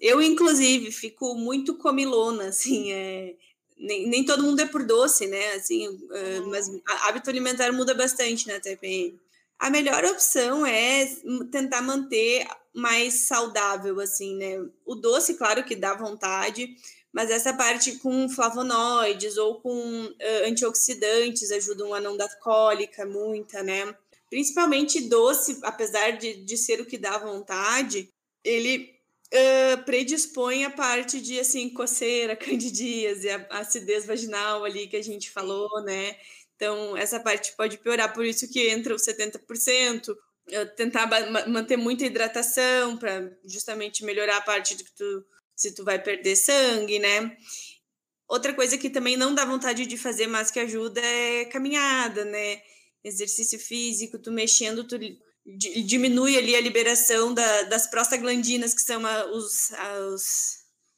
eu, 0.01 0.21
inclusive, 0.21 0.93
fico 0.93 1.35
muito 1.35 1.79
comilona, 1.79 2.49
assim, 2.49 2.93
é 2.93 3.35
nem, 3.79 4.09
nem 4.09 4.25
todo 4.25 4.43
mundo 4.43 4.61
é 4.61 4.67
por 4.67 4.85
doce, 4.85 5.27
né? 5.27 5.53
Assim, 5.55 5.89
uh, 5.89 6.47
mas 6.49 6.71
hábito 7.05 7.31
alimentar 7.31 7.73
muda 7.73 7.95
bastante 7.95 8.47
na 8.49 8.59
TPM. 8.59 9.19
A 9.59 9.71
melhor 9.71 10.05
opção 10.05 10.67
é 10.67 11.07
tentar 11.51 11.81
manter 11.81 12.47
mais 12.75 13.27
saudável, 13.27 14.01
assim, 14.01 14.37
né? 14.37 14.63
O 14.85 14.95
doce, 14.95 15.35
claro 15.35 15.65
que 15.65 15.75
dá 15.75 15.95
vontade, 15.95 16.77
mas 17.13 17.31
essa 17.31 17.55
parte 17.55 17.99
com 17.99 18.29
flavonoides 18.29 19.37
ou 19.39 19.61
com 19.61 20.05
uh, 20.05 20.49
antioxidantes 20.49 21.51
ajudam 21.51 21.95
a 21.95 22.01
não 22.01 22.17
dar 22.17 22.29
cólica 22.41 23.07
muita, 23.07 23.63
né? 23.63 23.95
Principalmente 24.29 25.09
doce, 25.09 25.59
apesar 25.63 26.13
de, 26.13 26.45
de 26.45 26.57
ser 26.57 26.81
o 26.81 26.87
que 26.87 26.99
dá 26.99 27.17
vontade, 27.17 28.11
ele 28.45 28.96
uh, 29.37 29.85
predispõe 29.85 30.65
a 30.65 30.71
parte 30.71 31.21
de 31.21 31.39
assim 31.39 31.69
coceira, 31.71 32.35
candidíase, 32.37 33.29
a 33.29 33.47
acidez 33.51 34.07
vaginal 34.07 34.65
ali 34.65 34.87
que 34.87 34.97
a 34.97 35.03
gente 35.03 35.31
falou, 35.31 35.69
né? 35.83 36.17
Então, 36.57 36.97
essa 36.97 37.21
parte 37.21 37.55
pode 37.57 37.79
piorar, 37.79 38.15
por 38.15 38.25
isso 38.25 38.51
que 38.51 38.69
entra 38.69 38.95
os 38.95 39.03
70%, 39.03 40.17
tentar 40.75 41.07
manter 41.49 41.77
muita 41.77 42.07
hidratação 42.07 42.97
para 42.97 43.31
justamente 43.45 44.05
melhorar 44.05 44.39
a 44.39 44.43
parte 44.43 44.75
de 44.75 44.85
que 44.85 44.93
tu 44.93 45.25
se 45.57 45.75
tu 45.75 45.83
vai 45.83 46.01
perder 46.01 46.37
sangue, 46.37 46.99
né? 46.99 47.37
Outra 48.29 48.53
coisa 48.53 48.77
que 48.77 48.91
também 48.91 49.17
não 49.17 49.35
dá 49.35 49.45
vontade 49.45 49.87
de 49.87 49.97
fazer, 49.97 50.27
mas 50.27 50.51
que 50.51 50.61
ajuda 50.61 51.01
é 51.01 51.47
caminhada, 51.47 52.25
né? 52.25 52.61
Exercício 53.03 53.59
físico, 53.59 54.19
tu 54.19 54.31
mexendo, 54.31 54.85
tu 54.85 54.99
diminui 55.47 56.37
ali 56.37 56.57
a 56.57 56.61
liberação 56.61 57.33
da, 57.33 57.63
das 57.63 57.87
prostaglandinas, 57.87 58.75
que 58.75 58.83
são 58.83 59.07
a, 59.07 59.27
os, 59.27 59.71
os, 60.13 60.25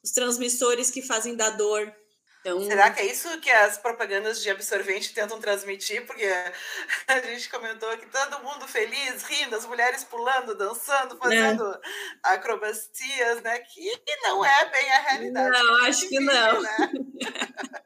os 0.03 0.11
transmissores 0.13 0.91
que 0.91 1.03
fazem 1.03 1.37
da 1.37 1.51
dor. 1.51 1.93
Então... 2.41 2.61
Será 2.63 2.91
que 2.91 3.01
é 3.01 3.07
isso 3.07 3.41
que 3.41 3.51
as 3.51 3.77
propagandas 3.77 4.41
de 4.41 4.49
absorvente 4.49 5.13
tentam 5.13 5.39
transmitir? 5.39 6.07
Porque 6.07 6.25
a 7.07 7.21
gente 7.21 7.51
comentou 7.51 7.95
que 7.99 8.07
todo 8.07 8.43
mundo 8.43 8.67
feliz, 8.67 9.23
rindo, 9.25 9.57
as 9.57 9.67
mulheres 9.67 10.05
pulando, 10.05 10.55
dançando, 10.55 11.19
fazendo 11.19 11.71
é. 11.75 11.81
acrobacias, 12.23 13.43
né? 13.43 13.59
Que 13.59 13.93
não 14.23 14.45
é 14.45 14.71
bem 14.71 14.91
a 14.93 15.01
realidade. 15.01 15.51
Não, 15.51 15.85
acho 15.85 16.09
que 16.09 16.21
não. 16.21 16.63
Né? 16.63 16.93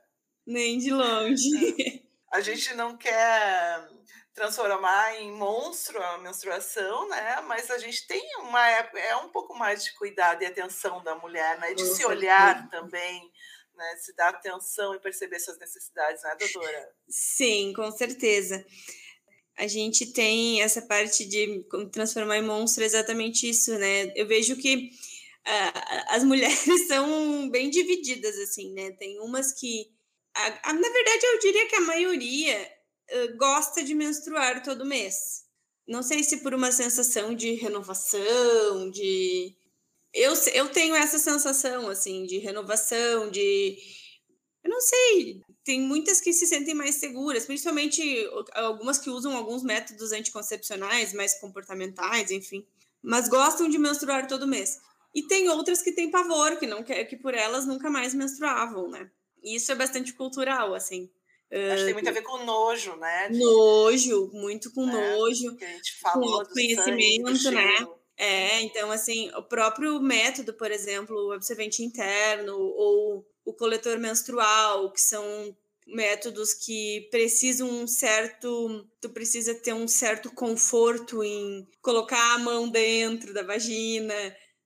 Nem 0.47 0.79
de 0.79 0.91
longe. 0.91 2.05
A 2.33 2.41
gente 2.41 2.75
não 2.75 2.97
quer 2.97 3.89
transformar 4.35 5.21
em 5.21 5.31
monstro 5.33 6.03
a 6.03 6.19
menstruação, 6.19 7.09
né? 7.09 7.41
Mas 7.43 7.71
a 7.71 7.79
gente 7.79 8.07
tem 8.07 8.23
uma 8.39 8.67
é 8.69 9.17
um 9.17 9.29
pouco 9.29 9.55
mais 9.55 9.85
de 9.85 9.93
cuidado 9.95 10.43
e 10.43 10.47
atenção 10.47 11.03
da 11.03 11.15
mulher, 11.15 11.59
né? 11.59 11.75
De 11.75 11.85
se 11.85 12.05
olhar 12.05 12.69
também, 12.71 13.31
né? 13.75 13.97
Se 13.99 14.15
dar 14.17 14.31
atenção 14.31 14.95
e 14.95 15.01
perceber 15.01 15.39
suas 15.39 15.59
necessidades, 15.59 16.23
né, 16.23 16.35
doutora? 16.39 16.95
Sim, 17.09 17.73
com 17.75 17.91
certeza. 17.91 18.65
A 19.57 19.67
gente 19.67 20.13
tem 20.13 20.63
essa 20.63 20.81
parte 20.81 21.27
de 21.27 21.65
transformar 21.93 22.39
em 22.39 22.43
monstro 22.43 22.83
exatamente 22.83 23.49
isso, 23.49 23.79
né? 23.79 24.11
Eu 24.17 24.27
vejo 24.27 24.57
que 24.57 24.91
uh, 25.47 26.09
as 26.09 26.25
mulheres 26.25 26.87
são 26.89 27.51
bem 27.51 27.69
divididas, 27.69 28.39
assim, 28.39 28.73
né? 28.73 28.93
Tem 28.93 29.21
umas 29.21 29.53
que. 29.53 29.93
A, 30.35 30.71
a, 30.71 30.73
na 30.73 30.89
verdade, 30.89 31.27
eu 31.27 31.39
diria 31.39 31.69
que 31.69 31.77
a 31.77 31.81
maioria 31.83 32.82
gosta 33.37 33.83
de 33.83 33.95
menstruar 33.95 34.63
todo 34.63 34.85
mês. 34.85 35.45
Não 35.87 36.03
sei 36.03 36.23
se 36.23 36.39
por 36.39 36.55
uma 36.55 36.71
sensação 36.73 37.35
de 37.35 37.55
renovação, 37.55 38.91
de. 38.91 39.55
Eu, 40.15 40.35
eu 40.53 40.69
tenho 40.69 40.95
essa 40.95 41.19
sensação, 41.19 41.89
assim, 41.89 42.25
de 42.25 42.39
renovação, 42.39 43.31
de. 43.31 43.77
Eu 44.63 44.71
não 44.71 44.81
sei, 44.81 45.43
tem 45.65 45.81
muitas 45.81 46.21
que 46.21 46.33
se 46.33 46.47
sentem 46.47 46.75
mais 46.75 46.97
seguras, 46.97 47.47
principalmente 47.47 48.03
algumas 48.55 48.99
que 48.99 49.11
usam 49.11 49.37
alguns 49.37 49.63
métodos 49.63 50.13
anticoncepcionais, 50.13 51.13
mais 51.13 51.35
comportamentais, 51.41 52.31
enfim, 52.31 52.65
mas 53.03 53.29
gostam 53.29 53.69
de 53.69 53.79
menstruar 53.79 54.27
todo 54.29 54.47
mês. 54.47 54.81
E 55.15 55.27
tem 55.27 55.49
outras 55.49 55.83
que 55.83 55.93
têm 55.93 56.11
pavor, 56.11 56.57
que 56.57 56.67
não 56.67 56.83
quer 56.83 57.05
que 57.05 57.17
por 57.17 57.35
elas 57.35 57.67
nunca 57.67 57.91
mais 57.91 58.15
menstruavam, 58.15 58.89
né? 58.89 59.11
E 59.43 59.57
isso 59.57 59.71
é 59.71 59.75
bastante 59.75 60.13
cultural, 60.15 60.75
assim. 60.75 61.11
Acho 61.53 61.79
que 61.79 61.85
tem 61.85 61.95
muito 61.95 62.09
a 62.09 62.13
ver 62.13 62.23
com 62.23 62.45
nojo, 62.45 62.97
né? 62.97 63.29
Nojo, 63.31 64.31
muito 64.33 64.73
com 64.73 64.87
né? 64.87 65.17
nojo. 65.17 65.55
Que 65.57 65.65
a 65.65 65.69
gente 65.69 66.01
falou 66.01 66.45
com 66.47 66.53
conhecimento, 66.53 67.37
sangue, 67.37 67.57
né? 67.57 67.87
É, 68.17 68.61
então, 68.63 68.91
assim, 68.91 69.31
o 69.35 69.43
próprio 69.43 70.01
método, 70.01 70.55
por 70.55 70.71
exemplo, 70.71 71.17
o 71.29 71.33
absorvente 71.33 71.83
interno 71.83 72.57
ou 72.57 73.27
o 73.45 73.53
coletor 73.53 73.99
menstrual, 73.99 74.91
que 74.93 75.01
são 75.01 75.55
métodos 75.87 76.55
que 76.55 77.09
precisam 77.11 77.69
um 77.69 77.87
certo, 77.87 78.87
tu 79.01 79.11
precisa 79.11 79.55
ter 79.55 79.75
um 79.75 79.89
certo 79.89 80.33
conforto 80.33 81.23
em 81.23 81.69
colocar 81.81 82.35
a 82.35 82.39
mão 82.39 82.69
dentro 82.69 83.35
da 83.35 83.43
vagina, 83.43 84.15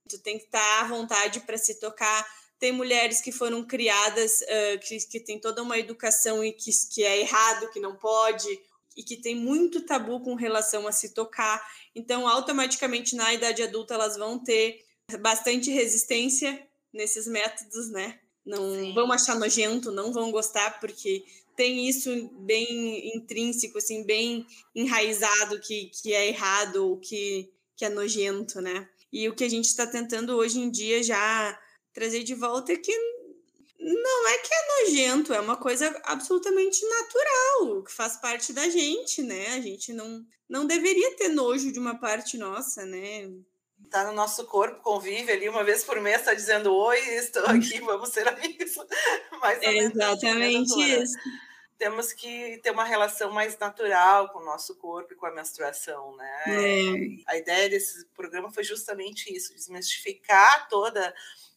tu 0.09 0.19
tem 0.19 0.39
que 0.39 0.45
estar 0.45 0.83
à 0.83 0.89
vontade 0.89 1.41
para 1.41 1.57
se 1.57 1.81
tocar 1.81 2.27
tem 2.59 2.73
mulheres 2.73 3.21
que 3.21 3.31
foram 3.31 3.65
criadas, 3.65 4.41
uh, 4.43 4.79
que, 4.81 4.99
que 4.99 5.21
tem 5.21 5.39
toda 5.39 5.63
uma 5.63 5.79
educação 5.79 6.43
e 6.45 6.53
que, 6.53 6.71
que 6.93 7.03
é 7.05 7.21
errado, 7.21 7.71
que 7.71 7.81
não 7.81 7.97
pode, 7.97 8.49
e 8.97 9.03
que 9.03 9.17
tem 9.17 9.35
muito 9.35 9.83
tabu 9.83 10.21
com 10.21 10.35
relação 10.35 10.87
a 10.87 10.93
se 10.93 11.13
tocar. 11.13 11.63
Então, 11.95 12.27
automaticamente, 12.27 13.15
na 13.15 13.35
idade 13.35 13.63
adulta, 13.63 13.95
elas 13.95 14.17
vão 14.17 14.39
ter 14.39 14.85
bastante 15.21 15.71
resistência 15.71 16.67
nesses 16.93 17.27
métodos, 17.27 17.91
né? 17.91 18.19
Não 18.45 18.75
Sim. 18.75 18.95
vão 18.95 19.13
achar 19.13 19.39
nojento, 19.39 19.91
não 19.93 20.13
vão 20.13 20.31
gostar, 20.31 20.81
porque 20.81 21.25
tem 21.57 21.89
isso 21.89 22.31
bem 22.41 23.17
intrínseco, 23.17 23.79
assim, 23.79 24.05
bem 24.05 24.47
enraizado 24.75 25.61
que, 25.61 25.91
que 25.91 26.13
é 26.13 26.29
errado 26.29 26.89
ou 26.89 26.97
que, 26.99 27.51
que 27.77 27.85
é 27.85 27.89
nojento, 27.89 28.61
né? 28.61 28.89
E 29.13 29.29
o 29.29 29.35
que 29.35 29.45
a 29.45 29.49
gente 29.49 29.67
está 29.67 29.87
tentando 29.87 30.37
hoje 30.37 30.59
em 30.59 30.71
dia 30.71 31.03
já 31.03 31.59
trazer 31.97 32.23
de 32.23 32.35
volta 32.35 32.75
é 32.75 32.77
que 32.77 32.93
não 33.81 34.29
é 34.29 34.39
que 34.39 34.51
é 34.53 34.85
nojento, 34.85 35.33
é 35.33 35.41
uma 35.41 35.57
coisa 35.57 35.99
absolutamente 36.05 36.85
natural, 36.87 37.83
que 37.85 37.93
faz 37.93 38.19
parte 38.19 38.53
da 38.53 38.69
gente, 38.69 39.23
né? 39.23 39.55
A 39.55 39.61
gente 39.63 39.95
não, 39.95 40.23
não 40.47 40.67
deveria 40.67 41.17
ter 41.17 41.29
nojo 41.29 41.73
de 41.73 41.79
uma 41.79 41.99
parte 41.99 42.37
nossa, 42.37 42.85
né? 42.85 43.31
Tá 43.91 44.05
no 44.05 44.13
nosso 44.13 44.45
corpo, 44.45 44.83
convive 44.83 45.33
ali 45.33 45.49
uma 45.49 45.65
vez 45.65 45.85
por 45.85 45.99
mês, 46.01 46.23
tá 46.23 46.35
dizendo 46.35 46.75
oi, 46.75 46.99
estou 47.15 47.47
aqui, 47.47 47.81
vamos 47.81 48.11
ser 48.11 48.29
amigos. 48.29 48.75
Mais 49.41 49.63
é 49.63 49.79
exatamente 49.79 50.79
isso. 50.79 51.15
Temos 51.79 52.13
que 52.13 52.59
ter 52.63 52.71
uma 52.71 52.85
relação 52.85 53.31
mais 53.31 53.57
natural 53.59 54.31
com 54.31 54.41
o 54.41 54.45
nosso 54.45 54.77
corpo 54.77 55.15
e 55.15 55.17
com 55.17 55.27
a 55.27 55.35
menstruação, 55.35 56.15
né? 56.17 56.43
É. 56.47 57.33
A 57.33 57.37
ideia 57.37 57.71
desse 57.71 58.07
programa 58.15 58.51
foi 58.51 58.65
justamente 58.65 59.35
isso, 59.35 59.55
desmistificar 59.55 60.69
toda 60.69 61.15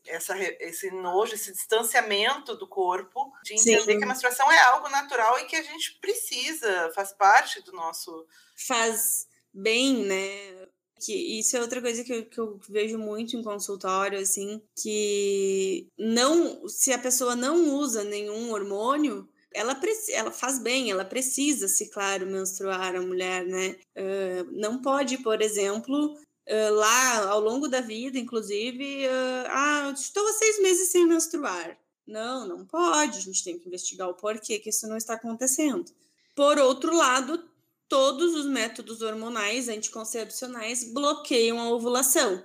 essa, 0.10 0.38
esse 0.60 0.92
nojo, 0.92 1.34
esse 1.34 1.52
distanciamento 1.52 2.56
do 2.56 2.68
corpo, 2.68 3.32
de 3.44 3.54
entender 3.54 3.82
Sim. 3.82 3.98
que 3.98 4.04
a 4.04 4.08
menstruação 4.08 4.52
é 4.52 4.60
algo 4.62 4.90
natural 4.90 5.40
e 5.40 5.46
que 5.46 5.56
a 5.56 5.64
gente 5.64 5.98
precisa, 6.00 6.92
faz 6.94 7.14
parte 7.14 7.62
do 7.64 7.72
nosso. 7.72 8.26
Faz 8.56 9.28
bem, 9.54 10.04
né? 10.06 10.68
que 11.00 11.40
isso 11.40 11.56
é 11.56 11.62
outra 11.62 11.82
coisa 11.82 12.04
que 12.04 12.14
eu, 12.14 12.26
que 12.26 12.38
eu 12.38 12.60
vejo 12.70 12.98
muito 12.98 13.36
em 13.36 13.42
consultório, 13.42 14.20
assim, 14.20 14.62
que 14.78 15.88
não, 15.98 16.68
se 16.68 16.92
a 16.92 17.00
pessoa 17.00 17.36
não 17.36 17.76
usa 17.76 18.04
nenhum 18.04 18.52
hormônio, 18.52 19.28
ela, 19.54 19.80
ela 20.12 20.32
faz 20.32 20.60
bem, 20.60 20.92
ela 20.92 21.06
precisa, 21.06 21.68
se 21.68 21.90
claro, 21.90 22.26
menstruar 22.28 22.96
a 22.96 23.02
mulher, 23.02 23.46
né? 23.46 23.78
Uh, 23.98 24.52
não 24.52 24.82
pode, 24.82 25.18
por 25.20 25.42
exemplo, 25.42 26.16
lá 26.72 27.30
ao 27.30 27.40
longo 27.40 27.68
da 27.68 27.80
vida, 27.80 28.18
inclusive, 28.18 29.06
uh, 29.08 29.48
ah, 29.50 29.94
estou 29.96 30.28
há 30.28 30.34
seis 30.34 30.60
meses 30.60 30.90
sem 30.90 31.06
menstruar. 31.06 31.78
Não, 32.08 32.48
não 32.48 32.66
pode, 32.66 33.20
a 33.20 33.22
gente 33.22 33.44
tem 33.44 33.60
que 33.60 33.68
investigar 33.68 34.10
o 34.10 34.16
porquê 34.16 34.58
que 34.58 34.70
isso 34.72 34.88
não 34.88 34.98
está 34.98 35.14
acontecendo. 35.14 35.86
Por 36.36 36.58
outro 36.58 36.96
lado, 36.96 37.44
todos 37.88 38.34
os 38.34 38.48
métodos 38.48 39.02
hormonais 39.04 39.70
anticoncepcionais 39.70 40.92
bloqueiam 40.92 41.60
a 41.60 41.70
ovulação, 41.70 42.44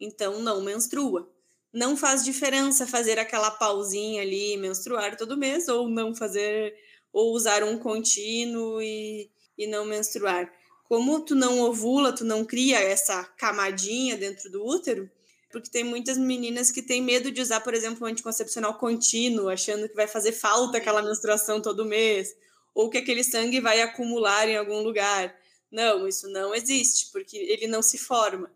então 0.00 0.40
não 0.40 0.62
menstrua. 0.62 1.28
Não 1.70 1.96
faz 1.96 2.24
diferença 2.24 2.86
fazer 2.86 3.18
aquela 3.18 3.50
pausinha 3.50 4.22
ali, 4.22 4.56
menstruar 4.56 5.16
todo 5.16 5.36
mês, 5.36 5.68
ou 5.68 5.88
não 5.88 6.14
fazer, 6.14 6.74
ou 7.12 7.32
usar 7.34 7.62
um 7.64 7.78
contínuo 7.78 8.80
e, 8.80 9.30
e 9.58 9.66
não 9.66 9.84
menstruar. 9.84 10.50
Como 10.92 11.20
tu 11.20 11.34
não 11.34 11.58
ovula, 11.60 12.12
tu 12.12 12.22
não 12.22 12.44
cria 12.44 12.78
essa 12.78 13.24
camadinha 13.24 14.14
dentro 14.14 14.52
do 14.52 14.62
útero, 14.62 15.10
porque 15.50 15.70
tem 15.70 15.82
muitas 15.82 16.18
meninas 16.18 16.70
que 16.70 16.82
têm 16.82 17.00
medo 17.00 17.32
de 17.32 17.40
usar, 17.40 17.60
por 17.62 17.72
exemplo, 17.72 18.06
um 18.06 18.10
anticoncepcional 18.10 18.74
contínuo, 18.74 19.48
achando 19.48 19.88
que 19.88 19.94
vai 19.94 20.06
fazer 20.06 20.32
falta 20.32 20.76
aquela 20.76 21.00
menstruação 21.00 21.62
todo 21.62 21.86
mês, 21.86 22.36
ou 22.74 22.90
que 22.90 22.98
aquele 22.98 23.24
sangue 23.24 23.58
vai 23.58 23.80
acumular 23.80 24.46
em 24.46 24.58
algum 24.58 24.82
lugar. 24.82 25.34
Não, 25.70 26.06
isso 26.06 26.28
não 26.28 26.54
existe, 26.54 27.10
porque 27.10 27.38
ele 27.38 27.66
não 27.66 27.80
se 27.80 27.96
forma, 27.96 28.52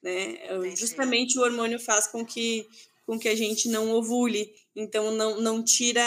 né? 0.00 0.38
Entendi. 0.44 0.76
Justamente 0.76 1.40
o 1.40 1.42
hormônio 1.42 1.80
faz 1.80 2.06
com 2.06 2.24
que 2.24 2.68
com 3.04 3.18
que 3.18 3.28
a 3.28 3.34
gente 3.34 3.68
não 3.68 3.90
ovule, 3.90 4.54
então 4.76 5.10
não, 5.10 5.40
não 5.40 5.64
tira, 5.64 6.00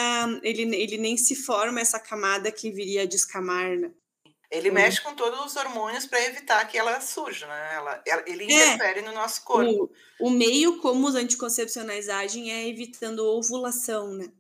ele, 0.43 0.61
ele 0.77 0.97
nem 0.97 1.17
se 1.17 1.35
forma 1.35 1.81
essa 1.81 1.99
camada 1.99 2.49
que 2.53 2.71
viria 2.71 3.01
a 3.01 3.05
descamar, 3.05 3.77
né? 3.77 3.91
Ele 4.53 4.69
hum. 4.69 4.73
mexe 4.75 5.01
com 5.01 5.15
todos 5.15 5.43
os 5.43 5.55
hormônios 5.55 6.05
para 6.05 6.23
evitar 6.23 6.63
que 6.67 6.77
ela 6.77 7.01
surja, 7.01 7.47
né? 7.47 7.73
Ela, 7.73 8.03
ele 8.27 8.43
é. 8.43 8.45
interfere 8.45 8.99
é, 8.99 9.01
no 9.01 9.11
nosso 9.11 9.43
corpo. 9.43 9.91
O, 10.19 10.27
o 10.27 10.29
meio 10.29 10.79
como 10.79 11.07
os 11.07 11.15
anticoncepcionais 11.15 12.07
agem 12.07 12.51
é 12.51 12.67
evitando 12.67 13.25
ovulação, 13.25 14.13
né? 14.13 14.31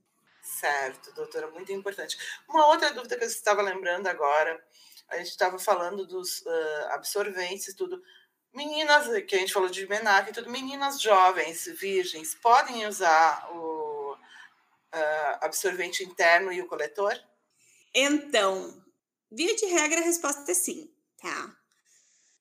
Certo, 0.43 1.11
doutora, 1.15 1.49
muito 1.49 1.71
importante. 1.71 2.15
Uma 2.47 2.67
outra 2.67 2.93
dúvida 2.93 3.17
que 3.17 3.23
eu 3.23 3.27
estava 3.27 3.63
lembrando 3.63 4.05
agora, 4.05 4.63
a 5.09 5.17
gente 5.17 5.29
estava 5.29 5.57
falando 5.57 6.05
dos 6.05 6.41
uh, 6.41 6.87
absorventes 6.91 7.69
e 7.69 7.75
tudo. 7.75 7.99
Meninas, 8.53 9.07
que 9.23 9.35
a 9.35 9.39
gente 9.39 9.51
falou 9.51 9.67
de 9.67 9.87
MENAC 9.87 10.29
e 10.29 10.33
tudo, 10.33 10.47
meninas 10.47 11.01
jovens, 11.01 11.65
virgens, 11.65 12.35
podem 12.35 12.85
usar 12.85 13.49
o 13.51 14.13
uh, 14.13 15.37
absorvente 15.41 16.03
interno 16.03 16.53
e 16.53 16.61
o 16.61 16.67
coletor? 16.67 17.19
Então, 17.95 18.82
via 19.33 19.55
de 19.55 19.65
regra, 19.65 19.99
a 19.99 20.03
resposta 20.03 20.51
é 20.51 20.53
sim, 20.53 20.89
tá? 21.21 21.57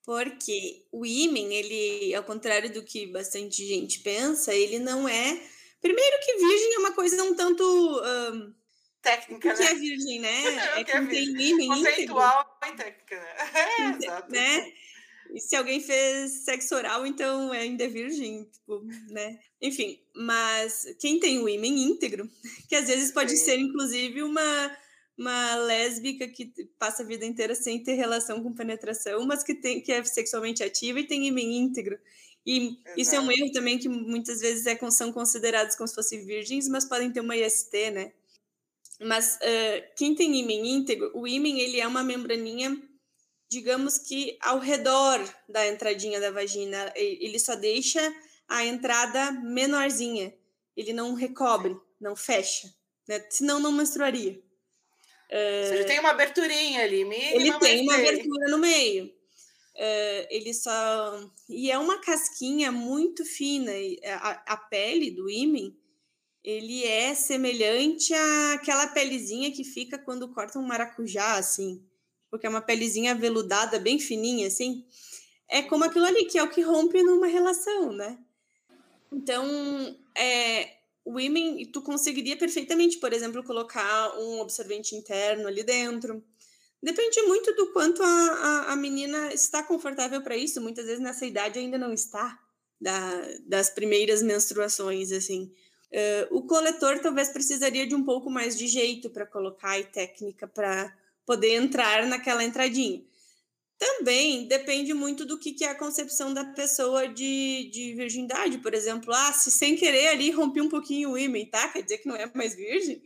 Porque 0.05 0.85
o 0.91 1.05
ímen, 1.05 1.53
ele, 1.53 2.13
ao 2.13 2.23
contrário 2.23 2.71
do 2.73 2.83
que 2.83 3.07
bastante 3.07 3.65
gente 3.65 3.99
pensa, 3.99 4.53
ele 4.53 4.79
não 4.79 5.07
é 5.07 5.41
Primeiro 5.83 6.17
que 6.23 6.37
virgem 6.37 6.75
é 6.75 6.79
uma 6.79 6.93
coisa 6.93 7.21
um 7.23 7.35
tanto. 7.35 7.61
Um, 7.61 8.53
técnica, 9.01 9.35
o 9.35 9.39
que 9.53 9.63
né? 9.63 9.69
é 9.69 9.75
virgem, 9.75 10.19
né? 10.21 10.43
é, 10.77 10.79
é 10.79 10.83
quem 10.85 11.07
tem 11.07 11.25
ímã 11.25 11.75
Conceitual 11.75 12.57
e 12.63 12.71
técnica, 12.71 13.19
né? 13.19 13.35
É, 14.01 14.05
exato. 14.05 14.31
Né? 14.31 14.73
E 15.33 15.41
se 15.41 15.57
alguém 15.57 15.81
fez 15.81 16.45
sexo 16.45 16.73
oral, 16.73 17.05
então 17.05 17.51
ainda 17.51 17.83
é 17.83 17.87
virgem, 17.89 18.45
tipo, 18.45 18.81
né? 19.09 19.37
Enfim, 19.61 19.99
mas 20.15 20.85
quem 21.01 21.19
tem 21.19 21.39
o 21.39 21.49
ímã 21.49 21.65
íntegro, 21.65 22.29
que 22.69 22.77
às 22.77 22.87
vezes 22.87 23.11
pode 23.11 23.35
Sim. 23.35 23.43
ser, 23.43 23.59
inclusive, 23.59 24.23
uma, 24.23 24.77
uma 25.17 25.55
lésbica 25.55 26.27
que 26.27 26.51
passa 26.79 27.03
a 27.03 27.05
vida 27.05 27.25
inteira 27.25 27.55
sem 27.55 27.81
ter 27.83 27.93
relação 27.93 28.41
com 28.41 28.53
penetração, 28.53 29.25
mas 29.25 29.43
que, 29.43 29.53
tem, 29.53 29.81
que 29.81 29.91
é 29.91 30.03
sexualmente 30.03 30.63
ativa 30.63 30.99
e 30.99 31.07
tem 31.07 31.27
ímã 31.27 31.39
íntegro. 31.39 31.99
E 32.45 32.57
Exato. 32.57 32.79
isso 32.97 33.15
é 33.15 33.19
um 33.19 33.31
erro 33.31 33.51
também 33.51 33.77
que 33.77 33.87
muitas 33.87 34.41
vezes 34.41 34.65
é, 34.65 34.77
são 34.91 35.13
considerados 35.13 35.75
como 35.75 35.87
se 35.87 35.95
fossem 35.95 36.25
virgens, 36.25 36.67
mas 36.67 36.85
podem 36.85 37.11
ter 37.11 37.21
uma 37.21 37.37
IST, 37.37 37.91
né? 37.91 38.11
Mas 38.99 39.35
uh, 39.35 39.95
quem 39.95 40.13
tem 40.13 40.35
ímen 40.35 40.75
íntegro, 40.75 41.11
o 41.13 41.27
ímen 41.27 41.59
ele 41.59 41.79
é 41.79 41.87
uma 41.87 42.03
membraninha, 42.03 42.81
digamos 43.49 43.97
que 43.97 44.37
ao 44.41 44.59
redor 44.59 45.19
da 45.47 45.67
entradinha 45.67 46.19
da 46.19 46.31
vagina, 46.31 46.91
ele 46.95 47.39
só 47.39 47.55
deixa 47.55 48.01
a 48.47 48.65
entrada 48.65 49.31
menorzinha, 49.31 50.33
ele 50.75 50.93
não 50.93 51.13
recobre, 51.13 51.75
não 51.99 52.15
fecha, 52.15 52.73
né? 53.07 53.25
senão 53.29 53.59
não 53.59 53.71
menstruaria. 53.71 54.41
Ou 55.33 55.69
seja, 55.69 55.85
tem 55.85 55.99
uma 55.99 56.11
aberturinha 56.11 56.83
ali, 56.83 57.03
mínima, 57.03 57.35
Ele 57.35 57.53
tem 57.59 57.81
uma 57.81 57.95
abertura 57.95 58.49
no 58.49 58.57
meio. 58.57 59.05
Uh, 59.05 60.27
ele 60.29 60.53
só. 60.53 61.27
E 61.49 61.71
é 61.71 61.77
uma 61.77 61.99
casquinha 61.99 62.71
muito 62.71 63.25
fina. 63.25 63.71
A, 64.21 64.53
a 64.53 64.57
pele 64.57 65.09
do 65.09 65.27
ímen 65.29 65.75
ele 66.43 66.83
é 66.83 67.15
semelhante 67.15 68.13
àquela 68.53 68.87
pelezinha 68.87 69.51
que 69.51 69.63
fica 69.63 69.97
quando 69.97 70.27
corta 70.33 70.59
um 70.59 70.65
maracujá, 70.65 71.35
assim. 71.35 71.81
Porque 72.29 72.45
é 72.45 72.49
uma 72.49 72.61
pelezinha 72.61 73.15
veludada, 73.15 73.79
bem 73.79 73.97
fininha, 73.97 74.47
assim. 74.47 74.85
É 75.47 75.61
como 75.61 75.85
aquilo 75.85 76.05
ali, 76.05 76.25
que 76.25 76.37
é 76.37 76.43
o 76.43 76.49
que 76.49 76.61
rompe 76.61 77.01
numa 77.01 77.27
relação, 77.27 77.93
né? 77.93 78.19
Então, 79.11 79.45
é, 80.15 80.73
o 81.05 81.19
ímen, 81.19 81.65
tu 81.71 81.81
conseguiria 81.81 82.37
perfeitamente, 82.37 82.97
por 82.97 83.13
exemplo, 83.13 83.43
colocar 83.43 84.17
um 84.19 84.41
absorvente 84.41 84.95
interno 84.95 85.47
ali 85.47 85.63
dentro 85.63 86.23
Depende 86.83 87.21
muito 87.21 87.55
do 87.55 87.71
quanto 87.71 88.03
a, 88.03 88.07
a, 88.07 88.73
a 88.73 88.75
menina 88.75 89.33
está 89.33 89.63
confortável 89.63 90.21
para 90.21 90.35
isso. 90.35 90.59
Muitas 90.59 90.85
vezes 90.85 90.99
nessa 90.99 91.25
idade 91.25 91.57
ainda 91.57 91.77
não 91.77 91.93
está, 91.93 92.37
da, 92.79 93.21
das 93.47 93.69
primeiras 93.69 94.21
menstruações, 94.21 95.13
assim. 95.13 95.49
Uh, 95.93 96.37
o 96.37 96.45
coletor 96.45 96.99
talvez 96.99 97.29
precisaria 97.29 97.87
de 97.87 97.95
um 97.95 98.03
pouco 98.03 98.29
mais 98.29 98.57
de 98.57 98.67
jeito 98.67 99.09
para 99.09 99.25
colocar 99.25 99.79
e 99.79 99.85
técnica 99.85 100.45
para 100.45 100.93
poder 101.25 101.53
entrar 101.53 102.05
naquela 102.05 102.43
entradinha. 102.43 103.01
Também 103.83 104.47
depende 104.47 104.93
muito 104.93 105.25
do 105.25 105.37
que, 105.37 105.53
que 105.53 105.65
é 105.65 105.69
a 105.69 105.75
concepção 105.75 106.33
da 106.33 106.45
pessoa 106.45 107.07
de, 107.07 107.69
de 107.71 107.93
virgindade. 107.95 108.57
Por 108.59 108.73
exemplo, 108.73 109.13
ah, 109.13 109.33
se 109.33 109.51
sem 109.51 109.75
querer 109.75 110.09
ali 110.09 110.31
rompi 110.31 110.61
um 110.61 110.69
pouquinho 110.69 111.11
o 111.11 111.17
ímã, 111.17 111.45
tá? 111.49 111.69
Quer 111.69 111.81
dizer 111.83 111.97
que 111.99 112.07
não 112.07 112.15
é 112.15 112.29
mais 112.33 112.55
virgem? 112.55 113.01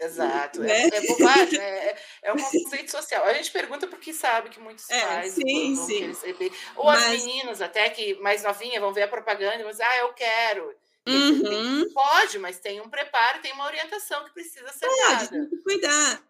Exato, 0.00 0.60
né? 0.60 0.82
é, 0.82 0.86
é 0.94 1.00
bobagem, 1.06 1.58
é, 1.58 1.96
é 2.22 2.32
um 2.32 2.36
conceito 2.36 2.90
social. 2.90 3.24
A 3.24 3.34
gente 3.34 3.50
pergunta 3.50 3.86
porque 3.88 4.12
sabe 4.12 4.48
que 4.48 4.60
muitos 4.60 4.88
é, 4.90 5.00
pais 5.00 5.32
sim, 5.32 5.74
vão 5.74 5.86
sim. 5.86 6.06
receber. 6.06 6.52
Ou 6.76 6.84
Mas... 6.86 7.04
as 7.04 7.24
meninas 7.24 7.60
até 7.60 7.90
que 7.90 8.14
mais 8.20 8.44
novinhas 8.44 8.80
vão 8.80 8.92
ver 8.92 9.02
a 9.02 9.08
propaganda 9.08 9.56
e 9.56 9.62
vão 9.62 9.72
dizer, 9.72 9.82
ah, 9.82 9.98
eu 9.98 10.12
quero. 10.12 10.72
Uhum. 11.08 11.90
Pode, 11.92 12.38
mas 12.38 12.60
tem 12.60 12.80
um 12.80 12.88
preparo, 12.88 13.40
tem 13.40 13.52
uma 13.52 13.64
orientação 13.64 14.24
que 14.24 14.34
precisa 14.34 14.68
ser 14.68 14.86
Pode, 14.86 15.00
dada. 15.00 15.28
Tem 15.28 15.48
que 15.48 15.56
cuidar. 15.62 16.27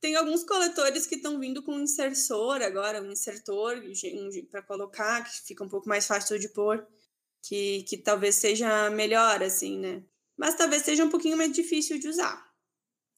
Tem 0.00 0.14
alguns 0.14 0.44
coletores 0.44 1.06
que 1.06 1.16
estão 1.16 1.40
vindo 1.40 1.62
com 1.62 1.72
um 1.72 1.80
insersor 1.80 2.62
agora, 2.62 3.02
um 3.02 3.10
insertor 3.10 3.82
para 4.50 4.62
colocar, 4.62 5.24
que 5.24 5.46
fica 5.46 5.64
um 5.64 5.68
pouco 5.68 5.88
mais 5.88 6.06
fácil 6.06 6.38
de 6.38 6.48
pôr, 6.48 6.86
que, 7.42 7.82
que 7.84 7.96
talvez 7.96 8.36
seja 8.36 8.90
melhor, 8.90 9.42
assim, 9.42 9.78
né? 9.78 10.02
Mas 10.36 10.54
talvez 10.54 10.82
seja 10.82 11.04
um 11.04 11.10
pouquinho 11.10 11.36
mais 11.36 11.52
difícil 11.52 11.98
de 11.98 12.08
usar. 12.08 12.46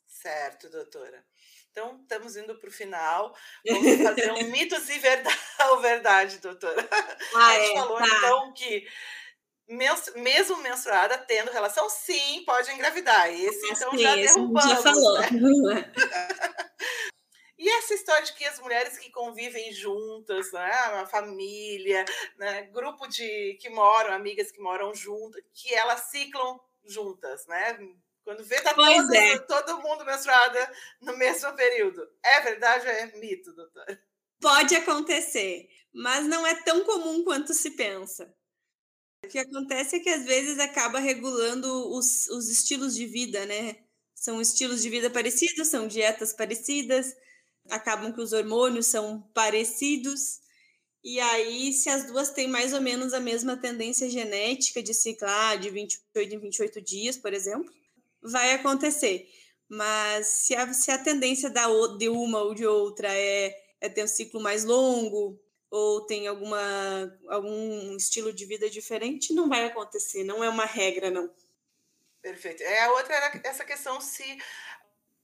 Certo, 0.06 0.68
doutora. 0.70 1.24
Então, 1.70 2.00
estamos 2.02 2.36
indo 2.36 2.54
para 2.56 2.68
o 2.68 2.72
final. 2.72 3.36
Vamos 3.66 4.02
fazer 4.02 4.32
um 4.32 4.44
mitos 4.50 4.88
e 4.88 4.98
verdade, 4.98 5.36
verdade 5.80 6.38
doutora. 6.38 6.88
Ah, 7.34 7.46
a 7.46 7.58
gente 7.58 7.70
é, 7.70 7.74
falou, 7.74 7.98
tá. 7.98 8.06
então, 8.06 8.52
que 8.52 8.88
mesmo 9.68 10.56
menstruada, 10.58 11.18
tendo 11.18 11.50
relação, 11.50 11.88
sim, 11.90 12.42
pode 12.44 12.70
engravidar. 12.72 13.30
Esse, 13.32 13.66
ah, 13.66 13.72
então, 13.72 13.90
sim, 13.90 13.98
já 13.98 14.14
derrubamos. 14.14 14.70
Já 14.70 14.76
falou. 14.82 15.18
Né? 15.20 15.92
E 17.60 17.68
essa 17.68 17.92
história 17.92 18.24
de 18.24 18.34
que 18.34 18.44
as 18.44 18.60
mulheres 18.60 18.96
que 18.96 19.10
convivem 19.10 19.72
juntas, 19.72 20.52
né, 20.52 20.70
uma 20.92 21.06
família, 21.06 22.04
né, 22.36 22.62
grupo 22.72 23.08
de 23.08 23.58
que 23.60 23.68
moram, 23.68 24.14
amigas 24.14 24.52
que 24.52 24.60
moram 24.60 24.94
juntas, 24.94 25.42
que 25.52 25.74
elas 25.74 26.02
ciclam 26.02 26.60
juntas, 26.84 27.44
né? 27.48 27.76
Quando 28.22 28.44
vê, 28.44 28.60
tá 28.60 28.74
todo, 28.74 29.14
é. 29.14 29.38
todo 29.40 29.82
mundo 29.82 30.04
menstruada 30.04 30.72
no 31.00 31.16
mesmo 31.16 31.52
período. 31.56 32.08
É 32.24 32.40
verdade 32.42 32.86
ou 32.86 32.92
é 32.92 33.06
mito, 33.16 33.52
doutora? 33.52 34.00
Pode 34.40 34.76
acontecer, 34.76 35.68
mas 35.92 36.26
não 36.26 36.46
é 36.46 36.62
tão 36.62 36.84
comum 36.84 37.24
quanto 37.24 37.52
se 37.52 37.72
pensa. 37.72 38.32
O 39.28 39.30
que 39.30 39.38
acontece 39.38 39.96
é 39.96 40.00
que 40.00 40.08
às 40.08 40.24
vezes 40.24 40.58
acaba 40.58 40.98
regulando 40.98 41.94
os, 41.94 42.28
os 42.28 42.48
estilos 42.48 42.94
de 42.94 43.04
vida, 43.04 43.44
né? 43.44 43.76
São 44.14 44.40
estilos 44.40 44.80
de 44.80 44.88
vida 44.88 45.10
parecidos, 45.10 45.68
são 45.68 45.86
dietas 45.86 46.32
parecidas, 46.32 47.14
acabam 47.68 48.10
que 48.10 48.22
os 48.22 48.32
hormônios 48.32 48.86
são 48.86 49.20
parecidos. 49.34 50.40
E 51.04 51.20
aí, 51.20 51.74
se 51.74 51.90
as 51.90 52.06
duas 52.06 52.30
têm 52.30 52.48
mais 52.48 52.72
ou 52.72 52.80
menos 52.80 53.12
a 53.12 53.20
mesma 53.20 53.54
tendência 53.54 54.08
genética 54.08 54.82
de 54.82 54.94
ciclar 54.94 55.58
de 55.58 55.68
28 55.68 56.34
em 56.34 56.38
28 56.38 56.80
dias, 56.80 57.18
por 57.18 57.34
exemplo, 57.34 57.70
vai 58.22 58.54
acontecer. 58.54 59.28
Mas 59.68 60.26
se 60.26 60.54
a, 60.54 60.72
se 60.72 60.90
a 60.90 60.96
tendência 60.96 61.50
da, 61.50 61.66
de 61.98 62.08
uma 62.08 62.40
ou 62.40 62.54
de 62.54 62.66
outra 62.66 63.12
é, 63.12 63.54
é 63.78 63.90
ter 63.90 64.04
um 64.04 64.08
ciclo 64.08 64.40
mais 64.40 64.64
longo, 64.64 65.38
ou 65.70 66.00
tem 66.06 66.26
alguma, 66.26 66.58
algum 67.28 67.96
estilo 67.96 68.32
de 68.32 68.44
vida 68.44 68.70
diferente, 68.70 69.34
não 69.34 69.48
vai 69.48 69.64
acontecer, 69.64 70.24
não 70.24 70.42
é 70.42 70.48
uma 70.48 70.64
regra, 70.64 71.10
não. 71.10 71.30
Perfeito. 72.22 72.62
É, 72.62 72.84
a 72.84 72.92
outra 72.92 73.14
era 73.14 73.40
essa 73.44 73.64
questão 73.64 74.00
se 74.00 74.38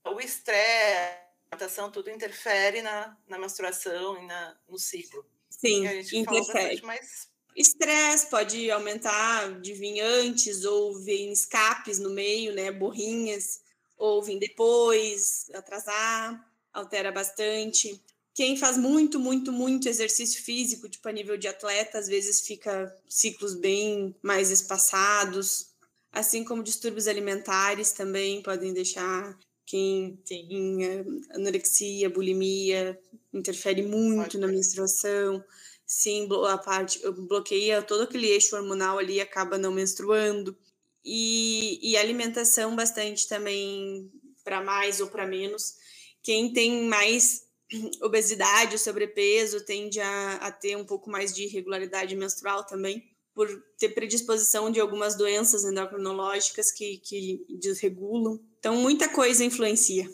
o 0.05 0.19
estresse, 0.19 0.55
a 0.55 1.55
alimentação, 1.55 1.91
tudo 1.91 2.09
interfere 2.09 2.81
na, 2.81 3.17
na 3.27 3.39
menstruação 3.39 4.21
e 4.21 4.25
na, 4.25 4.57
no 4.67 4.77
ciclo. 4.77 5.25
Sim, 5.49 5.87
interfere. 6.13 6.81
Mas... 6.83 7.29
Estresse 7.55 8.29
pode 8.29 8.69
aumentar 8.69 9.61
de 9.61 9.73
vir 9.73 10.01
antes 10.01 10.65
ou 10.65 10.99
vir 10.99 11.31
escapes 11.31 11.99
no 11.99 12.09
meio, 12.09 12.53
né? 12.53 12.69
Borrinhas, 12.71 13.61
ou 13.97 14.21
vir 14.21 14.37
depois, 14.39 15.49
atrasar, 15.53 16.45
altera 16.73 17.11
bastante. 17.11 18.03
Quem 18.35 18.57
faz 18.57 18.77
muito, 18.77 19.17
muito, 19.17 19.49
muito 19.49 19.87
exercício 19.87 20.43
físico, 20.43 20.89
tipo 20.89 21.07
a 21.07 21.11
nível 21.11 21.37
de 21.37 21.47
atleta, 21.47 21.97
às 21.97 22.07
vezes 22.09 22.41
fica 22.41 22.93
ciclos 23.07 23.55
bem 23.55 24.13
mais 24.21 24.51
espaçados, 24.51 25.69
assim 26.11 26.43
como 26.43 26.61
distúrbios 26.61 27.07
alimentares 27.07 27.93
também 27.93 28.43
podem 28.43 28.73
deixar 28.73 29.37
quem 29.65 30.19
tem 30.25 30.83
eh, 30.83 31.05
anorexia, 31.31 32.09
bulimia, 32.09 32.99
interfere 33.33 33.81
muito 33.81 34.37
na 34.37 34.47
menstruação. 34.47 35.41
Sim, 35.87 36.27
a 36.49 36.57
parte 36.57 36.99
bloqueia 37.11 37.81
todo 37.81 38.03
aquele 38.03 38.27
eixo 38.27 38.55
hormonal 38.55 38.99
ali 38.99 39.21
acaba 39.21 39.57
não 39.57 39.71
menstruando. 39.71 40.55
E, 41.03 41.79
e 41.81 41.95
alimentação 41.95 42.75
bastante 42.75 43.27
também 43.27 44.11
para 44.43 44.61
mais 44.61 44.99
ou 44.99 45.07
para 45.07 45.25
menos. 45.25 45.75
Quem 46.21 46.51
tem 46.51 46.83
mais 46.83 47.44
obesidade, 48.01 48.77
sobrepeso, 48.77 49.65
tende 49.65 49.99
a, 49.99 50.35
a 50.35 50.51
ter 50.51 50.75
um 50.75 50.85
pouco 50.85 51.09
mais 51.09 51.33
de 51.33 51.43
irregularidade 51.43 52.15
menstrual 52.15 52.63
também, 52.63 53.03
por 53.33 53.47
ter 53.77 53.89
predisposição 53.89 54.71
de 54.71 54.79
algumas 54.79 55.15
doenças 55.15 55.65
endocrinológicas 55.65 56.71
que, 56.71 56.97
que 56.99 57.45
desregulam. 57.59 58.39
Então, 58.59 58.75
muita 58.75 59.09
coisa 59.09 59.43
influencia. 59.43 60.09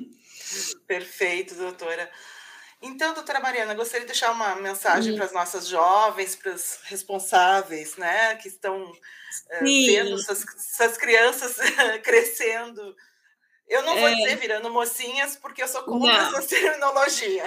Perfeito, 0.86 1.54
doutora. 1.54 2.10
Então, 2.82 3.12
doutora 3.14 3.40
Mariana, 3.40 3.74
gostaria 3.74 4.00
de 4.00 4.12
deixar 4.12 4.32
uma 4.32 4.56
mensagem 4.56 5.14
para 5.14 5.26
as 5.26 5.32
nossas 5.32 5.68
jovens, 5.68 6.34
para 6.34 6.54
os 6.54 6.78
responsáveis, 6.84 7.96
né, 7.96 8.34
que 8.36 8.48
estão 8.48 8.82
uh, 8.82 9.64
vendo 9.64 10.16
suas 10.18 10.96
crianças 10.96 11.56
crescendo 12.02 12.96
eu 13.70 13.82
não 13.84 13.96
vou 13.96 14.08
é... 14.08 14.14
dizer 14.16 14.36
virando 14.36 14.68
mocinhas, 14.68 15.36
porque 15.36 15.62
eu 15.62 15.68
sou 15.68 15.84
contra 15.84 16.12
não. 16.12 16.38
essa 16.38 16.42
terminologia. 16.48 17.44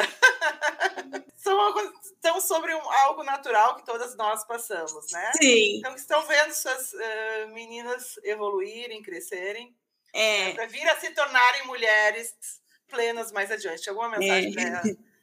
São, 1.35 1.93
são 2.21 2.39
sobre 2.39 2.73
um, 2.73 2.91
algo 2.91 3.23
natural 3.23 3.75
que 3.75 3.85
todas 3.85 4.15
nós 4.15 4.45
passamos, 4.45 5.11
né? 5.11 5.31
Sim. 5.33 5.79
Então, 5.79 5.93
estão 5.93 6.25
vendo 6.25 6.53
suas 6.53 6.93
uh, 6.93 7.47
meninas 7.53 8.17
evoluírem, 8.23 9.03
crescerem, 9.03 9.75
é. 10.13 10.45
né, 10.45 10.53
para 10.53 10.65
vir 10.67 10.87
a 10.87 10.97
se 10.97 11.09
tornarem 11.09 11.67
mulheres 11.67 12.33
plenas 12.87 13.33
mais 13.33 13.51
adiante. 13.51 13.89
Alguma 13.89 14.17
mensagem 14.17 14.57
é. 14.57 14.71
para 14.71 14.83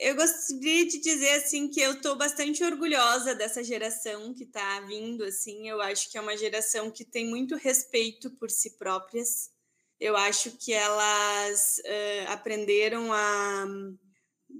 Eu 0.00 0.16
gostaria 0.16 0.88
de 0.88 1.00
dizer 1.00 1.34
assim 1.34 1.68
que 1.68 1.80
eu 1.80 1.92
estou 1.92 2.16
bastante 2.16 2.64
orgulhosa 2.64 3.32
dessa 3.32 3.62
geração 3.62 4.34
que 4.34 4.42
está 4.42 4.80
vindo. 4.80 5.22
Assim, 5.22 5.68
eu 5.68 5.80
acho 5.80 6.10
que 6.10 6.18
é 6.18 6.20
uma 6.20 6.36
geração 6.36 6.90
que 6.90 7.04
tem 7.04 7.26
muito 7.26 7.54
respeito 7.56 8.28
por 8.32 8.50
si 8.50 8.70
próprias 8.70 9.53
eu 10.00 10.16
acho 10.16 10.52
que 10.52 10.72
elas 10.72 11.78
uh, 11.78 12.30
aprenderam 12.32 13.12
a 13.12 13.66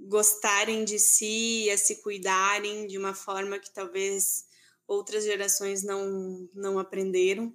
gostarem 0.07 0.83
de 0.83 0.99
si, 0.99 1.69
a 1.71 1.77
se 1.77 2.01
cuidarem 2.01 2.87
de 2.87 2.97
uma 2.97 3.13
forma 3.13 3.59
que 3.59 3.73
talvez 3.73 4.45
outras 4.87 5.23
gerações 5.23 5.83
não, 5.83 6.49
não 6.53 6.79
aprenderam. 6.79 7.53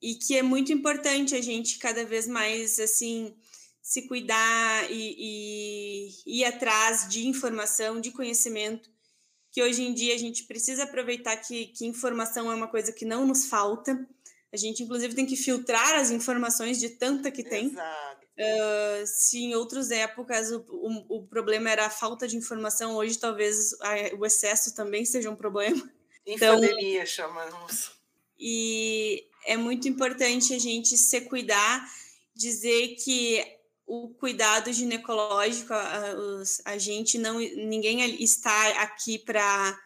E 0.00 0.14
que 0.14 0.36
é 0.36 0.42
muito 0.42 0.72
importante 0.72 1.34
a 1.34 1.40
gente 1.40 1.78
cada 1.78 2.04
vez 2.04 2.28
mais 2.28 2.78
assim 2.78 3.34
se 3.82 4.06
cuidar 4.06 4.90
e, 4.90 6.12
e 6.26 6.40
ir 6.40 6.44
atrás 6.44 7.08
de 7.08 7.26
informação, 7.26 8.00
de 8.00 8.10
conhecimento, 8.10 8.90
que 9.50 9.62
hoje 9.62 9.82
em 9.82 9.94
dia 9.94 10.14
a 10.14 10.18
gente 10.18 10.44
precisa 10.44 10.84
aproveitar 10.84 11.36
que, 11.38 11.68
que 11.68 11.86
informação 11.86 12.52
é 12.52 12.54
uma 12.54 12.68
coisa 12.68 12.92
que 12.92 13.04
não 13.04 13.26
nos 13.26 13.46
falta 13.46 14.06
a 14.52 14.56
gente, 14.56 14.82
inclusive, 14.82 15.14
tem 15.14 15.26
que 15.26 15.36
filtrar 15.36 15.94
as 15.96 16.10
informações 16.10 16.78
de 16.78 16.88
tanta 16.88 17.30
que 17.30 17.42
tem. 17.42 17.66
Exato. 17.66 18.26
Uh, 18.38 19.06
se 19.06 19.38
em 19.38 19.54
outras 19.54 19.90
épocas 19.90 20.52
o, 20.52 20.64
o, 20.68 21.16
o, 21.18 21.26
problema 21.26 21.70
era 21.70 21.86
a 21.86 21.90
falta 21.90 22.26
de 22.28 22.36
informação, 22.36 22.94
hoje 22.94 23.18
talvez 23.18 23.72
a, 23.80 24.14
o 24.16 24.24
excesso 24.24 24.74
também 24.76 25.04
seja 25.04 25.28
um 25.28 25.34
problema. 25.34 25.90
Infodemia, 26.24 27.02
então, 27.02 27.06
chamamos. 27.06 27.90
E 28.38 29.26
é 29.44 29.56
muito 29.56 29.88
importante 29.88 30.54
a 30.54 30.58
gente 30.58 30.96
se 30.96 31.20
cuidar, 31.22 31.84
dizer 32.32 32.94
que 33.02 33.44
o 33.84 34.10
cuidado 34.10 34.72
ginecológico, 34.72 35.72
a, 35.72 36.14
a 36.66 36.78
gente 36.78 37.18
não, 37.18 37.38
ninguém 37.38 38.22
está 38.22 38.82
aqui 38.82 39.18
para 39.18 39.76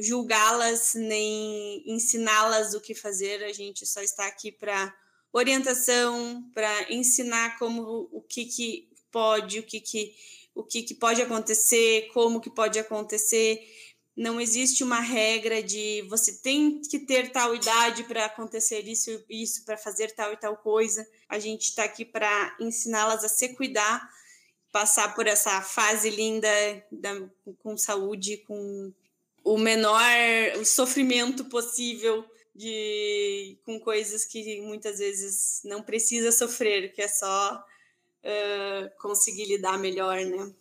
julgá-las 0.00 0.94
nem 0.94 1.82
ensiná-las 1.86 2.74
o 2.74 2.80
que 2.80 2.94
fazer. 2.94 3.42
A 3.44 3.52
gente 3.52 3.86
só 3.86 4.00
está 4.00 4.26
aqui 4.26 4.52
para 4.52 4.94
orientação, 5.32 6.48
para 6.54 6.92
ensinar 6.92 7.58
como 7.58 8.08
o 8.12 8.20
que, 8.22 8.44
que 8.44 8.88
pode, 9.10 9.58
o 9.58 9.62
que, 9.62 9.80
que 9.80 10.14
o 10.54 10.62
que, 10.62 10.82
que 10.82 10.94
pode 10.94 11.22
acontecer, 11.22 12.08
como 12.12 12.40
que 12.40 12.50
pode 12.50 12.78
acontecer. 12.78 13.60
Não 14.14 14.38
existe 14.38 14.84
uma 14.84 15.00
regra 15.00 15.62
de 15.62 16.02
você 16.02 16.34
tem 16.42 16.82
que 16.82 16.98
ter 16.98 17.32
tal 17.32 17.54
idade 17.54 18.04
para 18.04 18.26
acontecer 18.26 18.80
isso 18.80 19.24
isso 19.28 19.64
para 19.64 19.78
fazer 19.78 20.14
tal 20.14 20.32
e 20.32 20.36
tal 20.36 20.56
coisa. 20.58 21.06
A 21.28 21.38
gente 21.38 21.62
está 21.62 21.84
aqui 21.84 22.04
para 22.04 22.54
ensiná-las 22.60 23.24
a 23.24 23.28
se 23.28 23.50
cuidar, 23.54 24.06
passar 24.70 25.14
por 25.14 25.26
essa 25.26 25.62
fase 25.62 26.10
linda 26.10 26.48
da, 26.92 27.26
com 27.62 27.76
saúde, 27.78 28.36
com 28.46 28.92
o 29.44 29.58
menor 29.58 30.02
sofrimento 30.64 31.44
possível 31.46 32.24
de 32.54 33.58
com 33.64 33.80
coisas 33.80 34.24
que 34.24 34.60
muitas 34.60 34.98
vezes 34.98 35.62
não 35.64 35.82
precisa 35.82 36.30
sofrer, 36.30 36.92
que 36.92 37.02
é 37.02 37.08
só 37.08 37.64
uh, 38.24 38.98
conseguir 39.00 39.46
lidar 39.46 39.78
melhor, 39.78 40.20
né? 40.20 40.52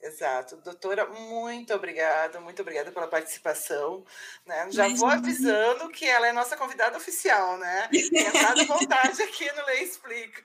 Exato. 0.00 0.56
Doutora, 0.58 1.06
muito 1.06 1.74
obrigada, 1.74 2.40
muito 2.40 2.62
obrigada 2.62 2.92
pela 2.92 3.08
participação. 3.08 4.04
Né? 4.46 4.70
Já 4.70 4.88
Mas, 4.88 5.00
vou 5.00 5.08
avisando 5.08 5.88
que 5.88 6.04
ela 6.04 6.28
é 6.28 6.32
nossa 6.32 6.56
convidada 6.56 6.96
oficial, 6.96 7.58
né? 7.58 7.88
Entrada 7.92 8.64
vontade 8.64 9.20
aqui 9.22 9.50
no 9.52 9.64
Lei 9.66 9.82
Explica. 9.82 10.42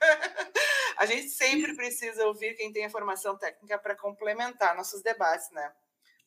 A 0.96 1.06
gente 1.06 1.28
sempre 1.28 1.74
precisa 1.76 2.26
ouvir 2.26 2.54
quem 2.54 2.72
tem 2.72 2.86
a 2.86 2.90
formação 2.90 3.36
técnica 3.36 3.78
para 3.78 3.94
complementar 3.94 4.74
nossos 4.74 5.02
debates, 5.02 5.48
né? 5.52 5.70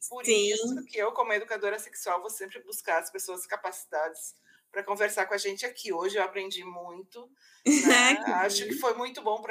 Por 0.10 0.26
Sim. 0.26 0.54
isso 0.54 0.86
que 0.86 0.98
eu, 0.98 1.12
como 1.12 1.34
educadora 1.34 1.80
sexual, 1.80 2.22
vou 2.22 2.30
sempre 2.30 2.62
buscar 2.64 3.00
as 3.00 3.10
pessoas 3.10 3.45
capacitadas 3.45 4.36
para 4.72 4.84
conversar 4.84 5.26
com 5.26 5.34
a 5.34 5.38
gente 5.38 5.66
aqui. 5.66 5.91
Hoje 5.91 6.18
eu 6.18 6.24
aprendi 6.24 6.64
muito. 6.64 7.30
Né? 7.68 8.18
Acho 8.36 8.66
que 8.66 8.76
foi 8.76 8.93
muito 8.93 9.22
bom 9.22 9.41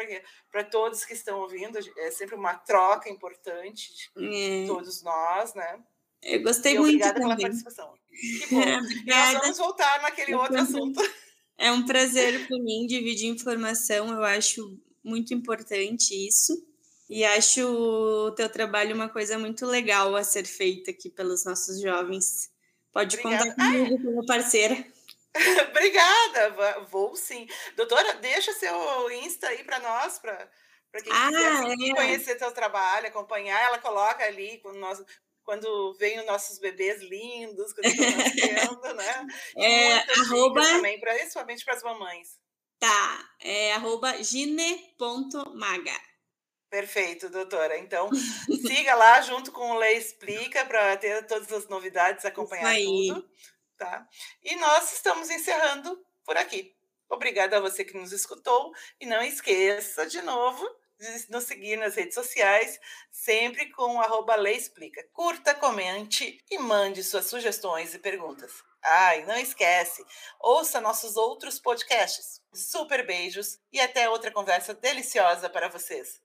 para 0.51 0.65
todos 0.65 1.05
que 1.05 1.13
estão 1.13 1.41
ouvindo. 1.41 1.79
É 1.99 2.11
sempre 2.11 2.35
uma 2.35 2.55
troca 2.55 3.11
importante 3.11 3.93
de 4.17 4.65
é. 4.65 4.67
todos 4.67 5.03
nós, 5.03 5.53
né? 5.53 5.83
Eu 6.23 6.43
gostei 6.43 6.77
e 6.77 6.79
muito. 6.79 6.95
Obrigada 6.95 7.21
também. 7.21 7.37
pela 7.37 7.49
participação. 7.49 7.93
Que 8.49 8.55
bom. 8.55 8.65
Nós 9.07 9.33
vamos 9.35 9.59
voltar 9.59 10.01
naquele 10.01 10.33
é 10.33 10.37
outro 10.39 10.59
assunto. 10.59 10.99
É 11.59 11.71
um 11.71 11.85
prazer 11.85 12.47
para 12.47 12.59
mim 12.59 12.87
dividir 12.87 13.29
informação. 13.29 14.09
Eu 14.09 14.25
acho 14.25 14.79
muito 15.05 15.35
importante 15.35 16.15
isso. 16.27 16.55
E 17.09 17.25
acho 17.25 17.63
o 17.65 18.33
teu 18.33 18.49
trabalho 18.49 18.95
uma 18.95 19.09
coisa 19.09 19.39
muito 19.39 19.65
legal 19.65 20.17
a 20.17 20.25
ser 20.25 20.45
feita 20.45 20.91
aqui 20.91 21.09
pelos 21.09 21.45
nossos 21.45 21.81
jovens. 21.81 22.51
Pode 22.93 23.17
Obrigada. 23.17 23.51
contar 23.51 23.65
comigo 23.65 24.03
como 24.03 24.27
parceira. 24.27 24.75
Obrigada, 25.71 26.85
vou 26.91 27.15
sim. 27.15 27.47
Doutora, 27.77 28.15
deixa 28.15 28.53
seu 28.55 29.11
Insta 29.11 29.49
aí 29.49 29.63
para 29.63 29.79
nós, 29.81 30.19
para 30.19 30.49
quem 31.03 31.13
ah, 31.13 31.29
quiser 31.29 31.91
é. 31.91 31.95
conhecer 31.95 32.39
seu 32.39 32.51
trabalho, 32.53 33.07
acompanhar. 33.07 33.63
Ela 33.63 33.79
coloca 33.79 34.25
ali 34.25 34.61
quando 35.45 35.95
vem 35.95 36.19
os 36.19 36.27
nossos 36.27 36.59
bebês 36.59 37.01
lindos, 37.03 37.73
quando 37.73 37.87
estão 37.87 38.11
nascendo, 38.11 38.95
né? 38.95 39.27
É, 39.59 39.93
arroba... 40.21 40.61
também, 40.61 40.99
principalmente 40.99 41.65
para 41.65 41.75
as 41.75 41.83
mamães. 41.83 42.39
Tá, 42.79 43.31
é 43.41 43.75
arroba 43.75 44.23
gine.maga. 44.23 46.01
Perfeito, 46.71 47.29
doutora. 47.29 47.79
Então, 47.79 48.11
siga 48.67 48.95
lá 48.95 49.21
junto 49.21 49.53
com 49.53 49.73
o 49.73 49.79
Lei 49.79 49.97
Explica 49.97 50.65
para 50.65 50.97
ter 50.97 51.27
todas 51.27 51.53
as 51.53 51.69
novidades, 51.69 52.25
acompanhar 52.25 52.75
tudo. 52.77 53.29
Tá? 53.77 54.07
E 54.43 54.57
nós 54.57 54.93
estamos 54.93 55.31
encerrando 55.31 55.99
por 56.25 56.37
aqui. 56.37 56.75
Obrigada 57.09 57.59
a 57.59 57.61
você 57.61 57.85
que 57.85 57.97
nos 57.97 58.11
escutou 58.13 58.73
e 59.01 59.07
não 59.07 59.23
esqueça 59.23 60.07
de 60.07 60.21
novo 60.23 60.67
de 60.99 61.31
nos 61.31 61.45
seguir 61.45 61.77
nas 61.77 61.95
redes 61.95 62.15
sociais, 62.15 62.81
sempre 63.11 63.71
com 63.71 64.01
arroba 64.01 64.35
Lei 64.35 64.57
Explica. 64.57 65.07
Curta, 65.13 65.55
comente 65.55 66.43
e 66.51 66.59
mande 66.59 67.03
suas 67.03 67.27
sugestões 67.27 67.95
e 67.95 67.99
perguntas. 67.99 68.53
Ai, 68.83 69.25
não 69.25 69.37
esquece, 69.37 70.05
ouça 70.41 70.81
nossos 70.81 71.17
outros 71.17 71.59
podcasts. 71.59 72.41
Super 72.55 73.05
beijos 73.07 73.59
e 73.73 73.81
até 73.81 74.09
outra 74.09 74.31
conversa 74.31 74.73
deliciosa 74.75 75.51
para 75.51 75.69
vocês. 75.69 76.21